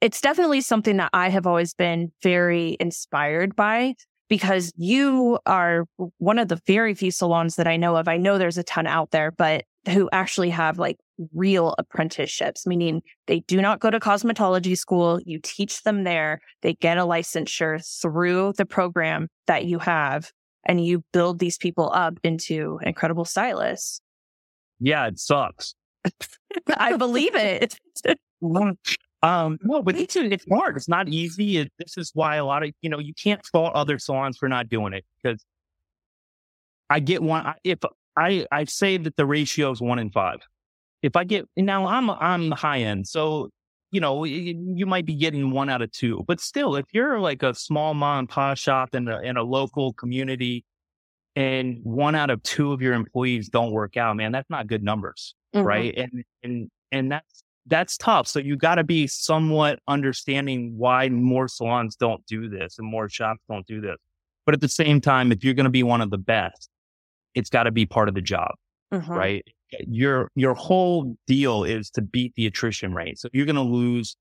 it's 0.00 0.20
definitely 0.20 0.60
something 0.60 0.96
that 0.98 1.10
I 1.12 1.28
have 1.30 1.46
always 1.46 1.74
been 1.74 2.12
very 2.22 2.76
inspired 2.80 3.56
by 3.56 3.94
because 4.28 4.72
you 4.76 5.38
are 5.46 5.84
one 6.18 6.38
of 6.38 6.48
the 6.48 6.60
very 6.66 6.94
few 6.94 7.10
salons 7.10 7.56
that 7.56 7.66
I 7.66 7.76
know 7.76 7.96
of. 7.96 8.08
I 8.08 8.16
know 8.16 8.38
there's 8.38 8.56
a 8.56 8.62
ton 8.62 8.86
out 8.86 9.10
there, 9.10 9.32
but 9.32 9.64
who 9.88 10.08
actually 10.12 10.50
have 10.50 10.78
like 10.78 10.98
real 11.34 11.74
apprenticeships, 11.78 12.66
meaning 12.66 13.02
they 13.26 13.40
do 13.40 13.60
not 13.60 13.80
go 13.80 13.90
to 13.90 14.00
cosmetology 14.00 14.76
school. 14.76 15.20
You 15.24 15.40
teach 15.42 15.82
them 15.82 16.04
there. 16.04 16.40
They 16.62 16.74
get 16.74 16.98
a 16.98 17.02
licensure 17.02 17.84
through 18.00 18.54
the 18.56 18.66
program 18.66 19.28
that 19.46 19.64
you 19.64 19.78
have 19.78 20.30
and 20.64 20.84
you 20.84 21.04
build 21.12 21.38
these 21.38 21.58
people 21.58 21.90
up 21.92 22.18
into 22.22 22.78
incredible 22.82 23.24
stylists. 23.24 24.00
Yeah, 24.78 25.06
it 25.06 25.18
sucks. 25.18 25.74
I 26.76 26.96
believe 26.96 27.34
it. 27.34 27.76
um, 29.22 29.58
no, 29.62 29.82
but 29.82 29.96
it's, 29.96 30.16
it's 30.16 30.46
hard. 30.50 30.76
It's 30.76 30.88
not 30.88 31.08
easy. 31.08 31.58
It, 31.58 31.72
this 31.78 31.96
is 31.98 32.10
why 32.14 32.36
a 32.36 32.44
lot 32.44 32.62
of, 32.62 32.70
you 32.80 32.88
know, 32.88 32.98
you 32.98 33.14
can't 33.14 33.44
fault 33.46 33.74
other 33.74 33.98
salons 33.98 34.38
for 34.38 34.48
not 34.48 34.68
doing 34.68 34.92
it 34.92 35.04
because 35.22 35.44
I 36.88 37.00
get 37.00 37.22
one. 37.22 37.54
If 37.64 37.80
I, 38.16 38.46
I 38.50 38.64
say 38.64 38.96
that 38.96 39.16
the 39.16 39.26
ratio 39.26 39.70
is 39.70 39.80
one 39.80 39.98
in 39.98 40.10
five. 40.10 40.38
If 41.02 41.16
I 41.16 41.24
get, 41.24 41.46
now 41.56 41.86
I'm, 41.86 42.10
I'm 42.10 42.50
high 42.50 42.80
end. 42.80 43.08
So, 43.08 43.50
you 43.90 44.00
know, 44.00 44.24
you 44.24 44.86
might 44.86 45.06
be 45.06 45.14
getting 45.14 45.50
one 45.50 45.68
out 45.68 45.82
of 45.82 45.90
two, 45.90 46.24
but 46.28 46.40
still, 46.40 46.76
if 46.76 46.86
you're 46.92 47.18
like 47.18 47.42
a 47.42 47.54
small 47.54 47.94
mom 47.94 48.20
and 48.20 48.28
pop 48.28 48.56
shop 48.56 48.94
in 48.94 49.08
a, 49.08 49.20
in 49.20 49.36
a 49.36 49.42
local 49.42 49.92
community 49.94 50.64
and 51.34 51.80
one 51.82 52.14
out 52.14 52.30
of 52.30 52.42
two 52.42 52.72
of 52.72 52.80
your 52.80 52.92
employees 52.92 53.48
don't 53.48 53.72
work 53.72 53.96
out, 53.96 54.16
man, 54.16 54.30
that's 54.30 54.48
not 54.50 54.66
good 54.66 54.82
numbers. 54.82 55.34
Mm-hmm. 55.54 55.66
Right. 55.66 55.94
And, 55.96 56.24
and, 56.42 56.70
and 56.92 57.10
that's, 57.10 57.42
that's 57.66 57.96
tough. 57.96 58.26
So 58.26 58.38
you 58.38 58.56
got 58.56 58.76
to 58.76 58.84
be 58.84 59.06
somewhat 59.06 59.80
understanding 59.88 60.74
why 60.76 61.08
more 61.08 61.48
salons 61.48 61.96
don't 61.96 62.24
do 62.26 62.48
this 62.48 62.78
and 62.78 62.88
more 62.88 63.08
shops 63.08 63.40
don't 63.48 63.66
do 63.66 63.80
this. 63.80 63.96
But 64.46 64.54
at 64.54 64.60
the 64.60 64.68
same 64.68 65.00
time, 65.00 65.32
if 65.32 65.44
you're 65.44 65.54
going 65.54 65.64
to 65.64 65.70
be 65.70 65.82
one 65.82 66.00
of 66.00 66.10
the 66.10 66.18
best, 66.18 66.68
it's 67.34 67.50
got 67.50 67.64
to 67.64 67.70
be 67.70 67.86
part 67.86 68.08
of 68.08 68.14
the 68.14 68.22
job, 68.22 68.52
mm-hmm. 68.92 69.12
right? 69.12 69.44
Your 69.86 70.30
your 70.34 70.54
whole 70.54 71.16
deal 71.26 71.64
is 71.64 71.90
to 71.92 72.02
beat 72.02 72.34
the 72.36 72.46
attrition 72.46 72.94
rate. 72.94 73.18
So 73.18 73.28
you're 73.32 73.46
going 73.46 73.56
to 73.56 73.62
lose, 73.62 74.16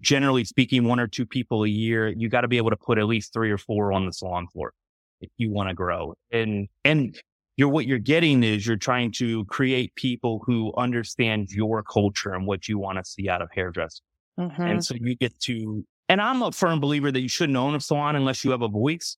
generally 0.00 0.44
speaking, 0.44 0.84
one 0.84 1.00
or 1.00 1.06
two 1.06 1.26
people 1.26 1.64
a 1.64 1.68
year. 1.68 2.08
You 2.08 2.28
got 2.28 2.42
to 2.42 2.48
be 2.48 2.56
able 2.56 2.70
to 2.70 2.76
put 2.76 2.98
at 2.98 3.06
least 3.06 3.32
three 3.32 3.50
or 3.50 3.58
four 3.58 3.92
on 3.92 4.06
the 4.06 4.12
salon 4.12 4.46
floor 4.48 4.72
if 5.20 5.30
you 5.36 5.50
want 5.50 5.68
to 5.68 5.74
grow. 5.74 6.14
And 6.30 6.68
and 6.84 7.18
you're 7.56 7.68
what 7.68 7.86
you're 7.86 7.98
getting 7.98 8.42
is 8.44 8.66
you're 8.66 8.76
trying 8.76 9.12
to 9.12 9.44
create 9.46 9.94
people 9.96 10.42
who 10.46 10.72
understand 10.76 11.50
your 11.50 11.82
culture 11.82 12.32
and 12.32 12.46
what 12.46 12.68
you 12.68 12.78
want 12.78 12.98
to 12.98 13.04
see 13.04 13.28
out 13.28 13.42
of 13.42 13.48
hairdressing. 13.52 14.04
Mm-hmm. 14.38 14.62
And 14.62 14.84
so 14.84 14.94
you 14.94 15.16
get 15.16 15.38
to. 15.40 15.84
And 16.08 16.22
I'm 16.22 16.40
a 16.42 16.52
firm 16.52 16.80
believer 16.80 17.12
that 17.12 17.20
you 17.20 17.28
shouldn't 17.28 17.58
own 17.58 17.74
a 17.74 17.80
salon 17.80 18.16
unless 18.16 18.44
you 18.44 18.52
have 18.52 18.62
a 18.62 18.68
voice, 18.68 19.16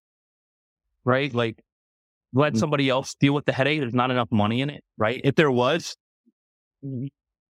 right? 1.04 1.32
Like 1.32 1.62
let 2.32 2.54
mm. 2.54 2.58
somebody 2.58 2.88
else 2.88 3.14
deal 3.14 3.34
with 3.34 3.44
the 3.44 3.52
headache. 3.52 3.80
There's 3.80 3.94
not 3.94 4.10
enough 4.10 4.28
money 4.30 4.60
in 4.60 4.70
it, 4.70 4.82
right? 4.96 5.20
If 5.24 5.34
there 5.34 5.50
was, 5.50 5.96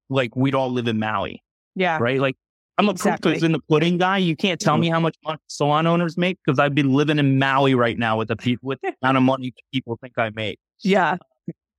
like 0.08 0.34
we'd 0.36 0.54
all 0.54 0.70
live 0.70 0.88
in 0.88 0.98
Maui. 0.98 1.42
Yeah. 1.74 1.98
Right. 2.00 2.20
Like 2.20 2.36
I'm 2.78 2.88
a 2.88 2.92
exactly. 2.92 3.32
proof 3.32 3.44
in 3.44 3.52
the 3.52 3.60
pudding 3.68 3.98
guy. 3.98 4.18
You 4.18 4.36
can't 4.36 4.60
tell 4.60 4.78
me 4.78 4.88
how 4.88 5.00
much 5.00 5.16
money 5.24 5.38
salon 5.46 5.86
owners 5.86 6.16
make 6.16 6.38
because 6.44 6.58
I'd 6.58 6.74
be 6.74 6.82
living 6.82 7.18
in 7.18 7.38
Maui 7.38 7.74
right 7.74 7.98
now 7.98 8.16
with 8.16 8.28
the 8.28 8.36
people 8.36 8.68
with 8.68 8.80
the 8.82 8.94
amount 9.02 9.18
of 9.18 9.22
money 9.22 9.52
people 9.72 9.98
think 10.00 10.18
I 10.18 10.30
make. 10.30 10.58
Yeah. 10.80 11.16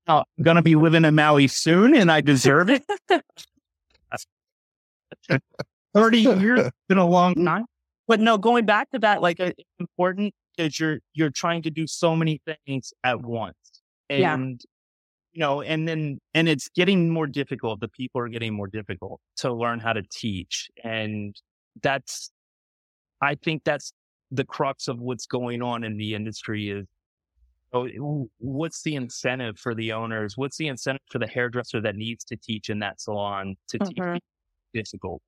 I'm 0.08 0.24
gonna 0.42 0.62
be 0.62 0.76
living 0.76 1.06
in 1.06 1.16
Maui 1.16 1.48
soon, 1.48 1.96
and 1.96 2.12
I 2.12 2.22
deserve 2.22 2.70
it. 2.70 2.84
Thirty 5.94 6.20
years 6.20 6.70
been 6.90 6.98
a 6.98 7.08
long 7.08 7.36
time. 7.36 7.66
But 8.08 8.20
no, 8.20 8.38
going 8.38 8.66
back 8.66 8.90
to 8.92 9.00
that, 9.00 9.22
like 9.22 9.40
it's 9.40 9.64
important 9.80 10.34
because 10.56 10.80
you're 10.80 11.00
you're 11.14 11.30
trying 11.30 11.62
to 11.64 11.70
do 11.70 11.88
so 11.88 12.16
many 12.16 12.42
things 12.46 12.94
at 13.04 13.22
once. 13.22 13.56
And 14.10 14.20
yeah. 14.22 14.38
you 15.34 15.40
know, 15.40 15.62
and 15.62 15.88
then 15.88 16.20
and 16.34 16.48
it's 16.50 16.70
getting 16.70 17.10
more 17.10 17.28
difficult. 17.28 17.80
The 17.80 17.88
people 17.88 18.22
are 18.22 18.30
getting 18.30 18.54
more 18.54 18.68
difficult 18.68 19.20
to 19.38 19.54
learn 19.54 19.80
how 19.80 19.94
to 19.94 20.04
teach. 20.12 20.70
And 20.84 21.36
that's 21.82 22.32
I 23.22 23.36
think 23.36 23.64
that's 23.64 23.94
the 24.32 24.46
crux 24.46 24.88
of 24.88 25.00
what's 25.00 25.26
going 25.26 25.62
on 25.62 25.84
in 25.84 25.98
the 25.98 26.16
industry 26.16 26.70
is 26.70 26.86
oh, 27.74 28.30
what's 28.40 28.82
the 28.84 28.96
incentive 28.96 29.58
for 29.58 29.74
the 29.74 29.94
owners? 29.94 30.38
What's 30.38 30.58
the 30.58 30.68
incentive 30.68 31.02
for 31.10 31.20
the 31.20 31.28
hairdresser 31.28 31.82
that 31.82 31.96
needs 31.96 32.24
to 32.26 32.36
teach 32.36 32.70
in 32.70 32.80
that 32.80 33.00
salon 33.00 33.56
to 33.70 33.80
mm-hmm. 33.80 34.14
teach 34.14 34.24
difficult? 34.74 35.22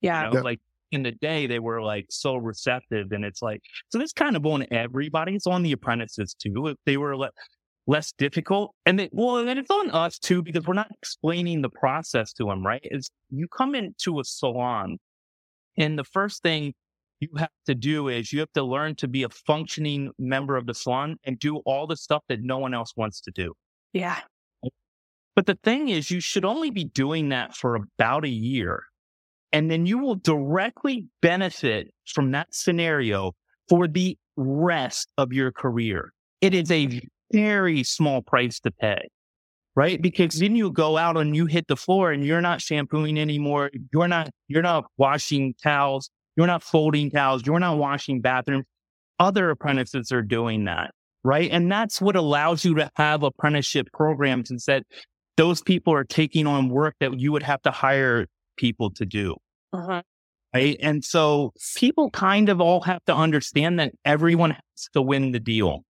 Yeah. 0.00 0.28
You 0.28 0.34
know, 0.34 0.40
Like 0.40 0.60
in 0.90 1.02
the 1.02 1.12
day 1.12 1.46
they 1.46 1.58
were 1.58 1.82
like 1.82 2.06
so 2.08 2.36
receptive 2.36 3.12
and 3.12 3.24
it's 3.24 3.42
like 3.42 3.60
so 3.90 3.98
this 3.98 4.12
kind 4.12 4.36
of 4.36 4.46
on 4.46 4.66
everybody 4.70 5.34
it's 5.34 5.46
on 5.46 5.62
the 5.62 5.72
apprentices 5.72 6.34
too 6.34 6.68
if 6.68 6.76
they 6.86 6.96
were 6.96 7.16
le- 7.16 7.30
less 7.86 8.12
difficult 8.18 8.74
and 8.86 8.98
they, 8.98 9.08
well 9.12 9.38
and 9.38 9.58
it's 9.58 9.70
on 9.70 9.90
us 9.90 10.18
too 10.18 10.42
because 10.42 10.66
we're 10.66 10.74
not 10.74 10.90
explaining 11.02 11.62
the 11.62 11.70
process 11.70 12.32
to 12.32 12.44
them 12.44 12.64
right? 12.64 12.82
Is 12.84 13.10
you 13.30 13.48
come 13.48 13.74
into 13.74 14.20
a 14.20 14.24
salon 14.24 14.98
and 15.76 15.98
the 15.98 16.04
first 16.04 16.42
thing 16.42 16.74
you 17.20 17.28
have 17.36 17.50
to 17.66 17.74
do 17.74 18.08
is 18.08 18.32
you 18.32 18.40
have 18.40 18.52
to 18.52 18.62
learn 18.62 18.94
to 18.96 19.08
be 19.08 19.22
a 19.22 19.28
functioning 19.28 20.10
member 20.18 20.56
of 20.56 20.66
the 20.66 20.74
salon 20.74 21.16
and 21.24 21.38
do 21.38 21.56
all 21.58 21.86
the 21.86 21.96
stuff 21.96 22.22
that 22.28 22.40
no 22.42 22.58
one 22.58 22.74
else 22.74 22.92
wants 22.96 23.20
to 23.22 23.30
do. 23.32 23.54
Yeah. 23.92 24.18
But 25.34 25.46
the 25.46 25.58
thing 25.62 25.88
is 25.88 26.10
you 26.10 26.20
should 26.20 26.44
only 26.44 26.70
be 26.70 26.84
doing 26.84 27.30
that 27.30 27.56
for 27.56 27.74
about 27.74 28.24
a 28.24 28.28
year 28.28 28.84
and 29.52 29.70
then 29.70 29.86
you 29.86 29.98
will 29.98 30.16
directly 30.16 31.06
benefit 31.22 31.92
from 32.06 32.32
that 32.32 32.48
scenario 32.50 33.32
for 33.68 33.88
the 33.88 34.16
rest 34.36 35.08
of 35.18 35.32
your 35.32 35.52
career. 35.52 36.12
It 36.40 36.54
is 36.54 36.70
a 36.70 37.00
very 37.32 37.82
small 37.82 38.22
price 38.22 38.60
to 38.60 38.70
pay, 38.70 39.08
right? 39.74 40.00
Because 40.00 40.38
then 40.38 40.56
you 40.56 40.70
go 40.70 40.96
out 40.96 41.16
and 41.16 41.34
you 41.34 41.46
hit 41.46 41.66
the 41.66 41.76
floor 41.76 42.12
and 42.12 42.24
you're 42.24 42.40
not 42.40 42.60
shampooing 42.60 43.18
anymore. 43.18 43.70
You're 43.92 44.08
not, 44.08 44.30
you're 44.46 44.62
not 44.62 44.84
washing 44.96 45.54
towels. 45.62 46.10
You're 46.36 46.46
not 46.46 46.62
folding 46.62 47.10
towels. 47.10 47.44
You're 47.44 47.58
not 47.58 47.78
washing 47.78 48.20
bathrooms. 48.20 48.64
Other 49.18 49.50
apprentices 49.50 50.12
are 50.12 50.22
doing 50.22 50.66
that, 50.66 50.92
right? 51.24 51.50
And 51.50 51.70
that's 51.70 52.00
what 52.00 52.14
allows 52.14 52.64
you 52.64 52.74
to 52.76 52.90
have 52.94 53.24
apprenticeship 53.24 53.88
programs 53.92 54.50
instead. 54.50 54.84
Those 55.36 55.60
people 55.60 55.92
are 55.92 56.04
taking 56.04 56.46
on 56.46 56.68
work 56.68 56.94
that 57.00 57.18
you 57.18 57.32
would 57.32 57.42
have 57.42 57.60
to 57.62 57.72
hire 57.72 58.26
people 58.58 58.90
to 58.90 59.06
do. 59.06 59.36
Uh-huh. 59.72 60.02
Right. 60.54 60.76
And 60.80 61.04
so 61.04 61.52
people 61.76 62.10
kind 62.10 62.48
of 62.48 62.60
all 62.60 62.80
have 62.82 63.04
to 63.06 63.14
understand 63.14 63.78
that 63.80 63.92
everyone 64.04 64.50
has 64.50 64.88
to 64.94 65.02
win 65.02 65.32
the 65.32 65.40
deal. 65.40 65.84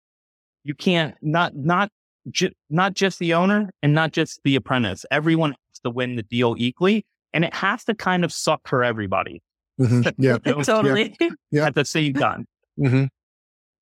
You 0.64 0.74
can't 0.74 1.14
not, 1.22 1.54
not, 1.54 1.90
ju- 2.30 2.52
not 2.70 2.94
just 2.94 3.18
the 3.18 3.34
owner 3.34 3.70
and 3.82 3.94
not 3.94 4.12
just 4.12 4.40
the 4.44 4.56
apprentice. 4.56 5.04
Everyone 5.10 5.50
has 5.50 5.78
to 5.84 5.90
win 5.90 6.16
the 6.16 6.22
deal 6.22 6.54
equally 6.58 7.04
and 7.32 7.44
it 7.44 7.54
has 7.54 7.84
to 7.84 7.94
kind 7.94 8.24
of 8.24 8.32
suck 8.32 8.66
for 8.66 8.82
everybody. 8.82 9.42
Mm-hmm. 9.80 10.08
Yeah. 10.18 10.38
totally. 10.38 11.16
Yeah. 11.50 11.66
At 11.66 11.74
the 11.74 11.84
same 11.84 12.14
time. 12.14 12.46
Mm-hmm. 12.78 13.04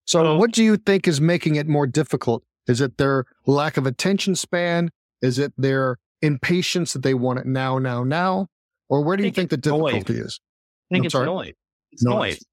So, 0.07 0.23
so, 0.23 0.37
what 0.37 0.51
do 0.53 0.63
you 0.63 0.77
think 0.77 1.09
is 1.09 1.21
making 1.21 1.55
it 1.57 1.67
more 1.67 1.87
difficult? 1.87 2.43
Is 2.67 2.81
it 2.81 2.99
their 2.99 3.25
lack 3.47 3.77
of 3.77 3.87
attention 3.87 4.35
span? 4.35 4.91
Is 5.23 5.39
it 5.39 5.53
their 5.57 5.99
impatience 6.21 6.93
that 6.93 7.03
they 7.03 7.15
want 7.15 7.39
it 7.39 7.47
now, 7.47 7.79
now, 7.79 8.05
now? 8.05 8.49
Or 8.89 9.03
where 9.03 9.17
do 9.17 9.23
you 9.23 9.29
think, 9.29 9.51
think 9.51 9.51
the 9.51 9.57
difficulty 9.57 10.15
noise. 10.15 10.27
is? 10.27 10.41
I 10.91 10.95
think 10.95 11.03
I'm 11.03 11.07
it's 11.07 11.13
sorry? 11.13 11.27
noise. 11.27 11.53
It's 11.93 12.03
noise. 12.03 12.15
noise. 12.15 12.45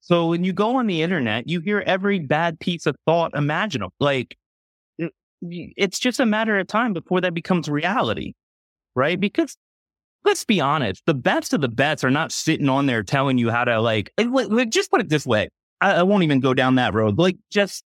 So 0.00 0.28
when 0.28 0.44
you 0.44 0.52
go 0.52 0.76
on 0.76 0.86
the 0.86 1.02
internet, 1.02 1.48
you 1.48 1.60
hear 1.60 1.82
every 1.86 2.18
bad 2.18 2.58
piece 2.58 2.86
of 2.86 2.96
thought 3.06 3.32
imaginable. 3.34 3.94
Like 4.00 4.36
it, 4.98 5.12
it's 5.40 5.98
just 5.98 6.20
a 6.20 6.26
matter 6.26 6.58
of 6.58 6.66
time 6.66 6.92
before 6.92 7.20
that 7.20 7.34
becomes 7.34 7.68
reality, 7.68 8.32
right? 8.94 9.20
Because 9.20 9.56
let's 10.24 10.44
be 10.44 10.60
honest, 10.60 11.02
the 11.06 11.14
best 11.14 11.52
of 11.52 11.60
the 11.60 11.68
best 11.68 12.04
are 12.04 12.10
not 12.10 12.32
sitting 12.32 12.68
on 12.68 12.86
there 12.86 13.02
telling 13.02 13.38
you 13.38 13.50
how 13.50 13.64
to 13.64 13.80
like, 13.80 14.12
eh, 14.18 14.64
just 14.66 14.90
put 14.90 15.00
it 15.00 15.08
this 15.08 15.26
way. 15.26 15.48
I, 15.80 15.96
I 15.96 16.02
won't 16.02 16.22
even 16.22 16.40
go 16.40 16.54
down 16.54 16.76
that 16.76 16.94
road. 16.94 17.18
Like 17.18 17.36
just 17.50 17.84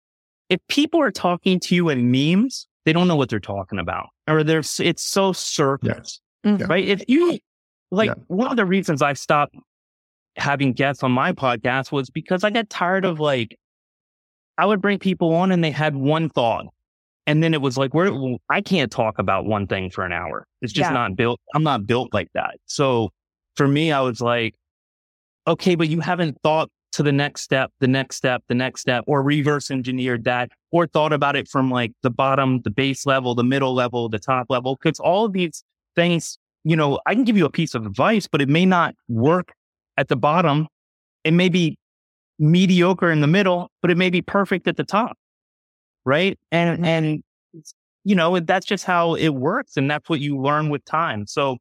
if 0.49 0.61
people 0.69 1.01
are 1.01 1.11
talking 1.11 1.61
to 1.61 1.75
you 1.75 1.89
in 1.89 2.11
memes, 2.11 2.67
they 2.85 2.93
don't 2.93 3.09
know 3.09 3.17
what 3.17 3.31
they're 3.31 3.41
talking 3.41 3.79
about 3.79 4.09
or 4.29 4.45
there's, 4.45 4.81
it's 4.81 5.03
so 5.03 5.33
surface, 5.33 6.21
yeah. 6.45 6.59
right? 6.67 6.87
If 6.87 7.05
you, 7.09 7.39
like 7.93 8.09
yeah. 8.09 8.15
one 8.27 8.51
of 8.51 8.57
the 8.57 8.65
reasons 8.65 9.03
I 9.03 9.13
stopped 9.13 9.55
having 10.37 10.73
guests 10.73 11.03
on 11.03 11.13
my 11.13 11.33
podcast 11.33 11.93
was 11.93 12.11
because 12.11 12.43
I 12.43 12.51
got 12.51 12.71
tired 12.71 13.05
of 13.05 13.21
like, 13.21 13.57
I 14.59 14.67
would 14.67 14.81
bring 14.81 14.99
people 14.99 15.35
on 15.35 15.53
and 15.53 15.63
they 15.63 15.71
had 15.71 15.95
one 15.95 16.31
thought. 16.31 16.67
And 17.27 17.43
then 17.43 17.55
it 17.55 17.61
was 17.61 17.77
like, 17.77 17.95
where 17.95 18.11
I 18.51 18.63
can't 18.63 18.91
talk 18.91 19.19
about 19.19 19.45
one 19.45 19.67
thing 19.67 19.91
for 19.91 20.05
an 20.05 20.13
hour. 20.13 20.47
It's 20.61 20.73
just 20.73 20.91
yeah. 20.91 20.95
not 20.95 21.15
built. 21.15 21.39
I'm 21.55 21.63
not 21.63 21.87
built 21.87 22.13
like 22.13 22.29
that. 22.35 22.57
So 22.67 23.11
for 23.55 23.69
me, 23.69 23.93
I 23.93 24.01
was 24.01 24.21
like, 24.21 24.55
okay, 25.47 25.75
but 25.75 25.89
you 25.89 26.01
haven't 26.01 26.39
thought 26.43 26.71
to 26.93 27.03
the 27.03 27.13
next 27.13 27.43
step, 27.43 27.71
the 27.81 27.87
next 27.87 28.17
step, 28.17 28.43
the 28.49 28.55
next 28.55 28.81
step, 28.81 29.05
or 29.07 29.23
reverse 29.23 29.71
engineered 29.71 30.25
that, 30.25 30.51
or 30.73 30.87
thought 30.87 31.13
about 31.13 31.37
it 31.37 31.49
from 31.49 31.71
like 31.71 31.93
the 32.03 32.11
bottom, 32.11 32.61
the 32.63 32.71
base 32.71 33.07
level, 33.07 33.35
the 33.35 33.45
middle 33.45 33.75
level, 33.75 34.09
the 34.09 34.19
top 34.19 34.47
level. 34.49 34.77
Cause 34.77 34.99
all 34.99 35.25
of 35.27 35.33
these 35.33 35.63
things, 35.95 36.39
you 36.65 36.77
know, 36.77 37.01
I 37.07 37.15
can 37.15 37.25
give 37.25 37.37
you 37.37 37.45
a 37.47 37.51
piece 37.51 37.75
of 37.75 37.87
advice, 37.87 38.27
but 38.27 38.41
it 38.41 38.49
may 38.49 38.67
not 38.67 38.95
work 39.09 39.53
at 39.97 40.09
the 40.09 40.17
bottom. 40.17 40.69
It 41.25 41.33
may 41.33 41.49
be 41.49 41.79
mediocre 42.39 43.11
in 43.11 43.21
the 43.21 43.27
middle, 43.27 43.71
but 43.81 43.91
it 43.91 43.97
may 43.97 44.11
be 44.11 44.23
perfect 44.23 44.67
at 44.69 44.77
the 44.77 44.85
top. 44.85 45.17
Right. 46.05 46.39
And, 46.51 46.79
Mm-hmm. 46.79 46.85
and, 46.85 47.23
you 48.05 48.15
know, 48.15 48.41
that's 48.41 48.67
just 48.67 48.85
how 48.85 49.15
it 49.15 49.31
works. 49.31 49.77
And 49.77 49.91
that's 49.91 50.09
what 50.09 50.21
you 50.21 50.41
learn 50.41 50.69
with 50.69 50.85
time. 50.85 51.27
So 51.27 51.59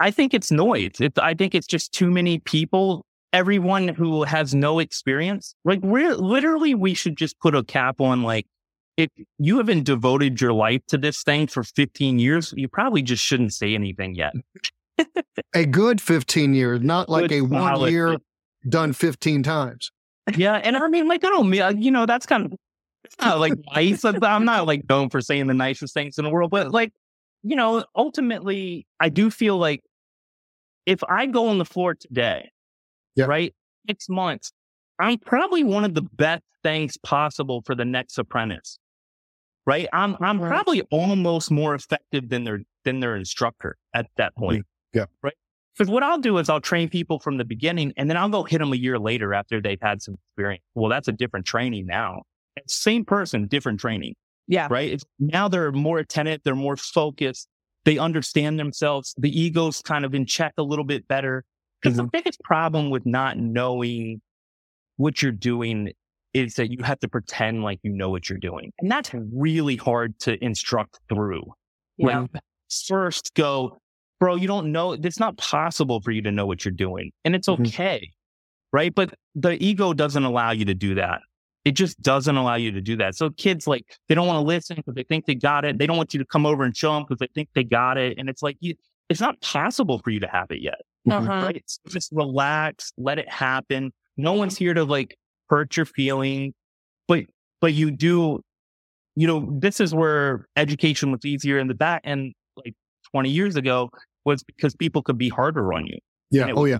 I 0.00 0.10
think 0.10 0.34
it's 0.34 0.50
noise. 0.50 1.00
It, 1.00 1.18
I 1.18 1.34
think 1.34 1.54
it's 1.54 1.66
just 1.66 1.92
too 1.92 2.10
many 2.10 2.38
people. 2.40 3.04
Everyone 3.32 3.88
who 3.88 4.24
has 4.24 4.54
no 4.54 4.78
experience, 4.78 5.54
like 5.64 5.80
we're 5.82 6.14
literally, 6.14 6.74
we 6.74 6.94
should 6.94 7.16
just 7.16 7.38
put 7.40 7.54
a 7.54 7.62
cap 7.64 8.00
on 8.00 8.22
like, 8.22 8.46
if 8.98 9.08
you 9.38 9.56
haven't 9.58 9.84
devoted 9.84 10.40
your 10.40 10.52
life 10.52 10.82
to 10.88 10.98
this 10.98 11.22
thing 11.22 11.46
for 11.46 11.62
15 11.62 12.18
years, 12.18 12.52
you 12.56 12.68
probably 12.68 13.00
just 13.00 13.24
shouldn't 13.24 13.54
say 13.54 13.74
anything 13.74 14.14
yet. 14.14 14.34
A 15.54 15.64
good 15.64 16.00
15 16.00 16.52
years, 16.52 16.80
not 16.82 17.08
like 17.08 17.28
Good 17.28 17.38
a 17.38 17.40
one 17.42 17.62
solid 17.62 17.90
year 17.92 18.16
done 18.68 18.92
15 18.92 19.44
times. 19.44 19.92
yeah. 20.36 20.54
And 20.56 20.76
I 20.76 20.88
mean, 20.88 21.06
like, 21.06 21.24
I 21.24 21.28
don't 21.28 21.48
mean, 21.48 21.62
uh, 21.62 21.70
you 21.70 21.92
know, 21.92 22.06
that's 22.06 22.26
kind 22.26 22.46
of 22.46 22.52
not 23.22 23.38
like 23.38 23.54
nice. 23.74 24.04
I'm 24.04 24.44
not 24.44 24.66
like 24.66 24.82
known 24.88 25.08
for 25.10 25.20
saying 25.20 25.46
the 25.46 25.54
nicest 25.54 25.94
things 25.94 26.18
in 26.18 26.24
the 26.24 26.30
world, 26.30 26.50
but 26.50 26.72
like, 26.72 26.92
you 27.44 27.54
know, 27.54 27.84
ultimately, 27.94 28.84
I 28.98 29.08
do 29.10 29.30
feel 29.30 29.56
like 29.58 29.80
if 30.86 31.04
I 31.08 31.26
go 31.26 31.48
on 31.48 31.58
the 31.58 31.64
floor 31.64 31.94
today, 31.94 32.50
Yeah. 33.14 33.26
right, 33.26 33.54
six 33.86 34.08
months, 34.08 34.50
I'm 34.98 35.18
probably 35.18 35.62
one 35.62 35.84
of 35.84 35.94
the 35.94 36.02
best 36.02 36.42
things 36.64 36.96
possible 36.96 37.62
for 37.64 37.76
the 37.76 37.84
next 37.84 38.18
apprentice. 38.18 38.80
Right. 39.68 39.86
I'm 39.92 40.16
I'm 40.20 40.40
Right. 40.40 40.48
probably 40.48 40.80
almost 40.90 41.50
more 41.50 41.74
effective 41.74 42.30
than 42.30 42.44
their 42.44 42.60
than 42.84 43.00
their 43.00 43.16
instructor 43.16 43.76
at 43.94 44.06
that 44.16 44.34
point. 44.34 44.64
Yeah. 44.94 45.04
Right. 45.22 45.34
Because 45.76 45.92
what 45.92 46.02
I'll 46.02 46.18
do 46.18 46.38
is 46.38 46.48
I'll 46.48 46.58
train 46.58 46.88
people 46.88 47.18
from 47.18 47.36
the 47.36 47.44
beginning 47.44 47.92
and 47.98 48.08
then 48.08 48.16
I'll 48.16 48.30
go 48.30 48.44
hit 48.44 48.60
them 48.60 48.72
a 48.72 48.76
year 48.76 48.98
later 48.98 49.34
after 49.34 49.60
they've 49.60 49.80
had 49.82 50.00
some 50.00 50.14
experience. 50.14 50.64
Well, 50.74 50.88
that's 50.88 51.06
a 51.06 51.12
different 51.12 51.44
training 51.44 51.84
now. 51.84 52.22
Same 52.66 53.04
person, 53.04 53.46
different 53.46 53.78
training, 53.78 54.14
Yeah. 54.46 54.68
right? 54.70 54.90
It's, 54.90 55.04
now 55.18 55.48
they're 55.48 55.70
more 55.70 55.98
attentive. 55.98 56.40
They're 56.44 56.56
more 56.56 56.78
focused. 56.78 57.46
They 57.84 57.98
understand 57.98 58.58
themselves. 58.58 59.14
The 59.18 59.30
ego's 59.30 59.82
kind 59.82 60.06
of 60.06 60.14
in 60.14 60.24
check 60.24 60.54
a 60.56 60.62
little 60.62 60.84
bit 60.84 61.06
better. 61.06 61.44
Because 61.80 61.96
the 61.96 62.04
mm-hmm. 62.04 62.10
biggest 62.10 62.40
problem 62.40 62.88
with 62.90 63.04
not 63.04 63.36
knowing 63.36 64.22
what 64.96 65.22
you're 65.22 65.30
doing 65.30 65.92
is 66.38 66.54
that 66.54 66.70
you 66.70 66.78
have 66.82 66.98
to 67.00 67.08
pretend 67.08 67.62
like 67.62 67.78
you 67.82 67.92
know 67.92 68.10
what 68.10 68.28
you're 68.28 68.38
doing. 68.38 68.72
And 68.80 68.90
that's 68.90 69.10
really 69.14 69.76
hard 69.76 70.18
to 70.20 70.42
instruct 70.44 70.98
through. 71.08 71.42
Yeah. 71.96 72.20
Like, 72.20 72.42
first 72.86 73.34
go, 73.34 73.78
bro, 74.20 74.34
you 74.36 74.46
don't 74.46 74.72
know. 74.72 74.92
It's 74.92 75.20
not 75.20 75.36
possible 75.36 76.00
for 76.00 76.10
you 76.10 76.22
to 76.22 76.32
know 76.32 76.46
what 76.46 76.64
you're 76.64 76.72
doing. 76.72 77.12
And 77.24 77.34
it's 77.34 77.48
Mhm. 77.48 77.66
okay. 77.66 78.10
Right. 78.72 78.94
But 78.94 79.14
the 79.34 79.62
ego 79.64 79.92
doesn't 79.94 80.22
allow 80.24 80.50
you 80.50 80.64
to 80.66 80.74
do 80.74 80.94
that. 80.96 81.20
It 81.64 81.72
just 81.72 82.00
doesn't 82.00 82.36
allow 82.36 82.54
you 82.54 82.70
to 82.72 82.80
do 82.80 82.96
that. 82.96 83.14
So 83.14 83.30
kids 83.30 83.66
like, 83.66 83.84
they 84.08 84.14
don't 84.14 84.26
want 84.26 84.42
to 84.42 84.46
listen 84.46 84.76
because 84.76 84.94
they 84.94 85.02
think 85.02 85.26
they 85.26 85.34
got 85.34 85.64
it. 85.64 85.78
They 85.78 85.86
don't 85.86 85.96
want 85.96 86.14
you 86.14 86.18
to 86.18 86.26
come 86.26 86.46
over 86.46 86.64
and 86.64 86.76
show 86.76 86.94
them 86.94 87.04
because 87.04 87.18
they 87.18 87.28
think 87.34 87.48
they 87.54 87.64
got 87.64 87.98
it. 87.98 88.18
And 88.18 88.28
it's 88.28 88.42
like, 88.42 88.56
you, 88.60 88.74
it's 89.08 89.20
not 89.20 89.40
possible 89.40 89.98
for 89.98 90.10
you 90.10 90.20
to 90.20 90.28
have 90.28 90.50
it 90.50 90.60
yet. 90.62 90.80
Uh-huh. 91.10 91.26
Right. 91.26 91.62
So 91.66 91.80
just 91.88 92.12
relax, 92.12 92.92
let 92.98 93.18
it 93.18 93.28
happen. 93.28 93.92
No 94.16 94.34
one's 94.34 94.58
here 94.58 94.74
to 94.74 94.84
like 94.84 95.16
hurt 95.48 95.76
your 95.76 95.86
feeling, 95.86 96.54
but, 97.06 97.24
but 97.60 97.72
you 97.74 97.90
do, 97.90 98.40
you 99.16 99.26
know, 99.26 99.48
this 99.60 99.80
is 99.80 99.94
where 99.94 100.46
education 100.56 101.10
was 101.10 101.24
easier 101.24 101.58
in 101.58 101.68
the 101.68 101.74
back. 101.74 102.02
And 102.04 102.32
like 102.56 102.74
20 103.12 103.30
years 103.30 103.56
ago 103.56 103.90
was 104.24 104.42
because 104.44 104.74
people 104.76 105.02
could 105.02 105.18
be 105.18 105.28
harder 105.28 105.72
on 105.72 105.86
you. 105.86 105.98
Yeah. 106.30 106.52
Oh, 106.54 106.64
yeah. 106.64 106.78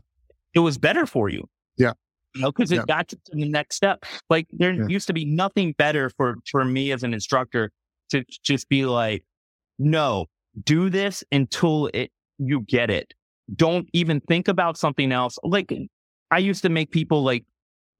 It 0.54 0.60
was 0.60 0.78
better 0.78 1.06
for 1.06 1.28
you. 1.28 1.44
Yeah. 1.76 1.92
You 2.34 2.42
know, 2.42 2.52
because 2.52 2.70
it 2.70 2.76
Yeah. 2.76 2.84
got 2.86 3.12
you 3.12 3.18
to 3.26 3.32
the 3.36 3.48
next 3.48 3.76
step. 3.76 4.04
Like 4.28 4.46
there 4.52 4.72
Yeah. 4.72 4.86
used 4.88 5.06
to 5.08 5.12
be 5.12 5.24
nothing 5.24 5.74
better 5.78 6.10
for, 6.16 6.36
for 6.50 6.64
me 6.64 6.92
as 6.92 7.02
an 7.02 7.14
instructor 7.14 7.70
to 8.10 8.24
just 8.44 8.68
be 8.68 8.84
like, 8.84 9.24
no, 9.78 10.26
do 10.64 10.90
this 10.90 11.24
until 11.32 11.88
it, 11.94 12.10
you 12.38 12.60
get 12.60 12.90
it. 12.90 13.14
Don't 13.54 13.88
even 13.92 14.20
think 14.20 14.46
about 14.48 14.76
something 14.76 15.10
else. 15.12 15.38
Like 15.42 15.72
I 16.30 16.38
used 16.38 16.62
to 16.62 16.68
make 16.68 16.90
people 16.90 17.22
like 17.22 17.44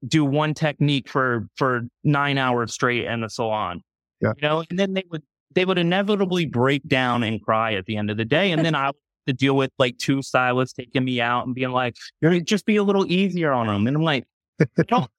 do 0.07 0.23
one 0.25 0.53
technique 0.53 1.09
for, 1.09 1.47
for 1.55 1.81
nine 2.03 2.37
hours 2.37 2.73
straight 2.73 3.05
in 3.05 3.21
the 3.21 3.29
salon. 3.29 3.81
Yeah. 4.21 4.33
You 4.37 4.47
know, 4.47 4.63
and 4.69 4.79
then 4.79 4.93
they 4.93 5.03
would, 5.11 5.23
they 5.53 5.65
would 5.65 5.77
inevitably 5.77 6.45
break 6.45 6.87
down 6.87 7.23
and 7.23 7.41
cry 7.43 7.73
at 7.73 7.85
the 7.85 7.97
end 7.97 8.09
of 8.11 8.17
the 8.17 8.25
day. 8.25 8.51
And 8.51 8.63
then 8.63 8.75
I 8.75 8.87
would 8.87 8.95
have 8.95 9.25
to 9.27 9.33
deal 9.33 9.55
with 9.55 9.71
like 9.79 9.97
two 9.97 10.21
stylists 10.21 10.73
taking 10.73 11.03
me 11.03 11.19
out 11.21 11.45
and 11.45 11.55
being 11.55 11.71
like, 11.71 11.95
you're 12.21 12.39
just 12.39 12.65
be 12.65 12.75
a 12.75 12.83
little 12.83 13.09
easier 13.11 13.51
on 13.51 13.67
them. 13.67 13.87
And 13.87 13.95
I'm 13.97 14.03
like, 14.03 14.25
you 14.59 14.83
don't, 14.87 15.09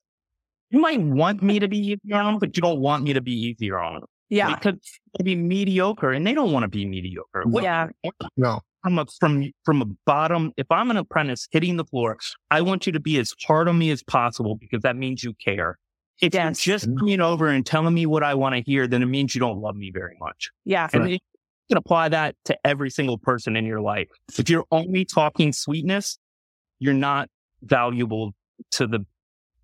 you 0.70 0.81
might 0.81 1.01
want 1.01 1.43
me 1.43 1.59
to 1.59 1.68
be 1.68 1.78
easier 1.78 2.16
on 2.16 2.26
them, 2.26 2.39
but 2.39 2.57
you 2.57 2.61
don't 2.62 2.81
want 2.81 3.03
me 3.05 3.12
to 3.12 3.20
be 3.20 3.33
easier 3.33 3.78
on 3.78 3.95
them. 3.95 4.05
Yeah. 4.28 4.55
Because 4.55 4.74
they 5.18 5.24
be 5.24 5.35
mediocre 5.35 6.12
and 6.12 6.24
they 6.26 6.35
don't 6.35 6.53
want 6.53 6.62
to 6.62 6.68
be 6.68 6.87
mediocre. 6.87 7.43
What- 7.45 7.64
Yeah. 7.64 7.89
No. 8.37 8.61
I'm 8.85 8.99
a, 8.99 9.07
from 9.18 9.51
from 9.64 9.83
a 9.83 9.87
bottom. 10.07 10.53
If 10.57 10.66
I'm 10.70 10.91
an 10.91 10.97
apprentice 10.97 11.49
hitting 11.51 11.76
the 11.76 11.85
floor, 11.85 12.16
I 12.51 12.62
want 12.62 12.87
you 12.87 12.93
to 12.93 13.01
be 13.01 13.18
as 13.18 13.35
hard 13.47 13.68
on 13.68 13.78
me 13.78 13.91
as 13.91 14.03
possible 14.03 14.57
because 14.57 14.83
that 14.83 14.97
means 14.97 15.22
you 15.22 15.35
care. 15.45 15.78
If 16.20 16.35
Yes. 16.35 16.66
you're 16.66 16.74
just 16.74 16.87
mm-hmm. 16.87 16.99
coming 16.99 17.20
over 17.20 17.49
and 17.49 17.64
telling 17.64 17.95
me 17.95 18.07
what 18.07 18.22
I 18.22 18.35
want 18.35 18.55
to 18.55 18.62
hear, 18.62 18.87
then 18.87 19.03
it 19.03 19.07
means 19.07 19.35
you 19.35 19.39
don't 19.39 19.61
love 19.61 19.76
me 19.76 19.91
very 19.93 20.16
much. 20.20 20.51
Yeah. 20.64 20.89
And 20.93 21.11
you 21.11 21.18
can 21.68 21.78
apply 21.78 22.11
that 22.11 22.37
to 22.47 22.59
every 22.64 22.91
single 22.91 23.16
person 23.16 23.57
in 23.57 23.64
your 23.64 23.81
life. 23.81 24.09
If 24.39 24.51
you're 24.51 24.66
only 24.70 25.05
talking 25.05 25.53
sweetness, 25.53 26.18
you're 26.78 26.95
not 26.95 27.28
valuable 27.62 28.33
to 28.72 28.87
the 28.87 29.07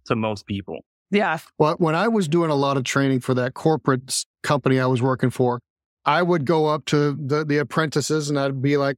to 0.07 0.17
most 0.17 0.47
people. 0.47 0.79
Yeah. 1.11 1.39
Well, 1.59 1.75
when 1.79 1.95
I 1.95 2.09
was 2.09 2.29
doing 2.29 2.51
a 2.51 2.55
lot 2.55 2.77
of 2.77 2.85
training 2.85 3.21
for 3.21 3.35
that 3.35 3.55
corporate 3.55 4.25
company 4.43 4.81
I 4.81 4.87
was 4.87 5.03
working 5.03 5.31
for, 5.31 5.61
I 6.05 6.23
would 6.23 6.45
go 6.45 6.67
up 6.67 6.85
to 6.87 7.13
the, 7.13 7.45
the 7.45 7.59
apprentices 7.59 8.31
and 8.31 8.39
I'd 8.39 8.63
be 8.63 8.77
like, 8.77 8.97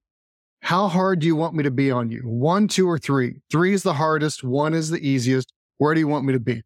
how 0.60 0.88
hard 0.88 1.20
do 1.20 1.26
you 1.26 1.36
want 1.36 1.54
me 1.54 1.62
to 1.62 1.70
be 1.70 1.90
on 1.90 2.10
you? 2.10 2.20
One, 2.24 2.68
two, 2.68 2.88
or 2.88 2.98
three? 2.98 3.40
Three 3.50 3.72
is 3.72 3.82
the 3.82 3.94
hardest. 3.94 4.42
One 4.44 4.74
is 4.74 4.90
the 4.90 4.98
easiest. 5.06 5.52
Where 5.78 5.94
do 5.94 6.00
you 6.00 6.08
want 6.08 6.24
me 6.24 6.32
to 6.32 6.40
be? 6.40 6.62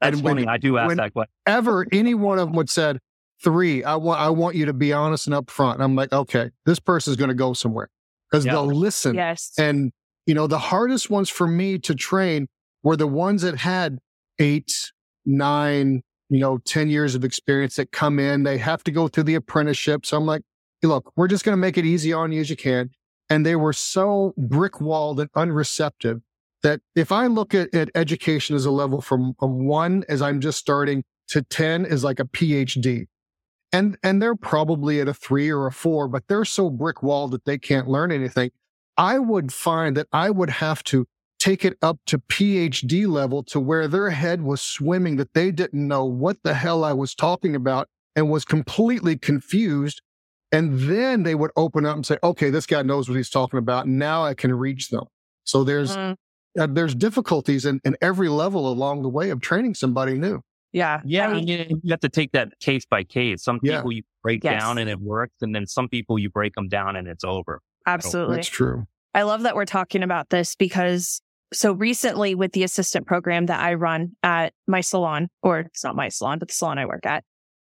That's 0.00 0.16
And 0.16 0.24
when- 0.24 0.36
funny. 0.36 0.46
I 0.48 0.56
do 0.58 0.78
ask 0.78 0.88
when- 0.88 0.96
that 0.98 1.12
question. 1.12 1.32
Ever 1.46 1.86
any 1.92 2.14
one 2.14 2.38
of 2.38 2.48
them 2.48 2.56
would 2.56 2.70
said, 2.70 2.98
three, 3.42 3.82
I 3.84 3.96
want, 3.96 4.20
I 4.20 4.30
want 4.30 4.54
you 4.56 4.66
to 4.66 4.72
be 4.72 4.92
honest 4.92 5.26
and 5.26 5.34
upfront. 5.34 5.74
And 5.74 5.82
I'm 5.82 5.96
like, 5.96 6.12
okay, 6.12 6.50
this 6.66 6.78
person's 6.78 7.16
going 7.16 7.28
to 7.28 7.34
go 7.34 7.52
somewhere 7.52 7.88
because 8.30 8.44
Yeah. 8.46 8.52
they'll 8.52 8.66
listen. 8.72 9.16
Yes. 9.16 9.52
And, 9.58 9.90
you 10.26 10.34
know, 10.34 10.46
the 10.46 10.58
hardest 10.58 11.10
ones 11.10 11.28
for 11.28 11.46
me 11.48 11.78
to 11.80 11.94
train 11.94 12.46
were 12.84 12.96
the 12.96 13.08
ones 13.08 13.42
that 13.42 13.56
had 13.58 13.98
eight, 14.38 14.92
nine, 15.24 16.02
you 16.28 16.38
know, 16.40 16.58
10 16.58 16.88
years 16.88 17.14
of 17.14 17.24
experience 17.24 17.76
that 17.76 17.90
come 17.92 18.18
in. 18.18 18.44
They 18.44 18.58
have 18.58 18.82
to 18.84 18.90
go 18.90 19.08
through 19.08 19.24
the 19.24 19.34
apprenticeship. 19.34 20.06
So 20.06 20.16
I'm 20.16 20.26
like, 20.26 20.42
"Hey, 20.80 20.88
look, 20.88 21.12
we're 21.16 21.28
just 21.28 21.44
going 21.44 21.52
to 21.54 21.60
make 21.60 21.76
it 21.78 21.84
easy 21.84 22.12
on 22.12 22.32
you 22.32 22.40
as 22.40 22.50
you 22.50 22.56
can. 22.56 22.90
And 23.32 23.46
they 23.46 23.56
were 23.56 23.72
so 23.72 24.34
brick 24.36 24.78
walled 24.78 25.18
and 25.18 25.30
unreceptive 25.34 26.20
that 26.62 26.80
if 26.94 27.10
I 27.10 27.28
look 27.28 27.54
at, 27.54 27.74
at 27.74 27.88
education 27.94 28.54
as 28.54 28.66
a 28.66 28.70
level 28.70 29.00
from 29.00 29.32
a 29.40 29.46
one 29.46 30.04
as 30.06 30.20
I'm 30.20 30.38
just 30.38 30.58
starting 30.58 31.02
to 31.28 31.40
10 31.40 31.86
is 31.86 32.04
like 32.04 32.20
a 32.20 32.26
PhD. 32.26 33.06
And, 33.72 33.96
and 34.02 34.20
they're 34.20 34.36
probably 34.36 35.00
at 35.00 35.08
a 35.08 35.14
three 35.14 35.48
or 35.48 35.66
a 35.66 35.72
four, 35.72 36.08
but 36.08 36.24
they're 36.28 36.44
so 36.44 36.68
brick 36.68 37.02
walled 37.02 37.30
that 37.30 37.46
they 37.46 37.56
can't 37.56 37.88
learn 37.88 38.12
anything. 38.12 38.50
I 38.98 39.18
would 39.18 39.50
find 39.50 39.96
that 39.96 40.08
I 40.12 40.28
would 40.28 40.50
have 40.50 40.84
to 40.84 41.06
take 41.38 41.64
it 41.64 41.78
up 41.80 42.00
to 42.08 42.18
PhD 42.18 43.08
level 43.08 43.42
to 43.44 43.58
where 43.58 43.88
their 43.88 44.10
head 44.10 44.42
was 44.42 44.60
swimming, 44.60 45.16
that 45.16 45.32
they 45.32 45.50
didn't 45.50 45.88
know 45.88 46.04
what 46.04 46.42
the 46.42 46.52
hell 46.52 46.84
I 46.84 46.92
was 46.92 47.14
talking 47.14 47.56
about 47.56 47.88
and 48.14 48.28
was 48.28 48.44
completely 48.44 49.16
confused. 49.16 50.02
And 50.52 50.78
then 50.80 51.22
they 51.22 51.34
would 51.34 51.50
open 51.56 51.86
up 51.86 51.96
and 51.96 52.04
say, 52.06 52.18
okay, 52.22 52.50
this 52.50 52.66
guy 52.66 52.82
knows 52.82 53.08
what 53.08 53.16
he's 53.16 53.30
talking 53.30 53.58
about. 53.58 53.88
Now 53.88 54.22
I 54.24 54.34
can 54.34 54.52
reach 54.52 54.90
them. 54.90 55.04
So 55.44 55.64
there's, 55.64 55.96
Mhm. 55.96 56.16
uh, 56.60 56.66
there's 56.70 56.94
difficulties 56.94 57.64
in, 57.64 57.80
in 57.84 57.96
every 58.02 58.28
level 58.28 58.70
along 58.70 59.02
the 59.02 59.08
way 59.08 59.30
of 59.30 59.40
training 59.40 59.74
somebody 59.74 60.14
new. 60.18 60.40
Yeah. 60.72 61.00
Yeah, 61.04 61.28
I 61.28 61.34
mean, 61.34 61.48
you, 61.48 61.80
you 61.82 61.90
have 61.90 62.00
to 62.00 62.08
take 62.08 62.32
that 62.32 62.58
case 62.60 62.84
by 62.86 63.02
case. 63.04 63.42
Some 63.42 63.60
Yeah. 63.62 63.78
people 63.78 63.92
you 63.92 64.02
break 64.22 64.44
Yes. 64.44 64.60
down 64.60 64.78
and 64.78 64.88
it 64.88 65.00
works, 65.00 65.34
and 65.40 65.54
then 65.54 65.66
some 65.66 65.88
people 65.88 66.18
you 66.18 66.30
break 66.30 66.54
them 66.54 66.68
down 66.68 66.96
and 66.96 67.08
it's 67.08 67.24
over. 67.24 67.60
absolutely. 67.86 68.36
That's 68.36 68.48
true. 68.48 68.84
I 69.14 69.22
love 69.22 69.42
that 69.42 69.56
we're 69.56 69.64
talking 69.66 70.02
about 70.04 70.30
this 70.30 70.54
because 70.54 71.20
so 71.52 71.72
recently 71.72 72.34
with 72.34 72.52
the 72.52 72.62
assistant 72.62 73.06
program 73.06 73.46
that 73.46 73.60
I 73.60 73.74
run 73.74 74.12
at 74.22 74.54
my 74.68 74.80
salon, 74.80 75.28
or 75.42 75.58
it's 75.60 75.82
not 75.84 75.96
my 75.96 76.08
salon, 76.08 76.38
but 76.38 76.48
the 76.48 76.54
salon 76.54 76.78
I 76.78 76.86
work 76.86 77.04
at, 77.04 77.24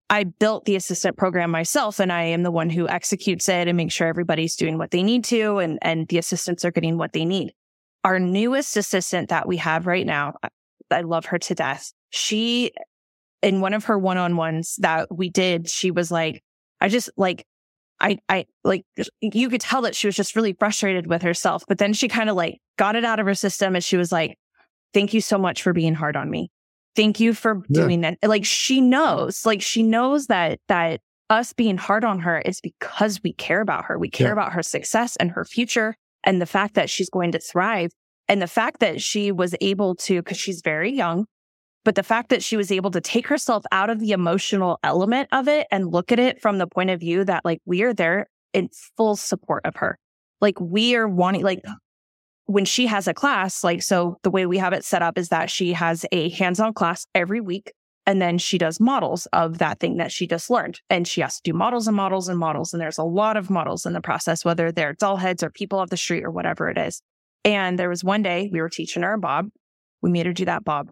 I 0.09 0.25
built 0.25 0.65
the 0.65 0.75
assistant 0.75 1.17
program 1.17 1.49
myself 1.49 1.99
and 1.99 2.11
I 2.11 2.23
am 2.23 2.43
the 2.43 2.51
one 2.51 2.69
who 2.69 2.87
executes 2.87 3.49
it 3.49 3.67
and 3.67 3.77
makes 3.77 3.93
sure 3.93 4.07
everybody's 4.07 4.55
doing 4.55 4.77
what 4.77 4.91
they 4.91 5.01
need 5.01 5.23
to 5.25 5.57
and, 5.57 5.79
and 5.81 6.07
the 6.07 6.17
assistants 6.19 6.63
are 6.63 6.71
getting 6.71 6.97
what 6.97 7.13
they 7.13 7.25
need. 7.25 7.53
our 8.03 8.19
newest 8.19 8.75
assistant 8.77 9.29
that 9.29 9.47
we 9.47 9.57
have 9.57 9.87
right 9.87 10.05
now, 10.05 10.35
I 10.91 11.01
love 11.01 11.25
her 11.27 11.39
to 11.39 11.55
death. 11.55 11.93
She, 12.09 12.71
in 13.41 13.61
one 13.61 13.73
of 13.73 13.85
her 13.85 13.97
one 13.97 14.17
on 14.17 14.35
ones 14.35 14.75
that 14.79 15.15
we 15.15 15.29
did, 15.29 15.69
she 15.69 15.91
was 15.91 16.11
like, 16.11 16.43
I 16.81 16.89
just 16.89 17.09
like, 17.15 17.45
I, 17.99 18.17
I 18.27 18.45
like, 18.63 18.83
you 19.21 19.49
could 19.49 19.61
tell 19.61 19.83
that 19.83 19.95
she 19.95 20.07
was 20.07 20.15
just 20.15 20.35
really 20.35 20.53
frustrated 20.53 21.07
with 21.07 21.21
herself. 21.21 21.63
But 21.67 21.77
then 21.77 21.93
she 21.93 22.09
kind 22.09 22.29
of 22.29 22.35
like 22.35 22.59
got 22.77 22.95
it 22.95 23.05
out 23.05 23.19
of 23.19 23.25
her 23.25 23.35
system 23.35 23.75
and 23.75 23.83
she 23.83 23.95
was 23.95 24.11
like, 24.11 24.37
thank 24.93 25.13
you 25.13 25.21
so 25.21 25.37
much 25.37 25.63
for 25.63 25.71
being 25.71 25.93
hard 25.93 26.17
on 26.17 26.29
me. 26.29 26.51
Thank 26.95 27.19
you 27.19 27.33
for 27.33 27.63
doing 27.71 28.01
that. 28.01 28.17
Like 28.23 28.45
she 28.45 28.81
knows, 28.81 29.45
like 29.45 29.61
she 29.61 29.83
knows 29.83 30.27
that, 30.27 30.59
that 30.67 31.01
us 31.29 31.53
being 31.53 31.77
hard 31.77 32.03
on 32.03 32.19
her 32.19 32.39
is 32.39 32.61
because 32.61 33.19
we 33.23 33.33
care 33.33 33.61
about 33.61 33.85
her. 33.85 33.97
We 33.97 34.09
care 34.09 34.27
yeah. 34.27 34.33
about 34.33 34.53
her 34.53 34.61
success 34.61 35.15
and 35.15 35.31
her 35.31 35.43
future 35.45 35.95
and 36.23 36.41
the 36.41 36.45
fact 36.45 36.75
that 36.75 36.89
she's 36.89 37.09
going 37.09 37.31
to 37.31 37.39
thrive. 37.39 37.91
And 38.29 38.41
the 38.41 38.47
fact 38.47 38.79
that 38.79 39.01
she 39.01 39.31
was 39.33 39.53
able 39.59 39.95
to, 39.95 40.21
because 40.21 40.37
she's 40.37 40.61
very 40.61 40.91
young, 40.91 41.25
but 41.83 41.95
the 41.95 42.03
fact 42.03 42.29
that 42.29 42.41
she 42.41 42.55
was 42.55 42.71
able 42.71 42.89
to 42.91 43.01
take 43.01 43.27
herself 43.27 43.65
out 43.71 43.89
of 43.89 43.99
the 43.99 44.11
emotional 44.11 44.79
element 44.81 45.27
of 45.33 45.49
it 45.49 45.67
and 45.71 45.91
look 45.91 46.11
at 46.11 46.19
it 46.19 46.41
from 46.41 46.57
the 46.57 46.67
point 46.67 46.89
of 46.89 47.01
view 47.01 47.25
that, 47.25 47.43
like, 47.43 47.59
we 47.65 47.83
are 47.83 47.93
there 47.93 48.27
in 48.53 48.69
full 48.95 49.17
support 49.17 49.65
of 49.65 49.75
her. 49.75 49.99
Like, 50.39 50.57
we 50.61 50.95
are 50.95 51.07
wanting, 51.07 51.43
like, 51.43 51.61
when 52.45 52.65
she 52.65 52.87
has 52.87 53.07
a 53.07 53.13
class, 53.13 53.63
like, 53.63 53.81
so 53.81 54.17
the 54.23 54.31
way 54.31 54.45
we 54.45 54.57
have 54.57 54.73
it 54.73 54.83
set 54.83 55.01
up 55.01 55.17
is 55.17 55.29
that 55.29 55.49
she 55.49 55.73
has 55.73 56.05
a 56.11 56.29
hands 56.29 56.59
on 56.59 56.73
class 56.73 57.05
every 57.15 57.41
week. 57.41 57.73
And 58.05 58.21
then 58.21 58.37
she 58.37 58.57
does 58.57 58.81
models 58.81 59.27
of 59.27 59.59
that 59.59 59.79
thing 59.79 59.95
that 59.97 60.11
she 60.11 60.27
just 60.27 60.49
learned. 60.49 60.81
And 60.89 61.07
she 61.07 61.21
has 61.21 61.37
to 61.37 61.41
do 61.51 61.53
models 61.53 61.87
and 61.87 61.95
models 61.95 62.27
and 62.27 62.37
models. 62.37 62.73
And 62.73 62.81
there's 62.81 62.97
a 62.97 63.03
lot 63.03 63.37
of 63.37 63.49
models 63.49 63.85
in 63.85 63.93
the 63.93 64.01
process, 64.01 64.43
whether 64.43 64.73
they're 64.73 64.93
doll 64.93 65.15
heads 65.15 65.41
or 65.41 65.49
people 65.49 65.79
off 65.79 65.89
the 65.89 65.95
street 65.95 66.25
or 66.25 66.31
whatever 66.31 66.69
it 66.69 66.77
is. 66.77 67.01
And 67.45 67.79
there 67.79 67.89
was 67.89 68.03
one 68.03 68.21
day 68.21 68.49
we 68.51 68.59
were 68.59 68.69
teaching 68.69 69.03
her 69.03 69.13
a 69.13 69.17
bob. 69.17 69.49
We 70.01 70.11
made 70.11 70.25
her 70.25 70.33
do 70.33 70.45
that 70.45 70.65
bob 70.65 70.89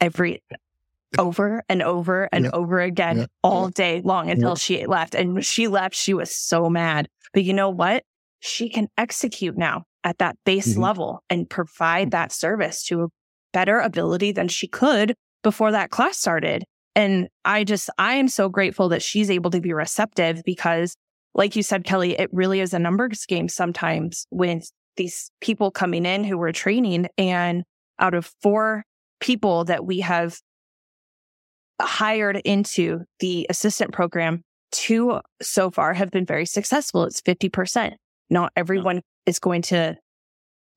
every 0.00 0.44
over 1.18 1.64
and 1.68 1.82
over 1.82 2.28
and 2.32 2.46
over 2.52 2.80
again 2.80 3.26
all 3.42 3.68
day 3.68 4.00
long 4.04 4.30
until 4.30 4.54
she 4.54 4.86
left. 4.86 5.16
And 5.16 5.34
when 5.34 5.42
she 5.42 5.66
left, 5.66 5.96
she 5.96 6.14
was 6.14 6.34
so 6.34 6.70
mad. 6.70 7.08
But 7.32 7.42
you 7.42 7.52
know 7.52 7.70
what? 7.70 8.04
She 8.38 8.68
can 8.68 8.88
execute 8.96 9.56
now 9.56 9.86
at 10.04 10.18
that 10.18 10.36
base 10.44 10.72
mm-hmm. 10.72 10.82
level 10.82 11.24
and 11.30 11.48
provide 11.48 12.10
that 12.12 12.30
service 12.30 12.84
to 12.84 13.04
a 13.04 13.08
better 13.52 13.78
ability 13.78 14.32
than 14.32 14.48
she 14.48 14.68
could 14.68 15.14
before 15.42 15.72
that 15.72 15.90
class 15.90 16.18
started. 16.18 16.64
And 16.94 17.28
I 17.44 17.64
just, 17.64 17.90
I 17.98 18.14
am 18.14 18.28
so 18.28 18.48
grateful 18.48 18.90
that 18.90 19.02
she's 19.02 19.30
able 19.30 19.50
to 19.50 19.60
be 19.60 19.72
receptive 19.72 20.42
because, 20.44 20.94
like 21.34 21.56
you 21.56 21.62
said, 21.62 21.84
Kelly, 21.84 22.18
it 22.18 22.30
really 22.32 22.60
is 22.60 22.74
a 22.74 22.78
numbers 22.78 23.24
game 23.26 23.48
sometimes 23.48 24.26
with 24.30 24.70
these 24.96 25.30
people 25.40 25.70
coming 25.70 26.06
in 26.06 26.22
who 26.22 26.38
were 26.38 26.52
training. 26.52 27.08
And 27.18 27.64
out 27.98 28.14
of 28.14 28.30
four 28.42 28.84
people 29.20 29.64
that 29.64 29.84
we 29.84 30.00
have 30.00 30.36
hired 31.80 32.36
into 32.44 33.00
the 33.18 33.46
assistant 33.50 33.92
program, 33.92 34.42
two 34.70 35.20
so 35.42 35.70
far 35.70 35.94
have 35.94 36.10
been 36.10 36.26
very 36.26 36.46
successful. 36.46 37.04
It's 37.04 37.20
50%. 37.20 37.94
Not 38.30 38.52
everyone 38.56 39.02
is 39.26 39.38
going 39.38 39.62
to 39.62 39.96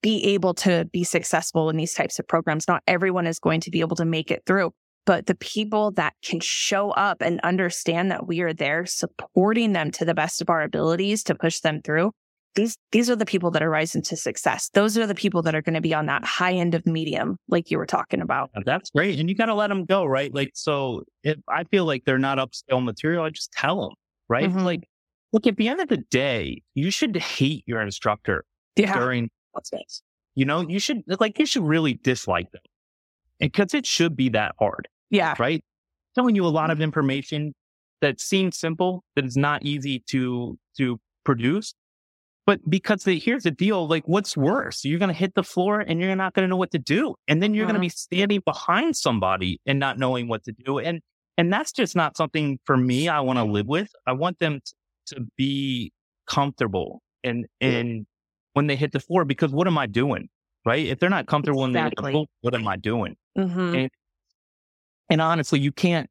be 0.02 0.24
able 0.26 0.54
to 0.54 0.86
be 0.92 1.04
successful 1.04 1.70
in 1.70 1.78
these 1.78 1.94
types 1.94 2.20
of 2.20 2.28
programs. 2.28 2.68
Not 2.68 2.84
everyone 2.88 3.28
is 3.28 3.40
going 3.40 3.62
to 3.62 3.72
be 3.72 3.80
able 3.80 3.96
to 3.98 4.06
make 4.06 4.32
it 4.32 4.44
through. 4.46 4.72
But 5.06 5.26
the 5.26 5.36
people 5.36 5.92
that 5.92 6.14
can 6.22 6.42
show 6.42 6.92
up 6.92 7.22
and 7.22 7.40
understand 7.40 8.12
that 8.12 8.28
we 8.28 8.42
are 8.42 8.54
there 8.54 8.86
supporting 8.86 9.72
them 9.72 9.90
to 9.92 10.06
the 10.06 10.14
best 10.14 10.42
of 10.42 10.50
our 10.50 10.62
abilities 10.62 11.24
to 11.24 11.36
push 11.36 11.62
them 11.62 11.82
through, 11.82 12.12
these 12.56 12.76
these 12.92 13.10
are 13.10 13.16
the 13.16 13.26
people 13.26 13.52
that 13.52 13.64
are 13.64 13.70
rising 13.70 14.02
to 14.02 14.18
success. 14.18 14.70
Those 14.74 14.98
are 14.98 15.08
the 15.08 15.16
people 15.16 15.44
that 15.44 15.56
are 15.56 15.62
going 15.62 15.76
to 15.76 15.82
be 15.82 15.94
on 15.94 16.08
that 16.08 16.26
high 16.26 16.54
end 16.54 16.76
of 16.76 16.86
medium, 16.86 17.38
like 17.48 17.72
you 17.72 17.78
were 17.78 17.86
talking 17.86 18.20
about. 18.20 18.50
That's 18.66 18.90
great, 18.90 19.18
and 19.18 19.30
you 19.30 19.36
got 19.36 19.46
to 19.46 19.54
let 19.54 19.68
them 19.68 19.86
go, 19.86 20.04
right? 20.04 20.34
Like, 20.34 20.52
so 20.56 21.04
if 21.24 21.38
I 21.48 21.64
feel 21.66 21.86
like 21.86 22.04
they're 22.04 22.18
not 22.18 22.38
upscale 22.38 22.84
material, 22.84 23.24
I 23.24 23.30
just 23.30 23.54
tell 23.54 23.82
them, 23.82 23.92
right? 24.28 24.50
Mm-hmm. 24.50 24.60
Like, 24.60 24.90
look, 25.34 25.48
at 25.48 25.58
the 25.58 25.68
end 25.68 25.82
of 25.82 25.90
the 25.90 26.04
day, 26.10 26.62
you 26.74 26.92
should 26.92 27.16
hate 27.16 27.64
your 27.66 27.82
instructor 27.82 28.46
yeah. 28.76 28.98
during 28.98 29.30
class. 29.54 30.02
You 30.36 30.46
know, 30.46 30.62
you 30.62 30.80
should 30.80 31.04
like 31.20 31.40
you 31.40 31.46
should 31.46 31.64
really 31.64 31.96
dislike 31.96 32.52
them, 32.52 32.62
because 33.40 33.74
it 33.74 33.86
should 33.86 34.16
be 34.16 34.30
that 34.30 34.56
hard. 34.60 34.88
Yeah, 35.10 35.36
right. 35.40 35.64
Telling 36.16 36.36
you 36.36 36.46
a 36.46 36.50
lot 36.50 36.70
of 36.70 36.82
information 36.82 37.54
that 38.02 38.20
seems 38.20 38.58
simple, 38.58 39.04
that 39.16 39.26
is 39.26 39.36
not 39.36 39.64
easy 39.64 40.04
to 40.10 40.58
to 40.78 41.00
produce 41.24 41.74
but 42.48 42.62
because 42.70 43.04
the, 43.04 43.20
here's 43.20 43.44
the 43.44 43.52
deal, 43.52 43.88
like 43.90 44.08
what's 44.08 44.38
worse? 44.38 44.86
You're 44.86 45.00
going 45.00 45.10
to 45.10 45.14
hit 45.14 45.36
the 45.36 45.44
floor 45.44 45.82
and 45.82 46.00
you're 46.00 46.16
not 46.16 46.34
going 46.34 46.46
to 46.46 46.48
know 46.48 46.56
what 46.56 46.72
to 46.72 46.80
do. 46.80 47.14
And 47.28 47.44
then 47.44 47.54
you're 47.54 47.66
mm-hmm. 47.66 47.74
going 47.74 47.82
to 47.82 47.86
be 47.86 47.90
standing 47.90 48.42
behind 48.46 48.96
somebody 48.96 49.60
and 49.66 49.80
not 49.80 50.00
knowing 50.00 50.30
what 50.30 50.46
to 50.46 50.54
do. 50.54 50.80
And, 50.80 51.02
and 51.38 51.52
that's 51.52 51.74
just 51.74 51.94
not 51.94 52.16
something 52.16 52.58
for 52.64 52.78
me 52.78 53.10
I 53.10 53.20
want 53.20 53.38
to 53.38 53.44
live 53.44 53.68
with. 53.68 53.90
I 54.08 54.14
want 54.14 54.40
them 54.40 54.62
to, 54.66 54.74
to 55.08 55.22
be 55.38 55.92
comfortable 56.28 57.02
and, 57.24 57.46
and 57.62 58.06
when 58.54 58.68
they 58.68 58.76
hit 58.76 58.92
the 58.92 59.00
floor, 59.00 59.26
because 59.26 59.52
what 59.52 59.68
am 59.68 59.78
I 59.78 59.86
doing? 59.86 60.30
Right. 60.66 60.86
If 60.86 61.00
they're 61.00 61.10
not 61.10 61.28
comfortable 61.28 61.66
exactly. 61.66 61.90
hit 61.90 61.96
the 61.96 62.12
floor, 62.12 62.26
what 62.42 62.56
am 62.56 62.68
I 62.68 62.76
doing? 62.76 63.16
Mm-hmm. 63.38 63.76
And, 63.76 63.90
and 65.10 65.22
honestly, 65.22 65.60
you 65.60 65.72
can't, 65.72 66.10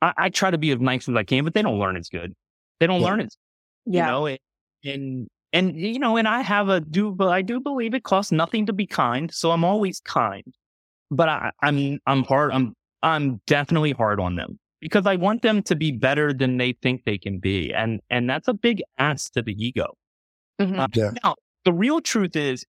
I, 0.00 0.12
I, 0.16 0.28
try 0.30 0.50
to 0.50 0.58
be 0.58 0.70
as 0.70 0.78
nice 0.80 1.08
as 1.08 1.16
I 1.16 1.24
can, 1.24 1.44
but 1.44 1.54
they 1.54 1.62
don't 1.62 1.78
learn 1.78 1.96
as 1.96 2.08
good. 2.08 2.34
They 2.80 2.86
don't 2.86 3.00
yeah. 3.00 3.06
learn 3.06 3.20
it. 3.20 3.34
Yeah. 3.84 4.06
You 4.06 4.12
know, 4.12 4.26
and, 4.26 4.38
and 4.84 5.28
and 5.52 5.76
you 5.76 5.98
know, 5.98 6.16
and 6.16 6.28
I 6.28 6.42
have 6.42 6.68
a 6.68 6.80
do, 6.80 7.10
but 7.10 7.28
I 7.28 7.42
do 7.42 7.60
believe 7.60 7.94
it 7.94 8.04
costs 8.04 8.30
nothing 8.32 8.66
to 8.66 8.72
be 8.72 8.86
kind, 8.86 9.32
so 9.32 9.50
I'm 9.50 9.64
always 9.64 10.00
kind. 10.00 10.44
But 11.10 11.28
I, 11.28 11.50
I'm 11.62 11.98
I'm 12.06 12.22
hard. 12.24 12.52
I'm 12.52 12.74
I'm 13.02 13.40
definitely 13.46 13.92
hard 13.92 14.20
on 14.20 14.36
them 14.36 14.58
because 14.80 15.06
I 15.06 15.16
want 15.16 15.42
them 15.42 15.62
to 15.64 15.76
be 15.76 15.92
better 15.92 16.32
than 16.32 16.56
they 16.56 16.72
think 16.72 17.04
they 17.04 17.18
can 17.18 17.38
be, 17.38 17.72
and 17.72 18.00
and 18.10 18.28
that's 18.28 18.48
a 18.48 18.54
big 18.54 18.82
ass 18.98 19.28
to 19.30 19.42
the 19.42 19.52
ego. 19.52 19.96
Mm-hmm. 20.60 20.80
Uh, 20.80 20.86
yeah. 20.94 21.10
Now, 21.22 21.36
the 21.64 21.72
real 21.72 22.00
truth 22.00 22.36
is, 22.36 22.64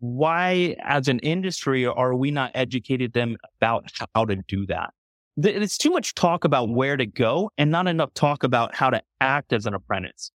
why, 0.00 0.76
as 0.82 1.08
an 1.08 1.18
industry, 1.20 1.86
are 1.86 2.14
we 2.14 2.30
not 2.30 2.50
educated 2.54 3.12
them 3.12 3.36
about 3.58 3.90
how 4.14 4.24
to 4.24 4.36
do 4.48 4.66
that? 4.66 4.90
It's 5.36 5.78
too 5.78 5.90
much 5.90 6.14
talk 6.14 6.44
about 6.44 6.68
where 6.68 6.96
to 6.96 7.06
go 7.06 7.50
and 7.58 7.70
not 7.70 7.88
enough 7.88 8.14
talk 8.14 8.44
about 8.44 8.74
how 8.74 8.90
to 8.90 9.02
act 9.20 9.52
as 9.52 9.66
an 9.66 9.74
apprentice 9.74 10.30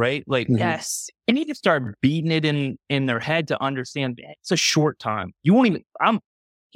right? 0.00 0.24
Like, 0.26 0.46
mm-hmm. 0.46 0.56
yes, 0.56 1.10
you 1.26 1.34
need 1.34 1.48
to 1.48 1.54
start 1.54 2.00
beating 2.00 2.30
it 2.30 2.46
in 2.46 2.78
in 2.88 3.04
their 3.04 3.20
head 3.20 3.46
to 3.48 3.62
understand 3.62 4.18
it's 4.18 4.50
a 4.50 4.56
short 4.56 4.98
time. 4.98 5.32
You 5.42 5.52
won't 5.52 5.66
even. 5.68 5.84
I'm 6.00 6.20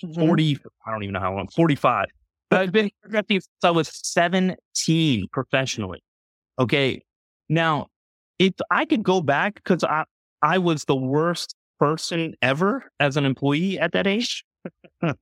mm-hmm. 0.05 0.27
40. 0.27 0.59
I 0.87 0.91
don't 0.91 1.03
even 1.03 1.15
know 1.15 1.21
how 1.21 1.35
long. 1.35 1.49
45. 1.49 2.05
But 2.05 2.11
I've 2.55 2.73
been 2.73 2.91
since 3.11 3.49
I 3.63 3.71
was 3.71 3.91
17 4.03 5.27
professionally. 5.33 6.03
Okay. 6.59 7.03
Now, 7.49 7.89
if 8.39 8.55
I 8.71 8.85
could 8.85 9.03
go 9.03 9.21
back 9.21 9.55
because 9.57 9.85
I 9.85 10.05
I 10.43 10.59
was 10.59 10.85
the 10.85 10.97
worst 10.97 11.55
person 11.79 12.35
ever 12.43 12.91
as 13.01 13.17
an 13.17 13.25
employee 13.25 13.79
at 13.79 13.93
that 13.93 14.07
age. 14.07 14.45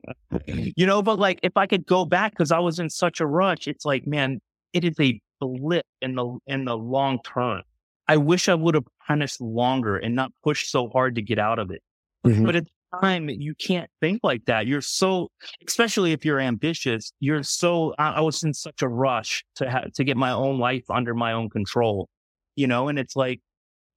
you 0.46 0.86
know, 0.86 1.02
but 1.02 1.18
like 1.18 1.40
if 1.42 1.56
I 1.56 1.66
could 1.66 1.86
go 1.86 2.04
back 2.04 2.32
because 2.32 2.52
I 2.52 2.58
was 2.58 2.78
in 2.78 2.90
such 2.90 3.20
a 3.20 3.26
rush, 3.26 3.66
it's 3.66 3.84
like, 3.84 4.06
man, 4.06 4.40
it 4.72 4.84
is 4.84 4.98
a 5.00 5.20
blip 5.40 5.86
in 6.00 6.14
the 6.14 6.38
in 6.46 6.64
the 6.64 6.76
long 6.76 7.18
term. 7.22 7.62
I 8.08 8.16
wish 8.16 8.48
I 8.48 8.54
would 8.54 8.74
have 8.74 8.86
punished 9.06 9.40
longer 9.40 9.96
and 9.96 10.14
not 10.14 10.32
pushed 10.42 10.70
so 10.70 10.88
hard 10.88 11.14
to 11.14 11.22
get 11.22 11.38
out 11.38 11.58
of 11.58 11.70
it. 11.70 11.82
Mm-hmm. 12.26 12.44
But 12.44 12.54
the 12.54 12.66
time, 13.00 13.28
you 13.28 13.54
can't 13.54 13.90
think 14.00 14.20
like 14.22 14.44
that. 14.46 14.66
You're 14.66 14.80
so, 14.80 15.30
especially 15.66 16.12
if 16.12 16.24
you're 16.24 16.40
ambitious, 16.40 17.12
you're 17.20 17.42
so, 17.42 17.94
I, 17.98 18.10
I 18.12 18.20
was 18.20 18.42
in 18.42 18.54
such 18.54 18.82
a 18.82 18.88
rush 18.88 19.44
to 19.56 19.70
have, 19.70 19.92
to 19.92 20.04
get 20.04 20.16
my 20.16 20.30
own 20.30 20.58
life 20.58 20.84
under 20.90 21.14
my 21.14 21.32
own 21.32 21.50
control, 21.50 22.08
you 22.56 22.66
know, 22.66 22.88
and 22.88 22.98
it's 22.98 23.16
like, 23.16 23.40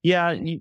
yeah, 0.04 0.32
you, 0.32 0.60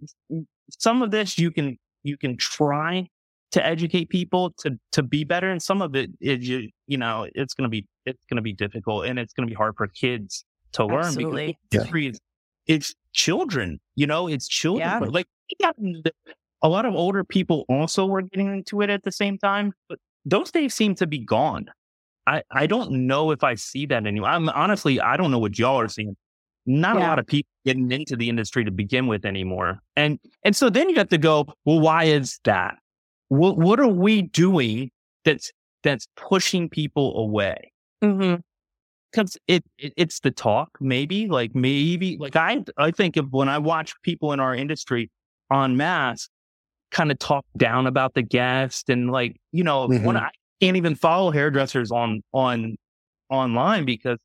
some 0.79 1.03
of 1.03 1.11
this 1.11 1.39
you 1.39 1.51
can, 1.51 1.77
you 2.03 2.17
can 2.17 2.37
try 2.37 3.07
to 3.53 3.65
educate 3.65 4.09
people 4.09 4.53
to, 4.59 4.79
to 4.93 5.03
be 5.03 5.25
better. 5.25 5.51
And 5.51 5.63
some 5.63 5.83
of 5.83 5.95
it 5.95 6.11
is, 6.21 6.49
you, 6.49 6.71
you 6.87 6.99
know, 6.99 7.29
it's 7.35 7.55
going 7.55 7.65
to 7.65 7.71
be, 7.71 7.87
it's 8.07 8.25
going 8.29 8.37
to 8.37 8.43
be 8.43 8.53
difficult 8.53 9.07
and 9.07 9.19
it's 9.19 9.33
going 9.33 9.47
to 9.47 9.51
be 9.51 9.57
hard 9.57 9.75
for 9.77 9.87
kids 9.87 10.45
to 10.73 10.85
learn 10.85 11.05
Absolutely. 11.05 11.59
because 11.71 11.89
is 11.95 12.21
it's 12.67 12.95
children, 13.13 13.79
you 13.95 14.07
know, 14.07 14.27
it's 14.27 14.49
children. 14.49 14.89
Yeah. 14.89 14.99
Like 14.99 15.27
a 16.65 16.69
lot 16.69 16.87
of 16.87 16.95
older 16.95 17.23
people 17.23 17.67
also 17.69 18.07
were 18.07 18.23
getting 18.23 18.49
into 18.49 18.81
it 18.81 18.89
at 18.89 19.03
the 19.05 19.13
same 19.13 19.37
time, 19.37 19.73
but 19.89 19.99
those 20.25 20.51
days 20.51 20.73
seem 20.75 20.95
to 20.97 21.07
be 21.07 21.19
gone. 21.19 21.67
I, 22.27 22.43
I 22.51 22.67
don't 22.67 23.07
know 23.07 23.31
if 23.33 23.45
I 23.45 23.55
see 23.55 23.85
that 23.87 24.07
anymore. 24.07 24.31
I'm 24.31 24.49
honestly, 24.49 24.99
I 24.99 25.19
don't 25.19 25.31
know 25.31 25.39
what 25.39 25.59
y'all 25.59 25.79
are 25.79 25.89
seeing. 25.89 26.17
Not 26.65 26.97
yeah. 26.97 27.07
a 27.07 27.09
lot 27.09 27.19
of 27.19 27.27
people 27.27 27.51
getting 27.67 27.93
into 27.93 28.17
the 28.17 28.31
industry 28.31 28.65
to 28.65 28.71
begin 28.71 29.07
with 29.07 29.27
anymore. 29.27 29.81
And, 29.95 30.19
and 30.43 30.57
so 30.57 30.71
then 30.71 30.89
you 30.89 30.97
have 30.97 31.11
to 31.11 31.19
go, 31.19 31.45
well, 31.67 31.81
why 31.81 32.05
is 32.05 32.41
that? 32.45 32.79
What, 33.29 33.59
what 33.59 33.79
are 33.79 33.87
we 33.89 34.23
doing 34.23 34.91
that's, 35.27 35.53
that's 35.83 36.09
pushing 36.17 36.69
people 36.69 37.17
away? 37.19 37.71
Mm-hmm 38.03 38.41
because 39.13 39.39
it, 39.47 39.63
it, 39.79 39.93
it's 39.97 40.19
the 40.19 40.31
talk 40.33 40.71
maybe 40.81 41.29
like 41.29 41.55
maybe 41.55 42.17
like 42.19 42.35
i 42.35 42.65
i 42.79 42.91
think 42.91 43.17
of 43.17 43.33
when 43.33 43.49
i 43.49 43.57
watch 43.57 43.95
people 44.03 44.33
in 44.33 44.41
our 44.41 44.57
industry 44.57 45.09
on 45.53 45.77
mass 45.77 46.29
kind 46.91 47.11
of 47.11 47.19
talk 47.19 47.45
down 47.57 47.87
about 47.87 48.15
the 48.15 48.23
guest 48.23 48.89
and 48.89 49.11
like, 49.11 49.37
you 49.53 49.65
know, 49.65 49.89
Mhm. 49.89 50.05
when 50.05 50.17
I 50.17 50.31
can't 50.61 50.77
even 50.77 50.95
follow 50.95 51.31
hairdressers 51.31 51.91
on, 51.91 52.23
on, 52.33 52.77
online 53.31 53.85
because 53.85 54.19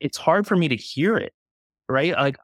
it's 0.00 0.16
hard 0.16 0.46
for 0.46 0.56
me 0.56 0.68
to 0.68 0.76
hear 0.76 1.16
it. 1.16 1.32
Right. 1.88 2.12
Like, 2.14 2.36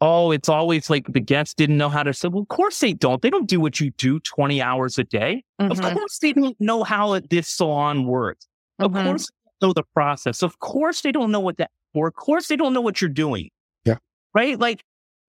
oh, 0.00 0.30
it's 0.30 0.48
always 0.48 0.88
like 0.90 1.06
the 1.12 1.20
guests 1.20 1.54
didn't 1.54 1.76
know 1.78 1.88
how 1.88 2.02
to 2.02 2.12
say, 2.12 2.28
well, 2.28 2.42
of 2.42 2.48
course 2.48 2.78
they 2.80 2.92
don't. 2.92 3.20
They 3.22 3.30
don't 3.30 3.48
do 3.48 3.58
what 3.58 3.80
you 3.80 3.90
do 3.92 4.20
20 4.20 4.60
hours 4.62 4.98
a 4.98 5.04
day. 5.04 5.42
Of 5.58 5.78
Mhm. 5.78 5.92
course 5.94 6.18
they 6.18 6.32
don't 6.32 6.60
know 6.60 6.84
how 6.84 7.18
this 7.30 7.48
salon 7.48 8.04
works. 8.06 8.46
Of 8.78 8.92
Mhm. 8.92 9.04
course 9.04 9.26
they 9.26 9.50
don't 9.60 9.68
know 9.68 9.72
the 9.72 9.84
process. 9.94 10.42
Of 10.42 10.58
course 10.60 11.00
they 11.00 11.12
don't 11.12 11.30
know 11.32 11.40
what 11.40 11.56
that 11.56 11.70
for. 11.92 12.08
Of 12.08 12.14
course 12.14 12.48
they 12.48 12.56
don't 12.56 12.72
know 12.72 12.80
what 12.80 13.00
you're 13.00 13.08
doing. 13.10 13.50
Yeah. 13.84 13.96
Right? 14.34 14.58
Like 14.58 14.82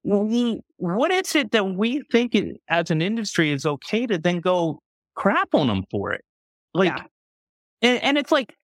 we, 0.03 0.61
what 0.77 1.11
is 1.11 1.35
it 1.35 1.51
that 1.51 1.63
we 1.63 2.01
think 2.11 2.35
it, 2.35 2.57
as 2.69 2.91
an 2.91 3.01
industry 3.01 3.51
is 3.51 3.65
okay 3.65 4.05
to 4.07 4.17
then 4.17 4.39
go 4.39 4.81
crap 5.15 5.53
on 5.53 5.67
them 5.67 5.83
for 5.89 6.11
it? 6.13 6.23
Like, 6.73 6.89
Yeah. 6.89 7.03
and, 7.81 8.03
and 8.03 8.17
it's 8.17 8.31
like, 8.31 8.55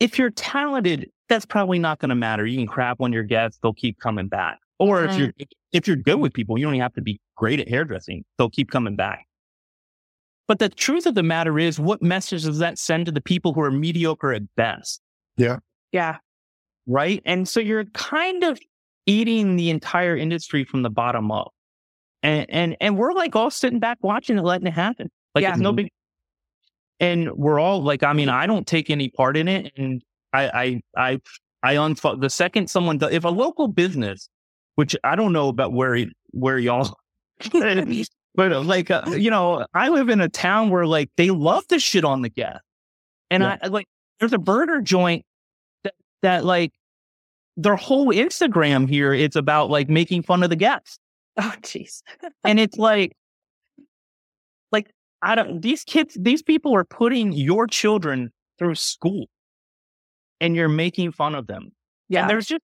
if 0.00 0.18
you're 0.18 0.30
talented, 0.30 1.10
that's 1.28 1.44
probably 1.46 1.78
not 1.78 1.98
going 1.98 2.08
to 2.08 2.14
matter. 2.14 2.46
You 2.46 2.58
can 2.58 2.66
crap 2.66 3.00
on 3.00 3.12
your 3.12 3.22
guests; 3.22 3.58
they'll 3.62 3.74
keep 3.74 3.98
coming 4.00 4.28
back. 4.28 4.58
Or 4.78 5.04
if 5.04 5.16
you're 5.16 5.28
mm. 5.28 5.46
if 5.72 5.86
you're 5.86 5.96
good 5.96 6.16
with 6.20 6.32
people, 6.32 6.58
you 6.58 6.64
don't 6.64 6.80
have 6.80 6.94
to 6.94 7.02
be 7.02 7.20
great 7.36 7.60
at 7.60 7.68
hairdressing; 7.68 8.24
they'll 8.38 8.50
keep 8.50 8.70
coming 8.70 8.96
back. 8.96 9.26
But 10.48 10.58
the 10.58 10.70
truth 10.70 11.06
of 11.06 11.14
the 11.14 11.22
matter 11.22 11.58
is, 11.58 11.78
what 11.78 12.02
message 12.02 12.44
does 12.44 12.58
that 12.58 12.78
send 12.78 13.06
to 13.06 13.12
the 13.12 13.20
people 13.20 13.52
who 13.52 13.60
are 13.60 13.70
mediocre 13.70 14.32
at 14.32 14.42
best? 14.56 15.00
Yeah, 15.36 15.58
yeah. 15.92 16.16
right? 16.86 17.22
And 17.24 17.46
so 17.46 17.60
you're 17.60 17.84
kind 17.84 18.42
of 18.42 18.58
eating 19.06 19.56
the 19.56 19.70
entire 19.70 20.16
industry 20.16 20.64
from 20.64 20.82
the 20.82 20.90
bottom 20.90 21.30
up. 21.30 21.52
And 22.22 22.46
and 22.50 22.76
and 22.80 22.98
we're 22.98 23.12
like 23.12 23.34
all 23.34 23.50
sitting 23.50 23.78
back 23.78 23.98
watching 24.02 24.38
it, 24.38 24.42
letting 24.42 24.66
it 24.66 24.72
happen. 24.74 25.10
Like 25.34 25.42
Yeah. 25.42 25.50
it's 25.52 25.60
no 25.60 25.72
big 25.72 25.88
and 27.00 27.32
we're 27.32 27.58
all 27.58 27.82
like, 27.82 28.02
I 28.02 28.12
mean, 28.12 28.28
I 28.28 28.46
don't 28.46 28.66
take 28.66 28.90
any 28.90 29.08
part 29.08 29.36
in 29.36 29.48
it. 29.48 29.72
And 29.76 30.02
I 30.32 30.50
I 30.50 30.82
I 31.12 31.20
I 31.62 31.74
unfollow 31.76 32.20
the 32.20 32.30
second 32.30 32.68
someone 32.68 32.98
does 32.98 33.12
if 33.12 33.24
a 33.24 33.28
local 33.28 33.68
business, 33.68 34.28
which 34.74 34.94
I 35.02 35.16
don't 35.16 35.32
know 35.32 35.48
about 35.48 35.72
where 35.72 36.06
where 36.32 36.58
y'all 36.58 36.94
but 38.34 38.52
uh, 38.52 38.60
like 38.60 38.90
uh, 38.90 39.02
you 39.08 39.30
know, 39.30 39.66
I 39.74 39.88
live 39.88 40.10
in 40.10 40.20
a 40.20 40.28
town 40.28 40.68
where 40.70 40.86
like 40.86 41.10
they 41.16 41.30
love 41.30 41.66
to 41.68 41.78
shit 41.78 42.04
on 42.04 42.22
the 42.22 42.28
guest. 42.28 42.60
And 43.30 43.42
Yeah. 43.42 43.56
I 43.62 43.68
like 43.68 43.86
there's 44.18 44.34
a 44.34 44.38
burger 44.38 44.82
joint 44.82 45.24
that, 45.84 45.94
that 46.22 46.44
like 46.44 46.72
their 47.62 47.76
whole 47.76 48.08
Instagram 48.08 48.88
here, 48.88 49.12
it's 49.12 49.36
about 49.36 49.70
like 49.70 49.88
making 49.88 50.22
fun 50.22 50.42
of 50.42 50.50
the 50.50 50.56
guests. 50.56 50.98
Oh, 51.36 51.54
jeez. 51.60 52.02
And 52.44 52.58
it's 52.58 52.76
like, 52.76 53.12
like, 54.72 54.90
I 55.22 55.34
don't, 55.34 55.60
these 55.60 55.84
kids, 55.84 56.16
these 56.18 56.42
people 56.42 56.74
are 56.74 56.84
putting 56.84 57.32
your 57.32 57.66
children 57.66 58.30
through 58.58 58.74
school 58.74 59.26
and 60.40 60.56
you're 60.56 60.68
making 60.68 61.12
fun 61.12 61.34
of 61.34 61.46
them. 61.46 61.70
Yeah. 62.08 62.22
And 62.22 62.30
there's 62.30 62.46
just, 62.46 62.62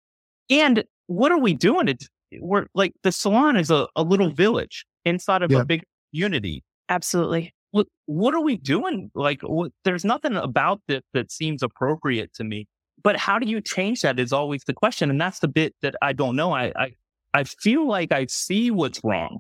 and 0.51 0.85
what 1.07 1.31
are 1.31 1.39
we 1.39 1.55
doing? 1.55 1.89
It's, 1.89 2.09
we're 2.41 2.67
like, 2.75 2.93
the 3.03 3.13
salon 3.13 3.57
is 3.57 3.71
a, 3.71 3.87
a 3.97 4.03
little 4.03 4.31
village 4.31 4.85
inside 5.05 5.43
of 5.43 5.51
Yeah. 5.51 5.61
a 5.61 5.65
big 5.65 5.85
unity. 6.13 6.65
Absolutely. 6.89 7.53
What, 7.71 7.87
what 8.07 8.35
are 8.35 8.43
we 8.43 8.57
doing? 8.57 9.11
Like, 9.15 9.43
what, 9.43 9.73
there's 9.85 10.05
nothing 10.05 10.35
about 10.37 10.81
this 10.89 11.03
that 11.13 11.31
seems 11.31 11.63
appropriate 11.63 12.33
to 12.35 12.45
me. 12.45 12.67
But 13.03 13.17
how 13.17 13.39
do 13.39 13.49
you 13.49 13.61
change 13.61 14.03
that 14.03 14.19
is 14.19 14.33
always 14.33 14.63
the 14.67 14.73
question. 14.75 15.11
And 15.11 15.21
that's 15.21 15.39
the 15.41 15.49
bit 15.49 15.75
that 15.83 15.95
I 16.03 16.13
don't 16.13 16.35
know. 16.37 16.53
I, 16.53 16.73
I, 16.77 16.93
I 17.35 17.45
feel 17.45 17.87
like 17.87 18.13
I 18.13 18.27
see 18.27 18.71
what's 18.71 19.01
wrong, 19.05 19.39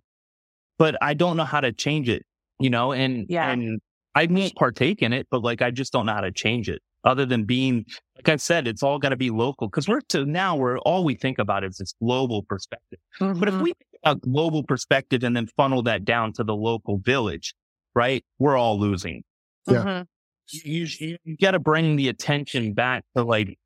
but 0.78 0.96
I 1.02 1.14
don't 1.14 1.36
know 1.36 1.44
how 1.44 1.60
to 1.60 1.72
change 1.72 2.08
it, 2.08 2.22
you 2.60 2.70
know, 2.70 2.92
and, 2.92 3.26
Yeah. 3.28 3.50
and 3.50 3.80
I 4.14 4.26
won't 4.26 4.54
partake 4.54 5.02
in 5.02 5.12
it, 5.12 5.26
but 5.30 5.42
like, 5.42 5.62
I 5.62 5.70
just 5.70 5.92
don't 5.92 6.06
know 6.06 6.12
how 6.14 6.20
to 6.20 6.32
change 6.32 6.68
it 6.68 6.80
other 7.04 7.24
than 7.26 7.44
being, 7.44 7.84
like 8.16 8.28
I 8.28 8.36
said, 8.36 8.66
it's 8.66 8.82
all 8.82 8.98
got 8.98 9.10
to 9.10 9.16
be 9.16 9.30
local 9.30 9.68
because 9.68 9.88
we're 9.88 10.00
to 10.08 10.24
now 10.26 10.56
where 10.56 10.78
all 10.78 11.04
we 11.04 11.14
think 11.14 11.38
about 11.38 11.64
is 11.64 11.76
this 11.76 11.94
global 12.02 12.42
perspective. 12.42 12.98
But 13.20 13.48
if 13.48 13.54
Mhm. 13.54 13.62
we 13.62 13.72
think 13.72 14.00
about 14.02 14.20
global 14.22 14.62
perspective 14.64 15.22
and 15.22 15.36
then 15.36 15.46
funnel 15.56 15.82
that 15.84 16.04
down 16.04 16.32
to 16.34 16.44
the 16.44 16.54
local 16.56 16.98
village, 16.98 17.54
right? 17.94 18.24
We're 18.38 18.56
all 18.56 18.78
losing. 18.78 19.22
Yeah. 19.68 19.84
Mhm. 19.84 20.06
You, 20.48 20.86
you, 20.98 21.16
you 21.24 21.36
got 21.40 21.52
to 21.52 21.58
bring 21.58 21.96
the 21.96 22.08
attention 22.08 22.72
back 22.72 23.04
to 23.16 23.24
like 23.24 23.58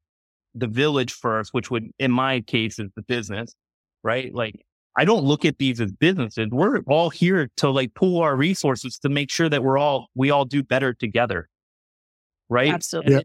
the 0.54 0.66
village 0.66 1.12
first, 1.12 1.52
which 1.52 1.70
would, 1.70 1.90
in 1.98 2.10
my 2.10 2.40
case, 2.40 2.78
is 2.78 2.90
the 2.96 3.02
business, 3.02 3.54
right? 4.02 4.34
Like 4.34 4.64
I 4.96 5.04
don't 5.04 5.24
look 5.24 5.44
at 5.44 5.58
these 5.58 5.80
as 5.80 5.92
businesses. 5.92 6.48
We're 6.50 6.80
all 6.86 7.10
here 7.10 7.50
to 7.58 7.70
like 7.70 7.94
pool 7.94 8.22
our 8.22 8.36
resources 8.36 8.98
to 8.98 9.08
make 9.08 9.30
sure 9.30 9.48
that 9.48 9.62
we're 9.62 9.78
all, 9.78 10.08
we 10.14 10.30
all 10.30 10.44
do 10.44 10.62
better 10.62 10.94
together. 10.94 11.48
Right. 12.48 12.72
Absolutely. 12.72 13.14
Yeah. 13.14 13.20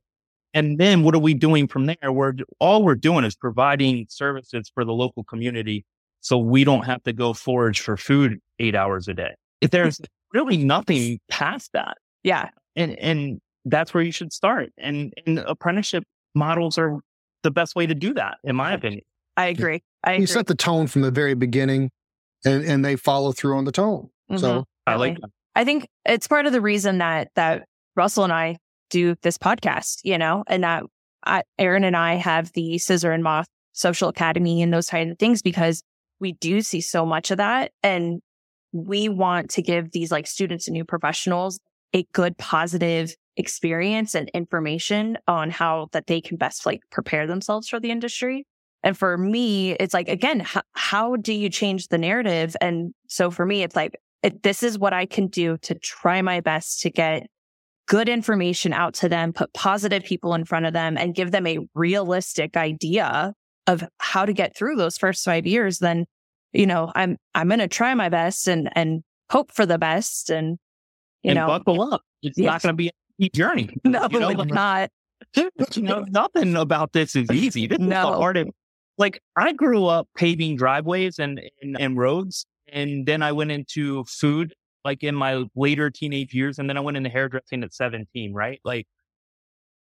And 0.53 0.77
then 0.77 1.03
what 1.03 1.15
are 1.15 1.19
we 1.19 1.33
doing 1.33 1.67
from 1.67 1.85
there? 1.85 2.11
We're 2.11 2.33
all 2.59 2.83
we're 2.83 2.95
doing 2.95 3.25
is 3.25 3.35
providing 3.35 4.05
services 4.09 4.71
for 4.73 4.85
the 4.85 4.93
local 4.93 5.23
community 5.23 5.85
so 6.21 6.37
we 6.37 6.63
don't 6.63 6.85
have 6.85 7.03
to 7.03 7.13
go 7.13 7.33
forage 7.33 7.81
for 7.81 7.97
food 7.97 8.39
eight 8.59 8.73
hours 8.73 9.07
a 9.07 9.13
day. 9.13 9.35
If 9.61 9.71
there's 9.71 9.99
really 10.33 10.57
nothing 10.57 11.19
past 11.29 11.71
that. 11.73 11.97
Yeah. 12.23 12.49
And 12.75 12.97
and 12.99 13.41
that's 13.65 13.93
where 13.93 14.03
you 14.03 14.11
should 14.11 14.31
start. 14.31 14.69
And 14.77 15.13
and 15.25 15.39
apprenticeship 15.39 16.03
models 16.33 16.77
are 16.77 16.99
the 17.43 17.51
best 17.51 17.75
way 17.75 17.85
to 17.85 17.95
do 17.95 18.13
that, 18.13 18.37
in 18.43 18.55
my 18.55 18.73
opinion. 18.73 19.01
I 19.37 19.47
agree. 19.47 19.81
I 20.03 20.13
agree. 20.13 20.21
You 20.21 20.27
set 20.27 20.47
the 20.47 20.55
tone 20.55 20.87
from 20.87 21.01
the 21.01 21.11
very 21.11 21.33
beginning 21.33 21.91
and, 22.45 22.63
and 22.63 22.85
they 22.85 22.95
follow 22.95 23.31
through 23.31 23.57
on 23.57 23.65
the 23.65 23.71
tone. 23.71 24.09
Mhm. 24.31 24.39
So 24.39 24.65
I 24.87 24.95
like 24.95 25.19
that. 25.19 25.29
I 25.55 25.63
think 25.63 25.87
it's 26.05 26.27
part 26.27 26.45
of 26.45 26.51
the 26.51 26.61
reason 26.61 26.99
that 26.99 27.29
that 27.35 27.65
Russell 27.95 28.23
and 28.23 28.33
I 28.33 28.57
do 28.89 29.15
this 29.21 29.37
podcast, 29.37 29.99
you 30.03 30.17
know, 30.17 30.43
and 30.47 30.63
that 30.63 30.83
I, 31.25 31.43
Aaron 31.57 31.83
and 31.83 31.97
I 31.97 32.15
have 32.15 32.51
the 32.53 32.77
Scissor 32.77 33.11
and 33.11 33.23
Moth 33.23 33.47
Social 33.73 34.09
Academy 34.09 34.61
and 34.61 34.73
those 34.73 34.87
kind 34.87 35.11
of 35.11 35.17
things 35.17 35.41
because 35.41 35.81
we 36.19 36.33
do 36.33 36.61
see 36.61 36.81
so 36.81 37.05
much 37.05 37.31
of 37.31 37.37
that, 37.37 37.71
and 37.83 38.21
we 38.71 39.09
want 39.09 39.49
to 39.51 39.61
give 39.61 39.91
these 39.91 40.11
like 40.11 40.27
students 40.27 40.67
and 40.67 40.73
new 40.73 40.85
professionals 40.85 41.59
a 41.93 42.05
good, 42.13 42.37
positive 42.37 43.13
experience 43.37 44.15
and 44.15 44.29
information 44.29 45.17
on 45.27 45.49
how 45.49 45.87
that 45.91 46.07
they 46.07 46.21
can 46.21 46.37
best 46.37 46.65
like 46.65 46.81
prepare 46.91 47.27
themselves 47.27 47.67
for 47.67 47.79
the 47.79 47.91
industry. 47.91 48.45
And 48.83 48.97
for 48.97 49.17
me, 49.17 49.71
it's 49.73 49.93
like 49.93 50.07
again, 50.07 50.39
how, 50.39 50.61
how 50.73 51.15
do 51.15 51.33
you 51.33 51.49
change 51.49 51.87
the 51.87 51.97
narrative? 51.97 52.55
And 52.61 52.93
so 53.07 53.31
for 53.31 53.45
me, 53.45 53.63
it's 53.63 53.75
like 53.75 53.99
it, 54.23 54.43
this 54.43 54.63
is 54.63 54.79
what 54.79 54.93
I 54.93 55.05
can 55.05 55.27
do 55.27 55.57
to 55.63 55.75
try 55.75 56.21
my 56.21 56.39
best 56.39 56.81
to 56.81 56.89
get 56.89 57.27
good 57.87 58.09
information 58.09 58.73
out 58.73 58.93
to 58.95 59.09
them, 59.09 59.31
put 59.33 59.53
positive 59.53 60.03
people 60.03 60.33
in 60.33 60.45
front 60.45 60.65
of 60.65 60.73
them 60.73 60.97
and 60.97 61.13
give 61.13 61.31
them 61.31 61.45
a 61.45 61.59
realistic 61.75 62.57
idea 62.57 63.33
of 63.67 63.83
how 63.99 64.25
to 64.25 64.33
get 64.33 64.55
through 64.55 64.75
those 64.75 64.97
first 64.97 65.23
five 65.23 65.45
years. 65.45 65.79
Then, 65.79 66.05
you 66.53 66.65
know, 66.65 66.91
I'm, 66.95 67.17
I'm 67.35 67.47
going 67.47 67.59
to 67.59 67.67
try 67.67 67.93
my 67.93 68.09
best 68.09 68.47
and, 68.47 68.69
and 68.75 69.03
hope 69.29 69.51
for 69.51 69.65
the 69.65 69.77
best. 69.77 70.29
And, 70.31 70.57
you 71.21 71.31
and 71.31 71.39
know, 71.39 71.47
buckle 71.47 71.81
up. 71.81 72.01
It's 72.23 72.37
Yes. 72.37 72.45
not 72.45 72.61
going 72.63 72.73
to 72.73 72.77
be 72.77 72.91
journey. 73.33 73.69
no, 73.83 74.07
you 74.11 74.19
know, 74.19 74.29
it's 74.29 74.39
like- 74.39 74.49
not. 74.49 74.89
you 75.35 75.49
know, 75.81 76.05
nothing 76.09 76.55
about 76.55 76.93
this 76.93 77.15
is 77.15 77.29
easy. 77.31 77.67
This 77.67 77.77
is 77.79 77.83
the 77.85 77.89
No. 77.89 78.13
hard. 78.13 78.49
Like 78.97 79.21
I 79.35 79.51
grew 79.53 79.85
up 79.85 80.07
paving 80.15 80.55
driveways 80.55 81.19
and, 81.19 81.41
and 81.61 81.75
and 81.79 81.97
roads, 81.97 82.45
and 82.71 83.05
then 83.05 83.21
I 83.21 83.31
went 83.33 83.51
into 83.51 84.05
food 84.05 84.53
like 84.85 85.03
in 85.03 85.15
my 85.15 85.43
later 85.55 85.89
teenage 85.89 86.33
years, 86.33 86.59
and 86.59 86.69
then 86.69 86.77
I 86.77 86.79
went 86.79 86.95
into 86.95 87.09
hairdressing 87.09 87.63
at 87.63 87.73
seventeen. 87.73 88.33
Right, 88.33 88.61
like 88.63 88.87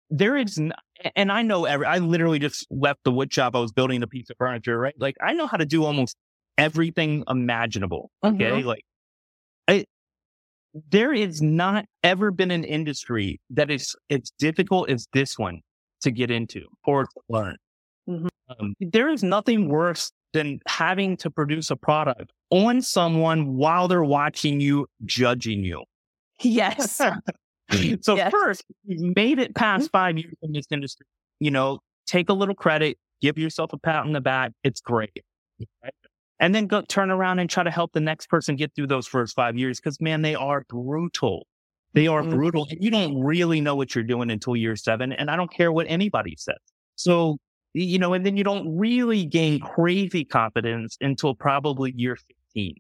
there 0.10 0.38
is, 0.38 0.58
n- 0.58 0.72
and 1.16 1.32
I 1.32 1.42
know 1.42 1.66
every. 1.66 1.86
I 1.86 1.98
literally 1.98 2.40
just 2.40 2.66
left 2.70 3.00
the 3.04 3.12
wood 3.12 3.34
shop. 3.34 3.56
I 3.56 3.60
was 3.60 3.72
building 3.74 4.02
a 4.04 4.08
piece 4.08 4.30
of 4.30 4.38
furniture. 4.38 4.78
Right, 4.80 4.96
like 4.98 5.16
I 5.22 5.34
know 5.34 5.48
how 5.48 5.58
to 5.58 5.66
do 5.66 5.84
almost 5.84 6.16
everything 6.58 7.24
imaginable. 7.28 8.12
Mm-hmm. 8.24 8.36
Okay, 8.42 8.64
like 8.64 8.84
I. 9.68 9.86
There 10.74 11.14
is 11.14 11.42
not 11.42 11.86
ever 12.04 12.32
been 12.32 12.52
an 12.52 12.64
industry 12.64 13.40
that 13.50 13.70
is 13.70 13.96
as 14.10 14.32
difficult 14.40 14.90
as 14.90 15.08
this 15.14 15.38
one 15.38 15.60
to 16.02 16.12
get 16.12 16.32
into 16.32 16.66
or 16.86 17.04
to 17.06 17.22
learn. 17.30 17.58
Mhm. 18.10 18.30
Um, 18.60 18.76
there 18.80 19.10
is 19.10 19.24
nothing 19.24 19.68
worse 19.70 20.12
than 20.34 20.60
having 20.68 21.18
to 21.18 21.30
produce 21.30 21.70
a 21.70 21.76
product 21.76 22.32
on 22.50 22.82
someone 22.82 23.56
while 23.56 23.88
they're 23.88 24.04
watching 24.04 24.62
you, 24.62 24.88
judging 25.06 25.64
you. 25.64 25.84
Yes. 26.42 26.96
so 28.02 28.16
Yes. 28.16 28.32
first, 28.32 28.64
you 28.86 29.14
made 29.16 29.40
it 29.40 29.56
past 29.56 29.92
five 29.92 30.18
years 30.18 30.34
in 30.42 30.54
this 30.54 30.66
industry. 30.72 31.06
You 31.40 31.52
know, 31.52 31.80
take 32.08 32.30
a 32.30 32.34
little 32.34 32.56
credit, 32.56 32.98
give 33.22 33.38
yourself 33.38 33.74
a 33.74 33.78
pat 33.78 34.04
on 34.06 34.14
the 34.14 34.22
back. 34.22 34.52
It's 34.64 34.82
great. 34.82 35.12
Right? 35.84 35.94
And 36.42 36.54
then 36.56 36.68
go 36.68 36.82
turn 36.82 37.12
around 37.12 37.40
and 37.40 37.50
try 37.50 37.64
to 37.64 37.72
help 37.72 37.94
the 37.94 38.02
next 38.02 38.28
person 38.30 38.58
get 38.58 38.76
through 38.76 38.88
those 38.88 39.08
first 39.08 39.36
five 39.36 39.58
years. 39.58 39.80
Cause 39.80 40.02
man, 40.02 40.24
they 40.24 40.36
are 40.36 40.66
brutal. 40.70 41.48
They 41.94 42.08
are 42.08 42.24
Mhm. 42.24 42.32
brutal. 42.32 42.68
And 42.70 42.84
you 42.84 42.92
don't 42.92 43.22
really 43.24 43.62
know 43.62 43.76
what 43.78 43.96
you're 43.96 44.04
doing 44.04 44.32
until 44.32 44.56
year 44.58 44.76
seven. 44.76 45.14
And 45.14 45.32
I 45.32 45.38
don't 45.38 45.54
care 45.54 45.72
what 45.72 45.88
anybody 45.90 46.36
says. 46.38 46.58
So, 46.96 47.38
you 47.74 48.00
know, 48.00 48.14
and 48.14 48.26
then 48.26 48.38
you 48.38 48.44
don't 48.44 48.78
really 48.78 49.26
gain 49.26 49.60
crazy 49.62 50.26
confidence 50.26 50.98
until 51.02 51.36
probably 51.36 51.94
year 51.96 52.18
15. 52.18 52.76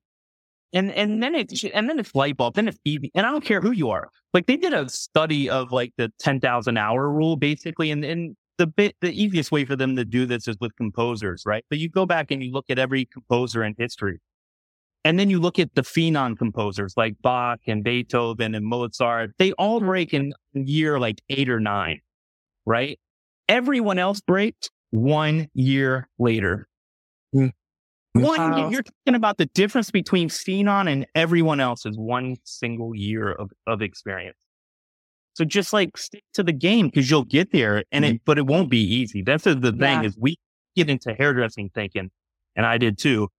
And 0.73 0.91
and 0.93 1.21
then 1.21 1.35
it's 1.35 1.63
and 1.65 1.89
then 1.89 1.99
it's 1.99 2.15
light 2.15 2.37
bulb, 2.37 2.55
then 2.55 2.67
it's 2.69 2.79
easy. 2.85 3.11
And 3.15 3.25
I 3.25 3.31
don't 3.31 3.43
care 3.45 3.61
who 3.61 3.71
you 3.71 3.89
are. 3.89 4.09
Like 4.33 4.47
they 4.47 4.57
did 4.57 4.73
a 4.73 4.87
study 4.89 5.49
of 5.49 5.71
like 5.73 5.93
the 5.97 6.11
ten 6.19 6.39
thousand 6.39 6.77
hour 6.77 7.09
rule, 7.11 7.35
basically, 7.35 7.91
and 7.91 8.05
and 8.05 8.37
the 8.57 8.67
bit 8.67 8.95
the 9.01 9.11
easiest 9.11 9.51
way 9.51 9.65
for 9.65 9.75
them 9.75 9.95
to 9.95 10.05
do 10.05 10.25
this 10.25 10.47
is 10.47 10.57
with 10.59 10.75
composers, 10.75 11.43
right? 11.45 11.65
But 11.69 11.79
you 11.79 11.89
go 11.89 12.05
back 12.05 12.31
and 12.31 12.43
you 12.43 12.51
look 12.51 12.65
at 12.69 12.77
every 12.79 13.05
composer 13.05 13.63
in 13.63 13.75
history. 13.77 14.19
And 15.03 15.17
then 15.17 15.31
you 15.31 15.39
look 15.39 15.57
at 15.57 15.73
the 15.73 15.81
phenom 15.81 16.37
composers 16.37 16.93
like 16.95 17.15
Bach 17.23 17.59
and 17.65 17.83
Beethoven 17.83 18.53
and 18.53 18.65
Mozart. 18.65 19.31
They 19.39 19.51
all 19.53 19.79
break 19.79 20.13
in 20.13 20.33
year 20.53 20.99
like 20.99 21.21
eight 21.29 21.49
or 21.49 21.59
nine, 21.59 22.01
right? 22.67 22.99
Everyone 23.49 23.97
else 23.97 24.21
breaks 24.21 24.69
one 24.91 25.47
year 25.55 26.07
later. 26.19 26.67
Mm. 27.33 27.51
One, 28.13 28.51
Wow. 28.51 28.69
you're 28.69 28.83
talking 28.83 29.15
about 29.15 29.37
the 29.37 29.45
difference 29.47 29.89
between 29.89 30.29
phenom 30.29 30.91
and 30.91 31.07
everyone 31.15 31.59
else 31.59 31.85
is 31.85 31.97
one 31.97 32.35
single 32.43 32.93
year 32.93 33.31
of, 33.31 33.51
of 33.65 33.81
experience. 33.81 34.37
So 35.33 35.45
just 35.45 35.73
like 35.73 35.97
stick 35.97 36.23
to 36.33 36.43
the 36.43 36.51
game 36.51 36.87
because 36.87 37.09
you'll 37.09 37.23
get 37.23 37.51
there 37.51 37.83
and 37.91 38.03
mm-hmm. 38.03 38.15
it, 38.15 38.21
but 38.25 38.37
it 38.37 38.45
won't 38.45 38.69
be 38.69 38.81
easy. 38.81 39.21
That's 39.21 39.45
the 39.45 39.55
the 39.55 39.71
thing 39.71 40.03
is 40.03 40.17
we 40.19 40.37
get 40.75 40.89
into 40.89 41.13
hairdressing 41.13 41.69
thinking, 41.73 42.11
and 42.55 42.65
I 42.65 42.77
did 42.77 42.97
too, 42.97 43.29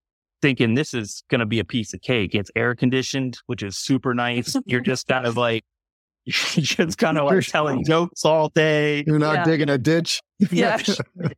thinking 0.42 0.74
this 0.74 0.92
is 0.92 1.22
going 1.30 1.38
to 1.40 1.46
be 1.46 1.60
a 1.60 1.64
piece 1.64 1.94
of 1.94 2.02
cake. 2.02 2.34
It's 2.34 2.50
air 2.56 2.74
conditioned, 2.74 3.38
which 3.46 3.62
is 3.62 3.76
super 3.78 4.14
nice. 4.14 4.56
You're 4.66 4.80
just 4.92 5.06
kind 5.06 5.26
of 5.26 5.36
like, 5.36 5.64
you're 6.24 6.34
just 6.34 6.98
kind 6.98 7.16
of 7.16 7.24
like 7.26 7.46
telling 7.46 7.84
jokes 7.84 8.24
all 8.24 8.48
day. 8.48 9.04
You're 9.06 9.18
not 9.18 9.34
Yeah. 9.36 9.44
digging 9.44 9.70
a 9.70 9.78
ditch. 9.78 10.20
Yeah. 10.50 10.78
you 11.16 11.30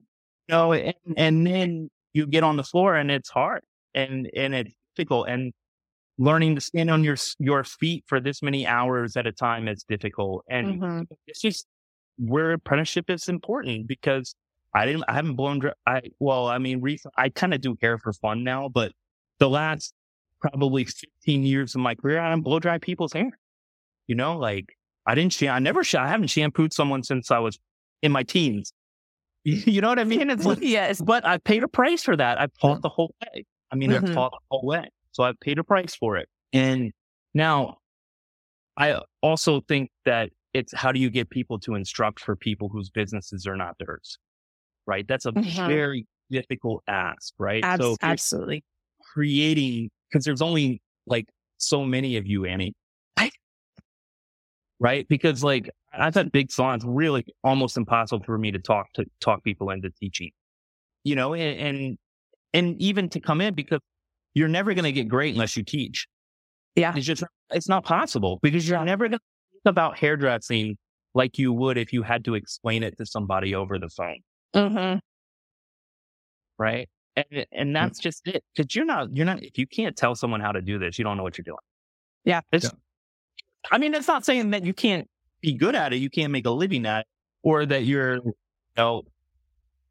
know, 0.48 0.72
and, 0.72 0.94
and 1.16 1.46
then 1.46 1.90
you 2.12 2.26
get 2.26 2.42
on 2.42 2.57
the 2.57 2.64
floor 2.64 2.96
and 2.96 3.11
it's 3.11 3.28
hard 3.28 3.62
and, 3.94 4.30
and 4.34 4.55
it's 4.55 4.72
difficult 4.96 5.28
and 5.28 5.52
learning 6.19 6.55
to 6.55 6.61
stand 6.61 6.91
on 6.91 7.03
your, 7.05 7.17
your 7.39 7.65
feet 7.65 8.05
for 8.07 8.21
this 8.21 8.43
many 8.43 8.67
hours 8.67 9.17
at 9.17 9.27
a 9.27 9.33
time 9.33 9.67
is 9.69 9.83
difficult. 9.85 10.45
And 10.49 10.81
Mhm. 10.81 11.07
it's 11.27 11.41
just 11.41 11.67
where 12.19 12.53
apprenticeship 12.53 13.11
is 13.11 13.29
important 13.29 13.87
because 13.89 14.35
I 14.75 14.87
didn't, 14.87 15.05
I 15.09 15.15
haven't 15.15 15.35
blown, 15.37 15.59
dry, 15.61 15.73
I, 15.87 16.03
well, 16.21 16.47
I 16.49 16.59
mean, 16.59 16.81
recent, 16.81 17.15
I 17.17 17.29
kind 17.31 17.53
of 17.55 17.61
do 17.61 17.77
hair 17.81 17.99
for 17.99 18.12
fun 18.12 18.45
now, 18.45 18.69
but 18.69 18.93
the 19.39 19.49
last 19.49 19.93
probably 20.41 20.85
15 20.85 21.43
years 21.43 21.75
of 21.75 21.81
my 21.81 21.95
career, 21.95 22.21
I 22.21 22.31
don't 22.31 22.43
blow 22.43 22.59
dry 22.61 22.79
people's 22.79 23.12
hair. 23.12 23.31
You 24.07 24.15
know, 24.15 24.37
like 24.39 24.77
I 25.07 25.15
didn't, 25.15 25.41
I 25.43 25.59
never, 25.59 25.83
I 25.97 26.09
haven't 26.09 26.29
shampooed 26.29 26.73
someone 26.73 27.03
since 27.03 27.31
I 27.31 27.39
was 27.39 27.59
in 28.03 28.12
my 28.12 28.23
teens. 28.23 28.73
You 29.47 29.81
know 29.83 29.89
what 29.89 29.99
I 29.99 30.05
mean? 30.05 30.31
It's 30.31 30.47
like, 30.47 30.59
Yes. 30.62 31.03
but 31.03 31.27
I 31.27 31.37
paid 31.39 31.62
a 31.65 31.69
price 31.69 32.03
for 32.03 32.17
that. 32.17 32.41
I've 32.41 32.53
taught 32.61 32.81
the 32.83 32.89
whole 32.89 33.15
way. 33.21 33.45
I 33.71 33.77
mean, 33.77 33.91
Mhm. 33.91 34.09
I've 34.09 34.15
taught 34.15 34.31
the 34.33 34.39
whole 34.51 34.65
way. 34.67 34.89
So 35.15 35.23
I've 35.23 35.39
paid 35.41 35.59
a 35.59 35.65
price 35.65 35.95
for 35.95 36.17
it. 36.17 36.29
And 36.53 36.93
now 37.35 37.79
I 38.77 39.01
also 39.23 39.61
think 39.62 39.91
that 40.05 40.31
it's 40.53 40.75
how 40.75 40.91
do 40.93 40.99
you 40.99 41.09
get 41.09 41.31
people 41.31 41.59
to 41.61 41.75
instruct 41.75 42.21
for 42.21 42.35
people 42.37 42.69
whose 42.69 42.91
businesses 42.91 43.47
are 43.47 43.57
not 43.57 43.77
theirs? 43.79 44.19
Right. 44.87 45.07
That's 45.09 45.25
a 45.25 45.33
Mhm. 45.33 45.67
very 45.67 46.07
difficult 46.31 46.83
ask, 46.89 47.33
right? 47.39 47.65
So 47.81 47.97
absolutely. 48.03 48.65
creating, 49.01 49.91
because 50.11 50.25
there's 50.25 50.43
only 50.43 50.83
like 51.07 51.27
so 51.59 51.85
many 51.85 52.17
of 52.17 52.27
you, 52.27 52.45
Annie. 52.45 52.75
Right. 54.81 55.07
Because 55.09 55.45
like 55.45 55.71
I've 55.93 56.15
had 56.15 56.33
big 56.33 56.51
salons, 56.51 56.85
really 56.85 57.25
almost 57.45 57.77
impossible 57.77 58.25
for 58.25 58.37
me 58.37 58.51
to 58.51 58.59
talk 58.59 58.93
to 58.95 59.07
talk 59.21 59.45
people 59.45 59.71
into 59.71 59.91
teaching, 59.91 60.33
you 61.05 61.15
know, 61.15 61.33
and, 61.35 61.59
and, 61.61 61.99
and 62.53 62.83
even 62.83 63.09
to 63.11 63.21
come 63.21 63.41
in 63.41 63.55
because 63.55 63.81
you're 64.35 64.49
never 64.49 64.74
going 64.74 64.85
to 64.85 64.93
get 64.93 65.09
great 65.09 65.35
unless 65.35 65.57
you 65.57 65.62
teach. 65.62 66.07
Yeah. 66.74 66.93
It's 66.97 67.07
just, 67.07 67.22
it's 67.51 67.68
not 67.68 67.85
possible 67.85 68.41
because 68.43 68.68
you're 68.68 68.78
Yeah. 68.78 68.85
never 68.85 69.05
going 69.09 69.18
to 69.18 69.20
think 69.53 69.62
about 69.66 69.97
hairdressing 69.99 70.76
like 71.14 71.39
you 71.39 71.53
would 71.53 71.78
if 71.78 71.93
you 71.93 72.03
had 72.03 72.24
to 72.24 72.35
explain 72.35 72.82
it 72.82 72.99
to 72.99 73.07
somebody 73.07 73.55
over 73.55 73.78
the 73.78 73.89
phone. 73.89 74.18
hmm 74.55 74.99
Right. 76.59 76.89
And, 77.16 77.47
and 77.53 77.76
that's 77.76 77.99
just 78.01 78.26
it. 78.26 78.43
Cause 78.57 78.66
you're 78.74 78.85
not, 78.85 79.14
you're 79.16 79.26
not, 79.26 79.43
if 79.43 79.57
you 79.59 79.66
can't 79.66 79.97
tell 79.97 80.14
someone 80.14 80.41
how 80.41 80.53
to 80.53 80.61
do 80.61 80.78
this, 80.78 80.99
you 80.99 81.05
don't 81.05 81.16
know 81.16 81.22
what 81.22 81.39
you're 81.39 81.45
doing. 81.45 81.59
Yeah. 82.24 82.41
It's, 82.53 82.64
Yeah. 82.64 82.70
I 83.70 83.78
mean, 83.78 83.95
it's 83.95 84.09
not 84.09 84.24
saying 84.24 84.51
that 84.51 84.64
you 84.64 84.74
can't 84.74 85.09
be 85.41 85.55
good 85.55 85.74
at 85.74 85.93
it. 85.93 85.97
You 85.97 86.11
can't 86.11 86.32
make 86.32 86.47
a 86.47 86.51
living 86.51 86.85
at 86.87 87.01
it 87.01 87.07
or 87.43 87.64
that 87.66 87.85
you're, 87.85 88.16
you 88.16 88.35
know, 88.76 89.03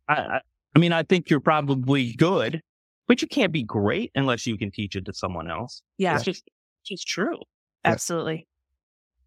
I, 0.07 0.13
I, 0.15 0.41
I 0.75 0.79
mean, 0.79 0.91
I 0.91 1.03
think 1.03 1.29
you're 1.29 1.39
probably 1.39 2.13
good, 2.13 2.61
but 3.07 3.21
you 3.21 3.27
can't 3.27 3.51
be 3.51 3.63
great 3.63 4.11
unless 4.15 4.45
you 4.47 4.57
can 4.57 4.71
teach 4.71 4.95
it 4.95 5.05
to 5.05 5.13
someone 5.13 5.49
else. 5.49 5.81
Yeah. 5.97 6.15
It's 6.15 6.23
just, 6.23 6.43
it's 6.81 6.89
just 6.89 7.07
true. 7.07 7.37
Absolutely. 7.83 8.47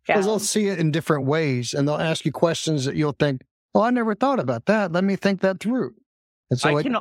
Because 0.06 0.24
Yeah. 0.24 0.30
they'll 0.30 0.38
see 0.38 0.68
it 0.68 0.78
in 0.78 0.90
different 0.90 1.26
ways 1.26 1.74
and 1.74 1.86
they'll 1.86 1.96
ask 1.96 2.24
you 2.24 2.32
questions 2.32 2.84
that 2.84 2.96
you'll 2.96 3.12
think, 3.18 3.42
well, 3.74 3.84
I 3.84 3.90
never 3.90 4.14
thought 4.14 4.40
about 4.40 4.66
that. 4.66 4.92
Let 4.92 5.04
me 5.04 5.16
think 5.16 5.40
that 5.42 5.60
through. 5.60 5.94
And 6.50 6.58
so 6.58 6.76
I 6.76 6.80
it, 6.80 6.82
can, 6.84 6.96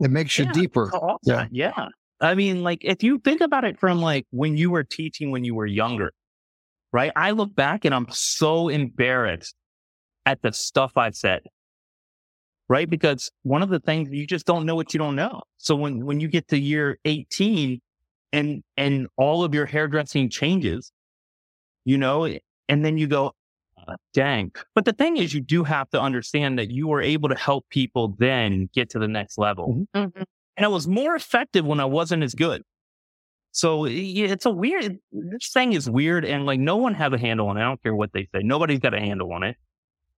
it 0.00 0.10
makes 0.10 0.38
you 0.38 0.46
Yeah. 0.46 0.52
deeper. 0.52 0.90
all 0.94 1.18
Yeah. 1.24 1.46
Yeah. 1.50 1.88
I 2.20 2.34
mean, 2.34 2.62
like 2.62 2.78
if 2.82 3.02
you 3.02 3.18
think 3.18 3.42
about 3.42 3.64
it 3.64 3.78
from 3.78 4.00
like 4.00 4.26
when 4.30 4.56
you 4.56 4.70
were 4.70 4.84
teaching 4.84 5.30
when 5.32 5.44
you 5.44 5.54
were 5.54 5.66
younger, 5.66 6.12
right? 6.92 7.12
I 7.14 7.32
look 7.32 7.54
back 7.54 7.84
and 7.84 7.94
I'm 7.94 8.06
so 8.10 8.68
embarrassed 8.68 9.54
at 10.24 10.40
the 10.40 10.52
stuff 10.52 10.96
I 10.96 11.10
said. 11.10 11.42
Right? 12.68 12.88
Because 12.90 13.30
one 13.44 13.62
of 13.62 13.68
the 13.68 13.78
things 13.80 14.08
you 14.10 14.26
just 14.26 14.44
don't 14.46 14.66
know 14.66 14.74
what 14.74 14.92
you 14.92 14.98
don't 14.98 15.14
know. 15.14 15.42
So 15.58 15.76
when, 15.76 16.04
when 16.04 16.18
you 16.20 16.28
get 16.28 16.48
to 16.48 16.58
year 16.58 16.98
18 17.04 17.80
and, 18.32 18.62
and 18.76 19.06
all 19.16 19.44
of 19.44 19.54
your 19.54 19.66
hairdressing 19.66 20.30
changes, 20.30 20.90
you 21.84 21.98
know, 21.98 22.24
and 22.68 22.84
then 22.84 22.98
you 22.98 23.06
go, 23.06 23.32
"Uh, 23.86 23.96
dang. 24.14 24.52
But 24.74 24.84
the 24.84 24.92
thing 24.92 25.16
is, 25.16 25.32
you 25.32 25.40
do 25.40 25.64
have 25.64 25.88
to 25.90 26.00
understand 26.00 26.58
that 26.58 26.70
you 26.70 26.88
were 26.88 27.00
able 27.02 27.28
to 27.28 27.36
help 27.36 27.66
people 27.70 28.16
then 28.18 28.68
get 28.74 28.90
to 28.90 28.98
the 28.98 29.08
next 29.08 29.38
level 29.38 29.86
Mhm. 29.94 30.12
and 30.56 30.64
I 30.64 30.68
was 30.68 30.88
more 30.88 31.14
effective 31.14 31.64
when 31.64 31.80
I 31.80 31.84
wasn't 31.84 32.22
as 32.24 32.34
good. 32.34 32.62
So 33.52 33.86
it's 33.86 34.44
a 34.46 34.50
weird. 34.50 34.98
This 35.12 35.50
thing 35.52 35.72
is 35.72 35.88
weird, 35.88 36.24
and 36.26 36.44
like 36.46 36.60
no 36.60 36.76
one 36.76 36.94
has 36.94 37.12
a 37.12 37.18
handle 37.18 37.48
on 37.48 37.56
it. 37.56 37.60
I 37.60 37.64
don't 37.64 37.82
care 37.82 37.94
what 37.94 38.12
they 38.12 38.24
say. 38.34 38.42
Nobody's 38.42 38.80
got 38.80 38.94
a 38.94 39.00
handle 39.00 39.32
on 39.32 39.42
it. 39.44 39.56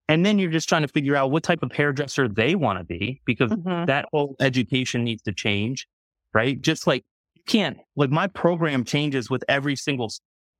And 0.09 0.25
then 0.25 0.39
you're 0.39 0.51
just 0.51 0.67
trying 0.67 0.81
to 0.81 0.87
figure 0.89 1.15
out 1.15 1.31
what 1.31 1.43
type 1.43 1.63
of 1.63 1.71
hairdresser 1.71 2.27
they 2.27 2.55
want 2.55 2.79
to 2.79 2.83
be 2.83 3.21
because 3.25 3.51
Mhm. 3.51 3.85
that 3.87 4.05
whole 4.11 4.35
education 4.41 5.03
needs 5.05 5.21
to 5.23 5.31
change, 5.31 5.87
right? 6.33 6.59
Just 6.61 6.87
like 6.87 7.05
you 7.35 7.43
can't 7.47 7.77
like 7.95 8.09
my 8.09 8.27
program 8.27 8.83
changes 8.83 9.29
with 9.29 9.43
every 9.47 9.75
single 9.77 10.11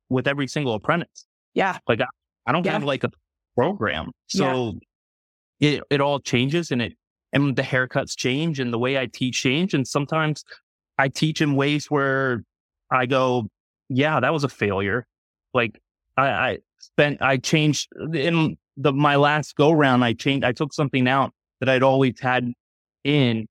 with 0.08 0.26
every 0.26 0.46
single 0.46 0.74
apprentice. 0.74 1.26
Yeah. 1.54 1.78
Like 1.88 2.00
I, 2.00 2.06
I 2.46 2.52
don't 2.52 2.64
Yeah. 2.64 2.72
have 2.72 2.84
like 2.84 3.04
a 3.04 3.10
program. 3.56 4.12
So 4.28 4.78
it 5.60 5.82
it 5.90 6.00
all 6.00 6.20
changes 6.20 6.70
and 6.70 6.80
it 6.80 6.94
and 7.32 7.56
the 7.56 7.62
haircuts 7.62 8.16
change 8.16 8.60
and 8.60 8.72
the 8.72 8.78
way 8.78 8.98
I 8.98 9.06
teach 9.06 9.42
change. 9.42 9.74
And 9.74 9.86
sometimes 9.86 10.44
I 10.98 11.08
teach 11.08 11.40
in 11.40 11.54
ways 11.56 11.90
where 11.90 12.44
I 12.90 13.06
go, 13.06 13.48
yeah, 13.88 14.20
that 14.20 14.32
was 14.32 14.44
a 14.44 14.48
failure. 14.48 15.06
Like 15.54 15.80
I, 16.16 16.28
I 16.30 16.58
spent 16.78 17.20
I 17.20 17.36
changed 17.36 17.88
in 18.14 18.56
the 18.76 18.92
my 18.92 19.16
last 19.16 19.56
go 19.56 19.72
round, 19.72 20.04
I 20.04 20.12
changed 20.12 20.44
I 20.44 20.52
took 20.52 20.72
something 20.72 21.08
out 21.08 21.32
that 21.60 21.68
I'd 21.68 21.82
always 21.82 22.18
had 22.20 22.52
in 23.04 23.46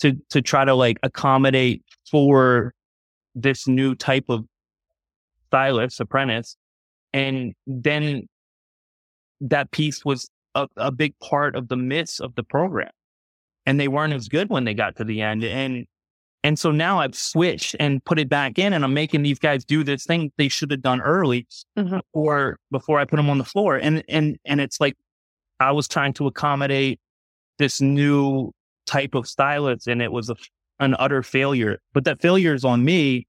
to 0.00 0.16
to 0.30 0.42
try 0.42 0.64
to 0.64 0.74
like 0.74 0.98
accommodate 1.02 1.82
for 2.10 2.72
this 3.34 3.68
new 3.68 3.94
type 3.94 4.26
of 4.28 4.44
stylist 5.48 6.00
apprentice. 6.00 6.56
And 7.12 7.54
then 7.66 8.26
that 9.40 9.70
piece 9.70 10.04
was 10.04 10.28
a, 10.54 10.68
a 10.76 10.92
big 10.92 11.14
part 11.20 11.56
of 11.56 11.68
the 11.68 11.76
miss 11.76 12.20
of 12.20 12.34
the 12.34 12.42
program. 12.42 12.90
And 13.66 13.78
they 13.78 13.88
weren't 13.88 14.12
as 14.12 14.28
good 14.28 14.48
when 14.50 14.64
they 14.64 14.74
got 14.74 14.96
to 14.96 15.04
the 15.04 15.20
end. 15.20 15.44
And 15.44 15.86
and 16.44 16.58
so 16.58 16.70
now 16.70 17.00
I've 17.00 17.14
switched 17.14 17.74
and 17.80 18.04
put 18.04 18.18
it 18.18 18.28
back 18.28 18.58
in 18.58 18.72
and 18.72 18.84
I'm 18.84 18.94
making 18.94 19.22
these 19.22 19.38
guys 19.38 19.64
do 19.64 19.82
this 19.84 20.04
thing 20.04 20.30
they 20.38 20.48
should 20.48 20.70
have 20.70 20.82
done 20.82 21.00
early 21.00 21.46
Mhm. 21.76 22.00
before 22.12 22.58
before 22.70 22.98
I 23.00 23.04
put 23.04 23.16
them 23.16 23.28
on 23.30 23.38
the 23.38 23.44
floor. 23.44 23.76
And 23.76 24.02
and 24.08 24.38
and 24.44 24.60
it's 24.60 24.80
like 24.80 24.94
I 25.60 25.72
was 25.72 25.88
trying 25.88 26.12
to 26.14 26.26
accommodate 26.26 27.00
this 27.58 27.80
new 27.80 28.52
type 28.86 29.14
of 29.14 29.26
stylist 29.26 29.88
and 29.88 30.00
it 30.00 30.12
was 30.12 30.30
a, 30.30 30.36
an 30.78 30.94
utter 30.98 31.22
failure. 31.22 31.78
But 31.92 32.04
that 32.04 32.20
failure 32.22 32.54
is 32.54 32.64
on 32.64 32.84
me, 32.84 33.26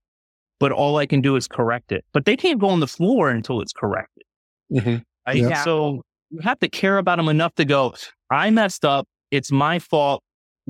but 0.60 0.72
all 0.72 0.98
I 0.98 1.06
can 1.08 1.22
do 1.22 1.36
is 1.36 1.48
correct 1.48 1.92
it. 1.92 2.06
But 2.14 2.26
they 2.26 2.38
can't 2.38 2.60
go 2.60 2.70
on 2.70 2.80
the 2.80 2.88
floor 2.88 3.30
until 3.32 3.60
it's 3.62 3.74
corrected. 3.74 4.24
Mhm. 4.72 5.04
Right? 5.28 5.36
Yeah. 5.38 5.50
Yeah. 5.50 5.64
So 5.64 6.04
you 6.30 6.40
have 6.44 6.60
to 6.60 6.70
care 6.70 7.00
about 7.00 7.18
them 7.18 7.28
enough 7.28 7.56
to 7.56 7.66
go, 7.66 7.96
I 8.30 8.52
messed 8.52 8.86
up. 8.86 9.08
It's 9.32 9.52
my 9.52 9.80
fault. 9.80 10.22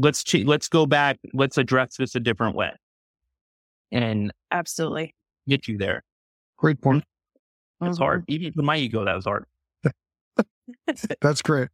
Let's 0.02 0.24
che- 0.24 0.44
let's 0.46 0.68
go 0.68 0.86
back. 0.86 1.20
Let's 1.34 1.58
address 1.58 1.98
this 1.98 2.16
a 2.16 2.20
different 2.20 2.56
way 2.56 2.72
and 3.92 4.32
Absolutely. 4.52 5.14
get 5.48 5.68
you 5.68 5.78
there. 5.78 6.04
Great 6.58 6.82
point. 6.82 7.04
It's 7.82 7.98
Mhm. 7.98 8.02
hard. 8.02 8.26
Even 8.28 8.54
for 8.54 8.62
my 8.62 8.78
ego, 8.78 9.04
that 9.06 9.16
was 9.16 9.26
hard. 9.26 9.46
That's 11.22 11.42
great. 11.42 11.70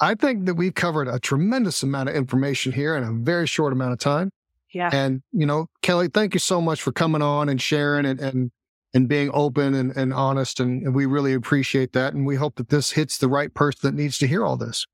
I 0.00 0.14
think 0.14 0.46
that 0.46 0.54
we've 0.54 0.74
covered 0.74 1.08
a 1.08 1.18
tremendous 1.18 1.82
amount 1.82 2.08
of 2.08 2.14
information 2.14 2.72
here 2.72 2.96
in 2.96 3.02
a 3.04 3.12
very 3.12 3.46
short 3.46 3.72
amount 3.72 3.92
of 3.92 3.98
time. 3.98 4.30
Yeah. 4.72 4.88
And, 4.92 5.22
you 5.32 5.46
know, 5.46 5.66
Kelly, 5.82 6.08
thank 6.12 6.32
you 6.34 6.40
so 6.40 6.60
much 6.60 6.80
for 6.80 6.92
coming 6.92 7.22
on 7.22 7.48
and 7.48 7.60
sharing 7.60 8.06
and, 8.06 8.18
and, 8.20 8.50
and 8.94 9.08
being 9.08 9.30
open 9.34 9.74
and, 9.74 9.94
and 9.96 10.14
honest. 10.14 10.58
And, 10.60 10.82
and 10.84 10.94
we 10.94 11.06
really 11.06 11.34
appreciate 11.34 11.92
that. 11.92 12.14
And 12.14 12.24
we 12.24 12.36
hope 12.36 12.56
that 12.56 12.68
this 12.70 12.92
hits 12.92 13.18
the 13.18 13.28
right 13.28 13.52
person 13.52 13.80
that 13.82 14.00
needs 14.00 14.16
to 14.18 14.26
hear 14.26 14.44
all 14.44 14.56
this. 14.56 14.86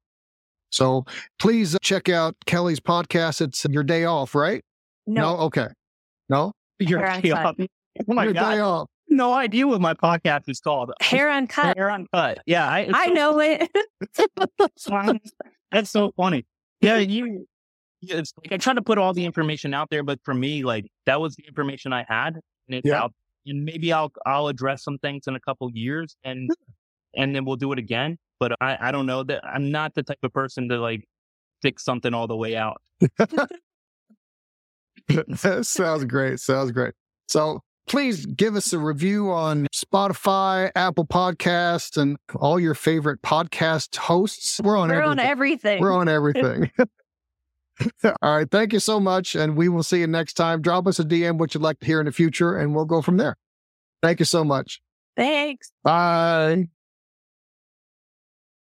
So 0.70 1.04
please 1.38 1.76
check 1.82 2.08
out 2.08 2.34
Kelly's 2.46 2.80
podcast. 2.80 3.40
It's 3.40 3.64
your 3.70 3.82
day 3.84 4.04
off, 4.04 4.34
right? 4.34 4.62
No, 5.06 5.36
Okay. 5.38 5.68
No? 6.28 6.52
Your 6.78 7.00
Hair 7.06 7.20
day 7.22 7.30
uncut. 7.30 7.60
off. 7.60 7.68
Oh 8.08 8.14
my 8.14 8.24
your 8.24 8.32
god! 8.34 8.50
day 8.54 8.60
off. 8.60 8.88
No 9.08 9.32
idea 9.32 9.66
what 9.66 9.80
my 9.80 9.94
podcast 9.94 10.48
is 10.48 10.60
called. 10.60 10.92
hair 11.00 11.30
uncut. 11.30 11.76
Hair 11.76 11.90
uncut. 11.90 12.38
Yeah, 12.44 12.68
I, 12.68 12.90
I 12.92 13.06
so- 13.06 13.12
know 13.14 13.40
it. 13.40 13.70
That's 15.72 15.90
so 15.90 16.12
funny. 16.16 16.44
Yeah, 16.80 16.98
you. 16.98 17.46
It's 18.02 18.32
like 18.42 18.52
I 18.52 18.56
try 18.58 18.74
to 18.74 18.82
put 18.82 18.98
all 18.98 19.14
the 19.14 19.24
information 19.24 19.72
out 19.74 19.88
there, 19.90 20.02
but 20.02 20.20
for 20.24 20.34
me, 20.34 20.64
like 20.64 20.86
that 21.06 21.20
was 21.20 21.34
the 21.36 21.44
information 21.46 21.92
I 21.92 22.04
had, 22.08 22.34
and 22.34 22.74
it's 22.76 22.86
Yeah. 22.86 23.02
out. 23.04 23.12
And 23.46 23.64
maybe 23.64 23.92
I'll 23.92 24.12
I'll 24.26 24.48
address 24.48 24.82
some 24.84 24.98
things 24.98 25.26
in 25.26 25.34
a 25.36 25.40
couple 25.40 25.70
years, 25.72 26.16
and 26.24 26.50
and 27.16 27.34
then 27.34 27.44
we'll 27.44 27.56
do 27.56 27.72
it 27.72 27.78
again. 27.78 28.18
But 28.38 28.52
I 28.60 28.76
I 28.80 28.92
don't 28.92 29.06
know 29.06 29.22
that 29.24 29.44
I'm 29.46 29.70
not 29.70 29.94
the 29.94 30.02
type 30.02 30.18
of 30.22 30.32
person 30.32 30.68
to 30.68 30.78
like 30.78 31.04
fix 31.62 31.84
something 31.84 32.14
all 32.14 32.26
the 32.26 32.36
way 32.36 32.56
out. 32.56 32.80
Sounds 35.62 36.04
great. 36.04 36.40
Sounds 36.40 36.72
great. 36.72 36.94
So 37.28 37.60
please 37.86 38.26
give 38.26 38.56
us 38.56 38.72
a 38.72 38.78
review 38.78 39.30
on 39.30 39.66
Spotify, 39.74 40.70
Apple 40.74 41.06
Podcasts, 41.06 41.96
and 41.96 42.16
all 42.34 42.58
your 42.58 42.74
favorite 42.74 43.22
podcast 43.22 43.96
hosts. 43.96 44.60
We're 44.62 44.76
on 44.76 44.88
We're 44.88 44.96
everything. 44.96 45.10
on 45.10 45.18
everything. 45.20 45.80
We're 45.80 45.92
on 45.94 46.08
everything. 46.08 46.70
all 48.04 48.14
right. 48.22 48.50
Thank 48.50 48.72
you 48.72 48.80
so 48.80 48.98
much. 49.00 49.34
And 49.34 49.56
we 49.56 49.68
will 49.68 49.82
see 49.82 50.00
you 50.00 50.06
next 50.06 50.34
time. 50.34 50.62
Drop 50.62 50.86
us 50.86 50.98
a 50.98 51.04
DM 51.04 51.38
what 51.38 51.54
you'd 51.54 51.62
like 51.62 51.78
to 51.80 51.86
hear 51.86 52.00
in 52.00 52.06
the 52.06 52.12
future, 52.12 52.56
and 52.56 52.74
we'll 52.74 52.84
go 52.84 53.02
from 53.02 53.16
there. 53.16 53.36
Thank 54.02 54.18
you 54.18 54.26
so 54.26 54.44
much. 54.44 54.80
Thanks. 55.16 55.72
Bye. 55.82 56.68